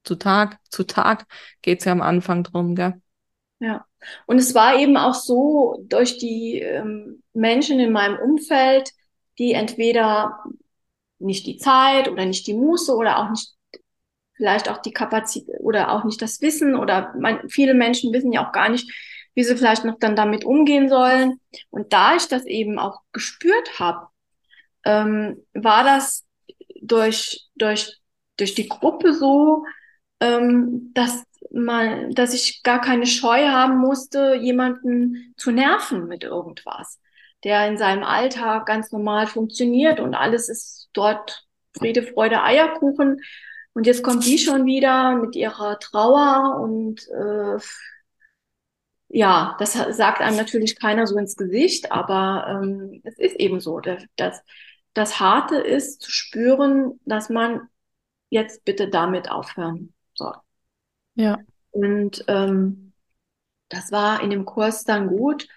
zu 0.05 0.15
Tag 0.15 0.59
zu 0.71 0.85
Tag 0.85 1.27
geht's 1.63 1.85
ja 1.85 1.93
am 1.93 2.03
Anfang 2.03 2.45
drum, 2.45 2.75
gell? 2.75 3.01
Ja. 3.59 3.87
Und 4.27 4.39
es 4.39 4.55
war 4.55 4.79
eben 4.79 4.97
auch 4.97 5.15
so 5.15 5.83
durch 5.89 6.19
die 6.19 6.61
ähm, 6.61 7.23
Menschen 7.33 7.81
in 7.81 7.91
meinem 7.91 8.19
Umfeld, 8.19 8.93
die 9.39 9.53
entweder 9.53 10.45
nicht 11.19 11.47
die 11.47 11.59
Zeit 11.59 12.09
oder 12.09 12.25
nicht 12.27 12.47
die 12.47 12.55
Muße 12.55 12.95
oder 12.95 13.19
auch 13.19 13.31
nicht 13.31 13.57
vielleicht 14.35 14.69
auch 14.69 14.79
die 14.79 14.93
Kapazität 14.93 15.61
oder 15.61 15.93
auch 15.93 16.05
nicht 16.05 16.21
das 16.21 16.41
Wissen 16.41 16.77
oder 16.77 17.15
man, 17.19 17.49
viele 17.49 17.75
Menschen 17.75 18.13
wissen 18.13 18.33
ja 18.33 18.47
auch 18.47 18.53
gar 18.53 18.69
nicht, 18.69 18.91
wie 19.35 19.45
sie 19.45 19.57
vielleicht 19.57 19.85
noch 19.85 19.99
dann 19.99 20.17
damit 20.17 20.45
umgehen 20.45 20.89
sollen. 20.89 21.41
Und 21.71 21.93
da 21.93 22.17
ich 22.17 22.29
das 22.29 22.45
eben 22.47 22.79
auch 22.79 23.01
gespürt 23.13 23.79
habe, 23.79 24.09
ähm, 24.85 25.45
war 25.55 25.85
das 25.85 26.25
durch, 26.81 27.49
durch, 27.55 27.99
durch 28.37 28.55
die 28.55 28.69
Gruppe 28.69 29.13
so, 29.13 29.65
ähm, 30.21 30.93
dass 30.95 31.25
man, 31.51 32.11
dass 32.13 32.35
ich 32.35 32.63
gar 32.63 32.81
keine 32.81 33.07
Scheu 33.07 33.49
haben 33.49 33.79
musste, 33.79 34.35
jemanden 34.37 35.35
zu 35.37 35.51
nerven 35.51 36.07
mit 36.07 36.25
irgendwas, 36.25 36.99
der 37.45 37.69
in 37.69 37.79
seinem 37.79 38.03
Alltag 38.03 38.67
ganz 38.67 38.93
normal 38.93 39.27
funktioniert 39.27 40.01
und 40.01 40.15
alles 40.15 40.49
ist 40.49 40.89
dort 40.93 41.47
Friede, 41.77 42.03
Freude, 42.03 42.43
Eierkuchen. 42.43 43.21
Und 43.75 43.87
jetzt 43.87 44.03
kommt 44.03 44.25
die 44.25 44.39
schon 44.39 44.65
wieder 44.65 45.17
mit 45.17 45.37
ihrer 45.37 45.79
Trauer 45.79 46.59
und 46.61 47.07
äh, 47.09 47.59
ja, 49.09 49.57
das 49.59 49.75
sagt 49.75 50.21
einem 50.21 50.37
natürlich 50.37 50.79
keiner 50.79 51.07
so 51.07 51.17
ins 51.17 51.37
Gesicht, 51.37 51.93
aber 51.93 52.47
ähm, 52.49 53.01
es 53.05 53.19
ist 53.19 53.37
eben 53.37 53.61
so. 53.61 53.81
Das, 53.81 54.43
das, 54.95 55.21
Harte 55.21 55.57
ist 55.57 56.03
zu 56.03 56.11
spüren, 56.11 56.99
dass 57.05 57.29
man 57.29 57.69
jetzt 58.31 58.65
bitte 58.65 58.89
damit 58.89 59.31
aufhören 59.31 59.95
soll. 60.15 60.35
Ja. 61.15 61.39
Und 61.71 62.25
ähm, 62.29 62.93
das 63.69 63.93
war 63.93 64.23
in 64.23 64.31
dem 64.31 64.45
Kurs 64.45 64.85
dann 64.85 65.09
gut, 65.09 65.49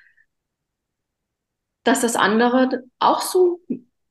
dass 1.89 2.01
das 2.01 2.15
andere 2.15 2.83
auch 2.99 3.21
so 3.21 3.61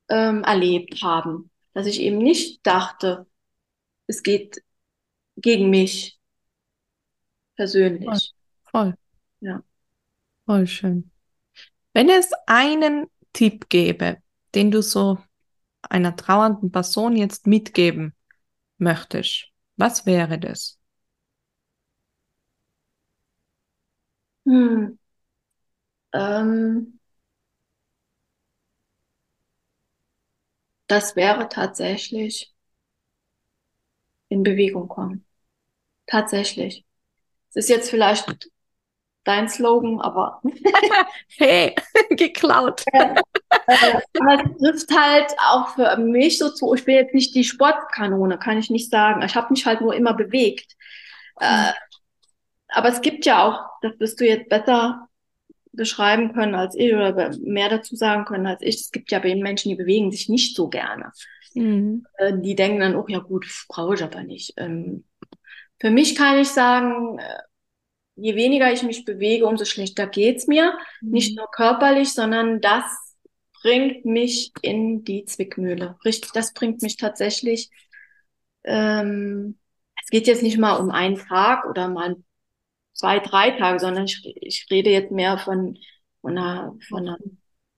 ähm, 0.09 0.43
erlebt 0.43 1.01
haben. 1.01 1.49
Dass 1.74 1.87
ich 1.87 2.01
eben 2.01 2.18
nicht 2.18 2.66
dachte, 2.66 3.24
es 4.09 4.24
geht 4.24 4.64
gegen 5.37 5.70
mich 5.70 6.18
persönlich. 7.55 8.33
Voll. 8.72 8.89
Voll. 8.89 8.95
Ja. 9.39 9.62
Voll 10.45 10.66
schön. 10.66 11.12
Wenn 11.93 12.09
es 12.09 12.33
einen 12.49 13.07
Tipp 13.33 13.68
gäbe, 13.68 14.16
den 14.57 14.72
du 14.72 14.83
so 14.83 15.18
einer 15.83 16.16
trauernden 16.16 16.72
Person 16.72 17.14
jetzt 17.14 17.47
mitgeben 17.47 18.12
möchtest, 18.79 19.53
was 19.76 20.05
wäre 20.05 20.41
das? 20.41 20.81
Hm. 24.47 24.99
Ähm. 26.12 26.98
Das 30.89 31.16
wäre 31.16 31.49
tatsächlich 31.49 32.53
in 34.28 34.43
Bewegung 34.43 34.89
kommen. 34.89 35.24
Tatsächlich. 36.07 36.84
Es 37.51 37.57
ist 37.57 37.68
jetzt 37.68 37.91
vielleicht 37.91 38.51
dein 39.24 39.49
Slogan, 39.49 40.01
aber 40.01 40.41
hey, 41.36 41.74
geklaut. 42.11 42.82
aber 42.93 44.45
es 44.70 44.86
trifft 44.86 44.99
halt 44.99 45.34
auch 45.47 45.68
für 45.74 45.97
mich 45.99 46.39
so 46.39 46.51
zu. 46.51 46.74
Ich 46.74 46.84
bin 46.84 46.95
jetzt 46.95 47.14
nicht 47.14 47.34
die 47.34 47.45
Sportkanone, 47.45 48.39
kann 48.39 48.59
ich 48.59 48.70
nicht 48.70 48.91
sagen. 48.91 49.22
Ich 49.22 49.34
habe 49.34 49.49
mich 49.51 49.66
halt 49.66 49.80
nur 49.80 49.95
immer 49.95 50.14
bewegt. 50.14 50.74
Äh, 51.41 51.72
aber 52.68 52.89
es 52.89 53.01
gibt 53.01 53.26
ja 53.26 53.47
auch, 53.47 53.80
das 53.82 53.99
wirst 53.99 54.20
du 54.20 54.26
jetzt 54.26 54.49
besser 54.49 55.08
beschreiben 55.73 56.33
können 56.33 56.55
als 56.55 56.75
ich 56.75 56.93
oder 56.93 57.37
mehr 57.41 57.69
dazu 57.69 57.97
sagen 57.97 58.25
können 58.25 58.47
als 58.47 58.62
ich. 58.62 58.77
Es 58.77 58.91
gibt 58.91 59.11
ja 59.11 59.19
bei 59.19 59.29
den 59.29 59.43
Menschen, 59.43 59.69
die 59.69 59.77
bewegen 59.77 60.11
sich 60.11 60.29
nicht 60.29 60.57
so 60.57 60.69
gerne. 60.69 61.12
Mhm. 61.55 62.07
Äh, 62.16 62.35
die 62.39 62.55
denken 62.55 62.81
dann, 62.81 62.97
oh 62.97 63.05
ja 63.09 63.19
gut, 63.19 63.47
brauche 63.69 63.95
ich 63.95 64.03
aber 64.03 64.23
nicht. 64.23 64.55
Ähm, 64.57 65.05
für 65.81 65.91
mich 65.91 66.14
kann 66.14 66.39
ich 66.39 66.49
sagen, 66.49 67.19
äh, 67.19 67.39
je 68.16 68.35
weniger 68.35 68.73
ich 68.73 68.83
mich 68.83 69.05
bewege, 69.05 69.47
umso 69.47 69.64
schlechter 69.64 70.07
geht's 70.07 70.47
mir. 70.47 70.77
Mhm. 71.01 71.11
Nicht 71.11 71.37
nur 71.37 71.51
körperlich, 71.51 72.12
sondern 72.12 72.61
das 72.61 72.85
bringt 73.62 74.05
mich 74.05 74.53
in 74.62 75.05
die 75.05 75.25
Zwickmühle. 75.25 75.97
Richtig, 76.05 76.33
das 76.33 76.53
bringt 76.53 76.83
mich 76.83 76.97
tatsächlich. 76.97 77.71
Ähm, 78.64 79.59
es 80.03 80.11
geht 80.11 80.27
jetzt 80.27 80.43
nicht 80.43 80.59
mal 80.59 80.77
um 80.77 80.91
einen 80.91 81.16
Tag 81.16 81.66
oder 81.66 81.89
mal 81.89 82.16
zwei, 82.99 83.21
drei 83.21 83.53
Tage, 83.53 83.81
sondern 83.81 84.05
ich, 84.05 84.23
ich 84.37 84.67
rede 84.71 84.91
jetzt 84.91 85.13
mehr 85.13 85.39
von, 85.39 85.79
von, 86.21 86.37
einer, 86.37 86.77
von 86.89 87.09
einer 87.09 87.19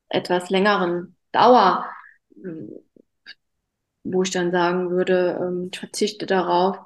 etwas 0.08 0.50
längeren 0.50 1.16
Dauer, 1.32 1.86
wo 4.04 4.22
ich 4.22 4.30
dann 4.30 4.50
sagen 4.50 4.90
würde, 4.90 5.38
ähm, 5.40 5.70
ich 5.72 5.78
verzichte 5.78 6.26
darauf, 6.26 6.78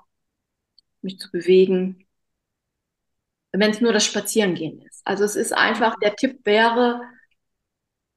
mich 1.03 1.19
zu 1.19 1.31
bewegen, 1.31 2.07
wenn 3.53 3.71
es 3.71 3.81
nur 3.81 3.93
das 3.93 4.05
Spazierengehen 4.05 4.81
ist. 4.83 5.07
Also 5.07 5.25
es 5.25 5.37
ist 5.37 5.53
einfach, 5.53 5.95
der 6.01 6.17
Tipp 6.17 6.41
wäre, 6.45 7.01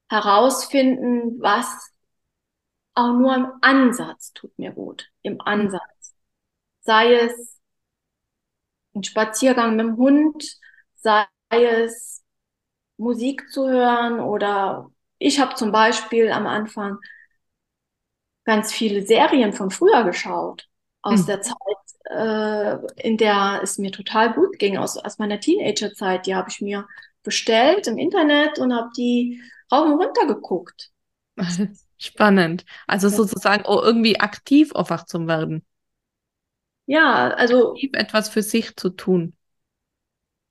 herausfinden, 0.10 1.42
was 1.42 1.68
auch 2.96 3.14
nur 3.14 3.36
im 3.36 3.48
Ansatz 3.62 4.34
tut 4.34 4.58
mir 4.58 4.72
gut. 4.72 5.10
Im 5.22 5.40
Ansatz. 5.42 6.16
Sei 6.82 7.14
es 7.16 7.57
ein 8.98 9.04
Spaziergang 9.04 9.76
mit 9.76 9.86
dem 9.86 9.98
Hund, 9.98 10.58
sei 10.96 11.26
es 11.50 12.24
Musik 12.98 13.50
zu 13.52 13.68
hören 13.68 14.20
oder 14.20 14.92
ich 15.20 15.40
habe 15.40 15.56
zum 15.56 15.72
Beispiel 15.72 16.32
am 16.32 16.48
Anfang 16.48 16.98
ganz 18.44 18.72
viele 18.72 19.06
Serien 19.06 19.54
von 19.54 19.72
früher 19.72 20.04
geschaut, 20.04 20.68
aus 21.02 21.22
hm. 21.22 21.26
der 21.26 21.42
Zeit, 21.42 21.56
äh, 22.10 23.08
in 23.08 23.18
der 23.18 23.60
es 23.62 23.78
mir 23.78 23.92
total 23.92 24.34
gut 24.34 24.58
ging, 24.58 24.78
aus, 24.78 24.98
aus 24.98 25.20
meiner 25.20 25.40
Teenagerzeit. 25.40 26.26
Die 26.26 26.36
habe 26.36 26.50
ich 26.50 26.62
mir 26.62 26.88
bestellt 27.24 27.88
im 27.88 27.98
Internet 27.98 28.58
und 28.58 28.74
habe 28.74 28.90
die 28.96 29.42
rauf 29.72 29.86
und 29.86 30.00
runter 30.00 30.28
geguckt. 30.28 30.92
Spannend. 31.98 32.64
Also 32.86 33.10
sozusagen 33.10 33.64
oh, 33.66 33.82
irgendwie 33.84 34.20
aktiv 34.20 34.74
einfach 34.76 35.06
zu 35.06 35.28
werden. 35.28 35.66
Ja, 36.88 37.30
also. 37.30 37.76
Etwas 37.94 38.30
für 38.30 38.42
sich 38.42 38.76
zu 38.76 38.90
tun. 38.90 39.34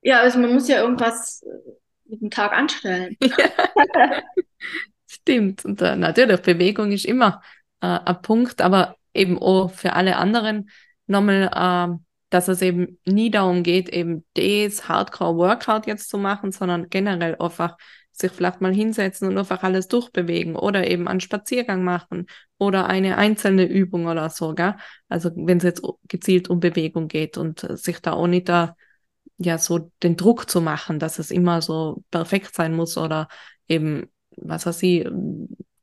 Ja, 0.02 0.20
also 0.20 0.38
man 0.38 0.52
muss 0.52 0.68
ja 0.68 0.80
irgendwas 0.80 1.42
äh, 1.42 1.70
mit 2.04 2.20
dem 2.20 2.30
Tag 2.30 2.52
anstellen. 2.52 3.16
Stimmt. 5.06 5.64
Und 5.64 5.82
äh, 5.82 5.96
natürlich, 5.96 6.40
Bewegung 6.42 6.92
ist 6.92 7.06
immer 7.06 7.42
äh, 7.80 7.86
ein 7.86 8.22
Punkt, 8.22 8.60
aber 8.60 8.96
eben 9.14 9.38
auch 9.38 9.72
für 9.72 9.94
alle 9.94 10.16
anderen 10.16 10.70
nochmal, 11.06 11.50
äh, 11.52 11.98
dass 12.30 12.48
es 12.48 12.62
eben 12.62 13.00
nie 13.04 13.30
darum 13.30 13.62
geht, 13.62 13.88
eben 13.88 14.24
das 14.34 14.88
Hardcore-Workout 14.88 15.86
jetzt 15.86 16.08
zu 16.10 16.18
machen, 16.18 16.52
sondern 16.52 16.88
generell 16.90 17.36
einfach 17.36 17.76
sich 18.18 18.32
vielleicht 18.32 18.60
mal 18.60 18.74
hinsetzen 18.74 19.28
und 19.28 19.38
einfach 19.38 19.62
alles 19.62 19.88
durchbewegen 19.88 20.56
oder 20.56 20.86
eben 20.86 21.06
einen 21.08 21.20
Spaziergang 21.20 21.84
machen 21.84 22.26
oder 22.58 22.86
eine 22.86 23.18
einzelne 23.18 23.64
Übung 23.64 24.06
oder 24.06 24.30
so, 24.30 24.54
gell? 24.54 24.76
Also 25.08 25.30
wenn 25.34 25.58
es 25.58 25.64
jetzt 25.64 25.82
gezielt 26.08 26.48
um 26.48 26.60
Bewegung 26.60 27.08
geht 27.08 27.36
und 27.36 27.66
sich 27.78 28.00
da 28.00 28.12
auch 28.12 28.26
nicht 28.26 28.48
da 28.48 28.76
ja 29.38 29.58
so 29.58 29.92
den 30.02 30.16
Druck 30.16 30.48
zu 30.48 30.60
machen, 30.60 30.98
dass 30.98 31.18
es 31.18 31.30
immer 31.30 31.60
so 31.60 32.02
perfekt 32.10 32.54
sein 32.54 32.74
muss 32.74 32.96
oder 32.96 33.28
eben, 33.68 34.10
was 34.36 34.66
weiß 34.66 34.82
ich, 34.82 35.06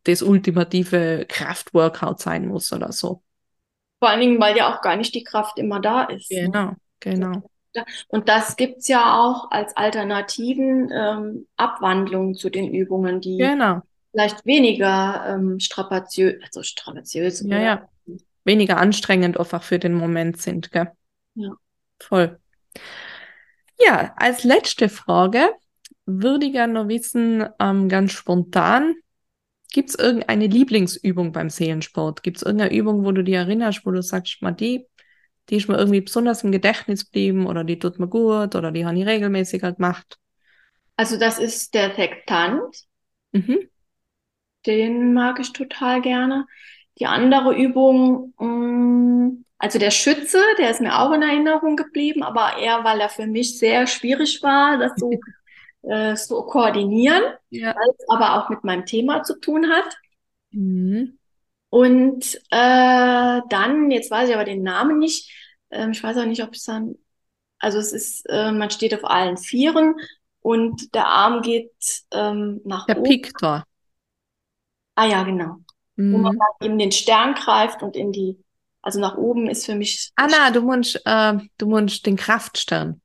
das 0.03 0.21
ultimative 0.21 1.25
Kraftworkout 1.29 2.17
sein 2.17 2.47
muss 2.47 2.73
oder 2.73 2.91
so. 2.91 3.23
Vor 3.99 4.09
allen 4.09 4.19
Dingen, 4.19 4.41
weil 4.41 4.57
ja 4.57 4.73
auch 4.73 4.81
gar 4.81 4.95
nicht 4.95 5.15
die 5.15 5.23
Kraft 5.23 5.57
immer 5.59 5.79
da 5.79 6.03
ist. 6.03 6.29
Genau, 6.29 6.73
genau. 6.99 7.43
Und 8.07 8.29
das 8.29 8.55
gibt's 8.55 8.87
ja 8.87 9.19
auch 9.19 9.51
als 9.51 9.75
alternativen 9.75 10.91
ähm, 10.93 11.47
Abwandlungen 11.57 12.35
zu 12.35 12.49
den 12.49 12.73
Übungen, 12.73 13.21
die 13.21 13.37
genau. 13.37 13.81
vielleicht 14.11 14.45
weniger 14.45 15.25
ähm, 15.27 15.59
strapaziös, 15.59 16.35
also 16.43 16.63
strapaziös. 16.63 17.41
Ja, 17.41 17.59
ja. 17.59 17.89
Weniger 18.45 18.77
anstrengend 18.77 19.39
einfach 19.39 19.63
für 19.63 19.79
den 19.79 19.93
Moment 19.93 20.41
sind, 20.41 20.71
gell? 20.71 20.91
Ja. 21.35 21.51
Voll. 21.99 22.39
Ja, 23.79 24.13
als 24.17 24.43
letzte 24.43 24.89
Frage 24.89 25.51
würde 26.05 26.47
ich 26.47 26.51
gerne 26.51 26.73
noch 26.73 26.87
wissen, 26.87 27.45
ähm, 27.59 27.89
ganz 27.89 28.11
spontan, 28.11 28.95
gibt 29.71 29.89
es 29.89 29.95
irgendeine 29.95 30.47
Lieblingsübung 30.47 31.31
beim 31.31 31.49
Seelensport? 31.49 32.23
Gibt 32.23 32.37
es 32.37 32.43
irgendeine 32.43 32.75
Übung, 32.75 33.05
wo 33.05 33.11
du 33.11 33.23
dich 33.23 33.35
erinnerst, 33.35 33.85
wo 33.85 33.91
du 33.91 34.01
sagst, 34.01 34.41
mal 34.41 34.51
die 34.51 34.85
die 35.49 35.57
ist 35.57 35.67
mir 35.67 35.77
irgendwie 35.77 36.01
besonders 36.01 36.43
im 36.43 36.51
Gedächtnis 36.51 37.05
geblieben 37.05 37.47
oder 37.47 37.63
die 37.63 37.79
tut 37.79 37.99
mir 37.99 38.07
gut 38.07 38.55
oder 38.55 38.71
die 38.71 38.85
habe 38.85 38.97
ich 38.97 39.05
regelmäßiger 39.05 39.73
gemacht. 39.73 40.17
Also 40.95 41.17
das 41.17 41.39
ist 41.39 41.73
der 41.73 41.95
Sektant. 41.95 42.75
Mhm. 43.31 43.69
Den 44.65 45.13
mag 45.13 45.39
ich 45.39 45.51
total 45.51 46.01
gerne. 46.01 46.45
Die 46.99 47.07
andere 47.07 47.55
Übung, 47.55 48.33
mm, 48.37 49.43
also 49.57 49.79
der 49.79 49.91
Schütze, 49.91 50.39
der 50.57 50.69
ist 50.69 50.79
mir 50.81 50.99
auch 50.99 51.11
in 51.11 51.21
Erinnerung 51.21 51.75
geblieben, 51.75 52.23
aber 52.23 52.57
eher, 52.57 52.83
weil 52.83 53.01
er 53.01 53.09
für 53.09 53.27
mich 53.27 53.57
sehr 53.57 53.87
schwierig 53.87 54.41
war, 54.43 54.77
das 54.77 54.93
so 54.97 55.11
äh, 55.83 56.15
so 56.15 56.43
koordinieren, 56.43 57.23
ja. 57.49 57.75
weil 57.75 57.89
es 57.97 58.09
aber 58.09 58.37
auch 58.37 58.49
mit 58.49 58.63
meinem 58.63 58.85
Thema 58.85 59.23
zu 59.23 59.39
tun 59.39 59.69
hat. 59.69 59.97
Mhm. 60.51 61.17
Und 61.73 62.35
äh, 62.51 63.41
dann, 63.49 63.89
jetzt 63.89 64.11
weiß 64.11 64.29
ich 64.29 64.35
aber 64.35 64.43
den 64.43 64.61
Namen 64.61 64.99
nicht, 64.99 65.31
ähm, 65.71 65.89
ich 65.89 66.03
weiß 66.03 66.17
auch 66.17 66.25
nicht, 66.25 66.43
ob 66.43 66.53
es 66.53 66.65
dann, 66.65 66.93
also 67.57 67.79
es 67.79 67.91
ist, 67.91 68.29
äh, 68.29 68.51
man 68.51 68.69
steht 68.69 68.93
auf 68.93 69.03
allen 69.03 69.37
Vieren 69.37 69.95
und 70.41 70.93
der 70.93 71.07
Arm 71.07 71.41
geht 71.41 71.73
ähm, 72.11 72.61
nach 72.63 72.85
der 72.85 72.99
oben. 72.99 73.05
Der 73.05 73.09
Piktor. 73.09 73.63
Ah 74.93 75.07
ja, 75.07 75.23
genau. 75.23 75.55
Mhm. 75.95 76.13
Wo 76.13 76.17
man 76.19 76.37
dann 76.37 76.67
eben 76.67 76.77
den 76.77 76.91
Stern 76.91 77.33
greift 77.33 77.81
und 77.81 77.95
in 77.95 78.11
die, 78.11 78.37
also 78.83 78.99
nach 78.99 79.17
oben 79.17 79.49
ist 79.49 79.65
für 79.65 79.73
mich. 79.73 80.11
Anna, 80.15 80.51
du 80.51 80.61
meinst, 80.61 81.01
äh, 81.03 81.39
du 81.57 81.67
meinst 81.67 82.05
den 82.05 82.17
Kraftstern. 82.17 83.01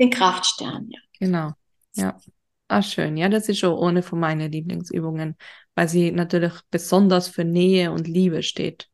Den 0.00 0.10
Kraftstern, 0.10 0.88
ja. 0.90 0.98
Genau, 1.20 1.52
ja. 1.94 2.18
Ah, 2.66 2.82
schön. 2.82 3.16
Ja, 3.16 3.28
das 3.28 3.48
ist 3.48 3.60
schon 3.60 3.72
ohne 3.72 4.02
von 4.02 4.18
meinen 4.18 4.50
Lieblingsübungen, 4.50 5.36
weil 5.78 5.88
sie 5.88 6.10
natürlich 6.10 6.54
besonders 6.72 7.28
für 7.28 7.44
Nähe 7.44 7.92
und 7.92 8.08
Liebe 8.08 8.42
steht. 8.42 8.88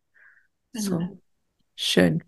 So. 0.74 0.99
Genau. 0.99 1.18
Schön. 1.76 2.22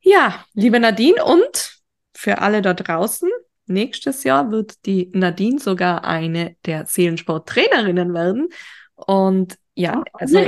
Ja, 0.00 0.42
liebe 0.54 0.80
Nadine 0.80 1.22
und 1.22 1.82
für 2.14 2.38
alle 2.38 2.62
da 2.62 2.72
draußen, 2.72 3.28
nächstes 3.66 4.24
Jahr 4.24 4.50
wird 4.50 4.86
die 4.86 5.10
Nadine 5.12 5.58
sogar 5.58 6.04
eine 6.04 6.56
der 6.64 6.86
Seelensporttrainerinnen 6.86 8.14
werden. 8.14 8.48
Und 8.94 9.58
ja, 9.74 10.02
also 10.14 10.38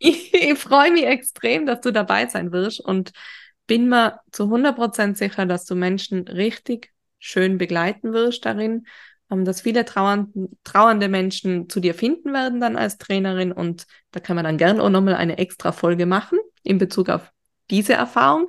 ich, 0.00 0.34
ich 0.34 0.58
freue 0.58 0.90
mich 0.90 1.04
extrem, 1.06 1.66
dass 1.66 1.82
du 1.82 1.92
dabei 1.92 2.26
sein 2.26 2.50
wirst 2.50 2.80
und 2.80 3.12
bin 3.68 3.88
mir 3.88 4.18
zu 4.32 4.50
100% 4.50 5.14
sicher, 5.16 5.46
dass 5.46 5.66
du 5.66 5.76
Menschen 5.76 6.26
richtig 6.26 6.90
schön 7.20 7.58
begleiten 7.58 8.12
wirst 8.12 8.44
darin, 8.44 8.88
dass 9.30 9.60
viele 9.60 9.84
trauernde, 9.84 11.08
Menschen 11.08 11.68
zu 11.68 11.80
dir 11.80 11.94
finden 11.94 12.32
werden 12.32 12.60
dann 12.60 12.76
als 12.76 12.98
Trainerin 12.98 13.52
und 13.52 13.86
da 14.10 14.20
kann 14.20 14.36
man 14.36 14.44
dann 14.44 14.58
gerne 14.58 14.82
auch 14.82 14.90
nochmal 14.90 15.14
eine 15.14 15.38
extra 15.38 15.72
Folge 15.72 16.06
machen 16.06 16.38
in 16.62 16.78
Bezug 16.78 17.10
auf 17.10 17.30
diese 17.70 17.92
Erfahrung. 17.92 18.48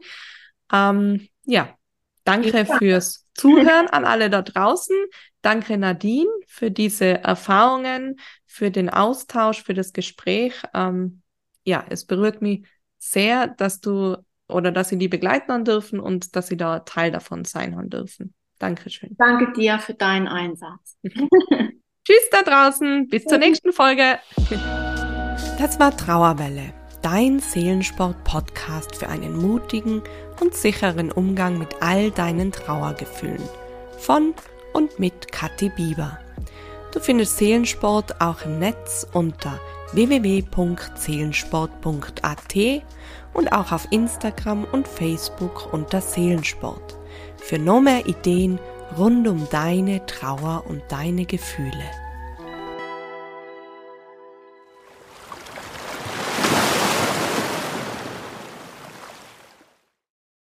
Ähm, 0.72 1.28
ja, 1.46 1.76
danke 2.24 2.52
ja. 2.58 2.66
fürs 2.78 3.28
Zuhören 3.34 3.88
an 3.88 4.06
alle 4.06 4.30
da 4.30 4.42
draußen. 4.42 4.96
Danke 5.42 5.78
Nadine 5.78 6.30
für 6.48 6.72
diese 6.72 7.20
Erfahrungen, 7.24 8.20
für 8.46 8.72
den 8.72 8.90
Austausch, 8.90 9.64
für 9.64 9.74
das 9.74 9.94
Gespräch. 9.94 10.54
Ähm, 10.74 11.22
ja, 11.64 11.86
es 11.90 12.06
berührt 12.06 12.42
mich 12.42 12.66
sehr, 12.98 13.48
dass 13.48 13.80
du 13.80 14.18
oder 14.48 14.72
dass 14.72 14.90
sie 14.90 14.98
die 14.98 15.08
begleiten 15.08 15.64
dürfen 15.64 16.00
und 16.00 16.36
dass 16.36 16.48
sie 16.48 16.58
da 16.58 16.80
Teil 16.80 17.12
davon 17.12 17.46
sein 17.46 17.76
haben 17.76 17.90
dürfen. 17.90 18.34
Dankeschön. 18.60 19.16
Danke 19.18 19.53
dir 19.53 19.80
für 19.80 19.93
deinen 19.93 20.28
Einsatz. 20.28 20.97
Tschüss 21.03 22.30
da 22.32 22.41
draußen. 22.43 23.07
Bis 23.07 23.24
zur 23.26 23.38
nächsten 23.38 23.72
Folge. 23.72 24.20
Das 25.57 25.80
war 25.80 25.95
Trauerwelle, 25.95 26.74
dein 27.01 27.39
Seelensport-Podcast 27.39 28.97
für 28.97 29.07
einen 29.07 29.38
mutigen 29.38 30.01
und 30.41 30.53
sicheren 30.53 31.10
Umgang 31.12 31.57
mit 31.57 31.82
all 31.82 32.12
deinen 32.12 32.51
Trauergefühlen. 32.51 33.41
Von 33.97 34.34
und 34.74 34.99
mit 34.99 35.32
Kathi 35.32 35.70
Bieber. 35.70 36.20
Du 36.91 36.99
findest 36.99 37.38
Seelensport 37.38 38.20
auch 38.22 38.43
im 38.43 38.60
Netz 38.60 39.07
unter 39.14 39.60
www.seelensport.at 39.93 42.84
und 43.34 43.53
auch 43.53 43.72
auf 43.72 43.88
Instagram 43.91 44.66
und 44.66 44.88
Facebook 44.88 45.74
unter 45.74 46.01
Seelensport. 46.01 46.99
Für 47.42 47.60
noch 47.60 47.82
mehr 47.82 48.06
Ideen 48.06 48.60
rund 48.98 49.28
um 49.28 49.48
deine 49.50 50.06
Trauer 50.06 50.64
und 50.68 50.84
deine 50.90 51.26
Gefühle. 51.26 51.86